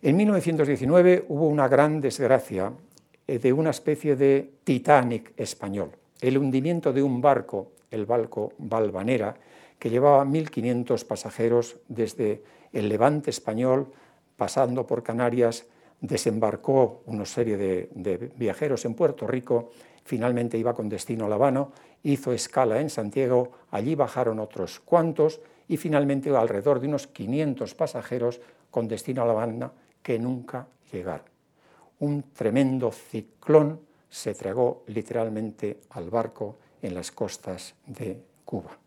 En 0.01 0.15
1919 0.15 1.25
hubo 1.29 1.47
una 1.47 1.67
gran 1.67 1.99
desgracia 1.99 2.71
de 3.27 3.53
una 3.53 3.71
especie 3.71 4.15
de 4.15 4.51
Titanic 4.63 5.33
español, 5.37 5.91
el 6.21 6.37
hundimiento 6.37 6.93
de 6.93 7.03
un 7.03 7.21
barco, 7.21 7.71
el 7.91 8.05
barco 8.05 8.53
Valvanera, 8.57 9.35
que 9.77 9.89
llevaba 9.89 10.25
1.500 10.25 11.05
pasajeros 11.05 11.77
desde 11.87 12.43
el 12.73 12.89
levante 12.89 13.29
español, 13.29 13.91
pasando 14.35 14.87
por 14.87 15.03
Canarias, 15.03 15.65
desembarcó 15.99 17.01
una 17.05 17.25
serie 17.25 17.57
de, 17.57 17.89
de, 17.93 18.31
viajeros 18.35 18.85
en 18.85 18.93
Puerto 18.93 19.27
Rico, 19.27 19.71
finalmente 20.03 20.57
iba 20.57 20.73
con 20.73 20.89
destino 20.89 21.25
a 21.25 21.29
La 21.29 21.35
Habana 21.35 21.67
hizo 22.03 22.31
escala 22.31 22.79
en 22.79 22.89
Santiago, 22.89 23.51
allí 23.71 23.95
bajaron 23.95 24.39
otros 24.39 24.79
cuantos 24.79 25.41
y 25.67 25.77
finalmente 25.77 26.29
alrededor 26.29 26.79
de 26.79 26.87
unos 26.87 27.07
500 27.07 27.75
pasajeros 27.75 28.39
con 28.71 28.87
destino 28.87 29.23
a 29.23 29.25
La 29.25 29.31
Habana 29.31 29.71
que 30.01 30.19
nunca 30.19 30.67
llegaron. 30.91 31.36
Un 31.99 32.31
tremendo 32.33 32.91
ciclón 32.91 33.79
se 34.09 34.33
tragó 34.33 34.83
literalmente 34.87 35.81
al 35.91 36.09
barco 36.09 36.57
en 36.81 36.93
las 36.93 37.11
costas 37.11 37.75
de 37.85 38.21
Cuba. 38.45 38.77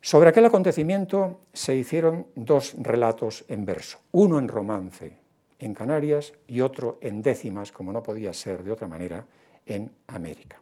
Sobre 0.00 0.30
aquel 0.30 0.46
acontecimiento 0.46 1.40
se 1.52 1.74
hicieron 1.74 2.28
dos 2.34 2.74
relatos 2.78 3.44
en 3.48 3.64
verso, 3.64 3.98
uno 4.12 4.38
en 4.38 4.48
romance 4.48 5.28
en 5.58 5.74
Canarias 5.74 6.32
y 6.46 6.60
otro 6.60 6.98
en 7.00 7.22
décimas, 7.22 7.72
como 7.72 7.92
no 7.92 8.02
podía 8.02 8.32
ser 8.32 8.62
de 8.62 8.72
otra 8.72 8.86
manera, 8.86 9.24
en 9.66 9.90
América. 10.06 10.60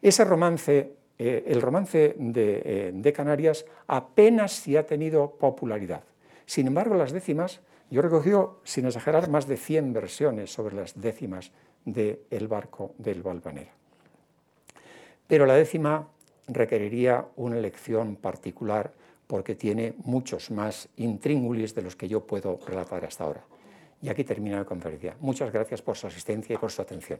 Ese 0.00 0.24
romance, 0.24 0.92
eh, 1.18 1.44
el 1.46 1.62
romance 1.62 2.14
eh, 2.18 2.92
de, 2.94 3.12
Canarias, 3.12 3.64
apenas 3.86 4.52
si 4.52 4.76
ha 4.76 4.86
tenido 4.86 5.30
popularidad. 5.30 6.04
Sin 6.44 6.66
embargo, 6.66 6.94
las 6.94 7.12
décimas, 7.12 7.60
yo 7.90 8.00
he 8.00 8.02
recogido, 8.02 8.60
sin 8.64 8.86
exagerar, 8.86 9.28
más 9.28 9.46
de 9.46 9.56
100 9.56 9.92
versiones 9.92 10.52
sobre 10.52 10.74
las 10.74 11.00
décimas 11.00 11.52
del 11.84 12.20
El 12.30 12.48
barco 12.48 12.94
del 12.98 13.22
Valvanera. 13.22 13.72
Pero 15.26 15.46
la 15.46 15.54
décima 15.54 16.08
requeriría 16.48 17.26
una 17.36 17.58
elección 17.58 18.16
particular 18.16 18.92
porque 19.26 19.54
tiene 19.54 19.94
muchos 19.98 20.50
más 20.50 20.88
intríngulis 20.96 21.74
de 21.74 21.82
los 21.82 21.96
que 21.96 22.08
yo 22.08 22.26
puedo 22.26 22.58
relatar 22.66 23.04
hasta 23.04 23.24
ahora. 23.24 23.44
Y 24.02 24.08
aquí 24.08 24.24
termina 24.24 24.58
la 24.58 24.64
conferencia. 24.64 25.16
Muchas 25.20 25.52
gracias 25.52 25.82
por 25.82 25.96
su 25.96 26.06
asistencia 26.06 26.54
y 26.54 26.58
por 26.58 26.70
su 26.70 26.82
atención. 26.82 27.18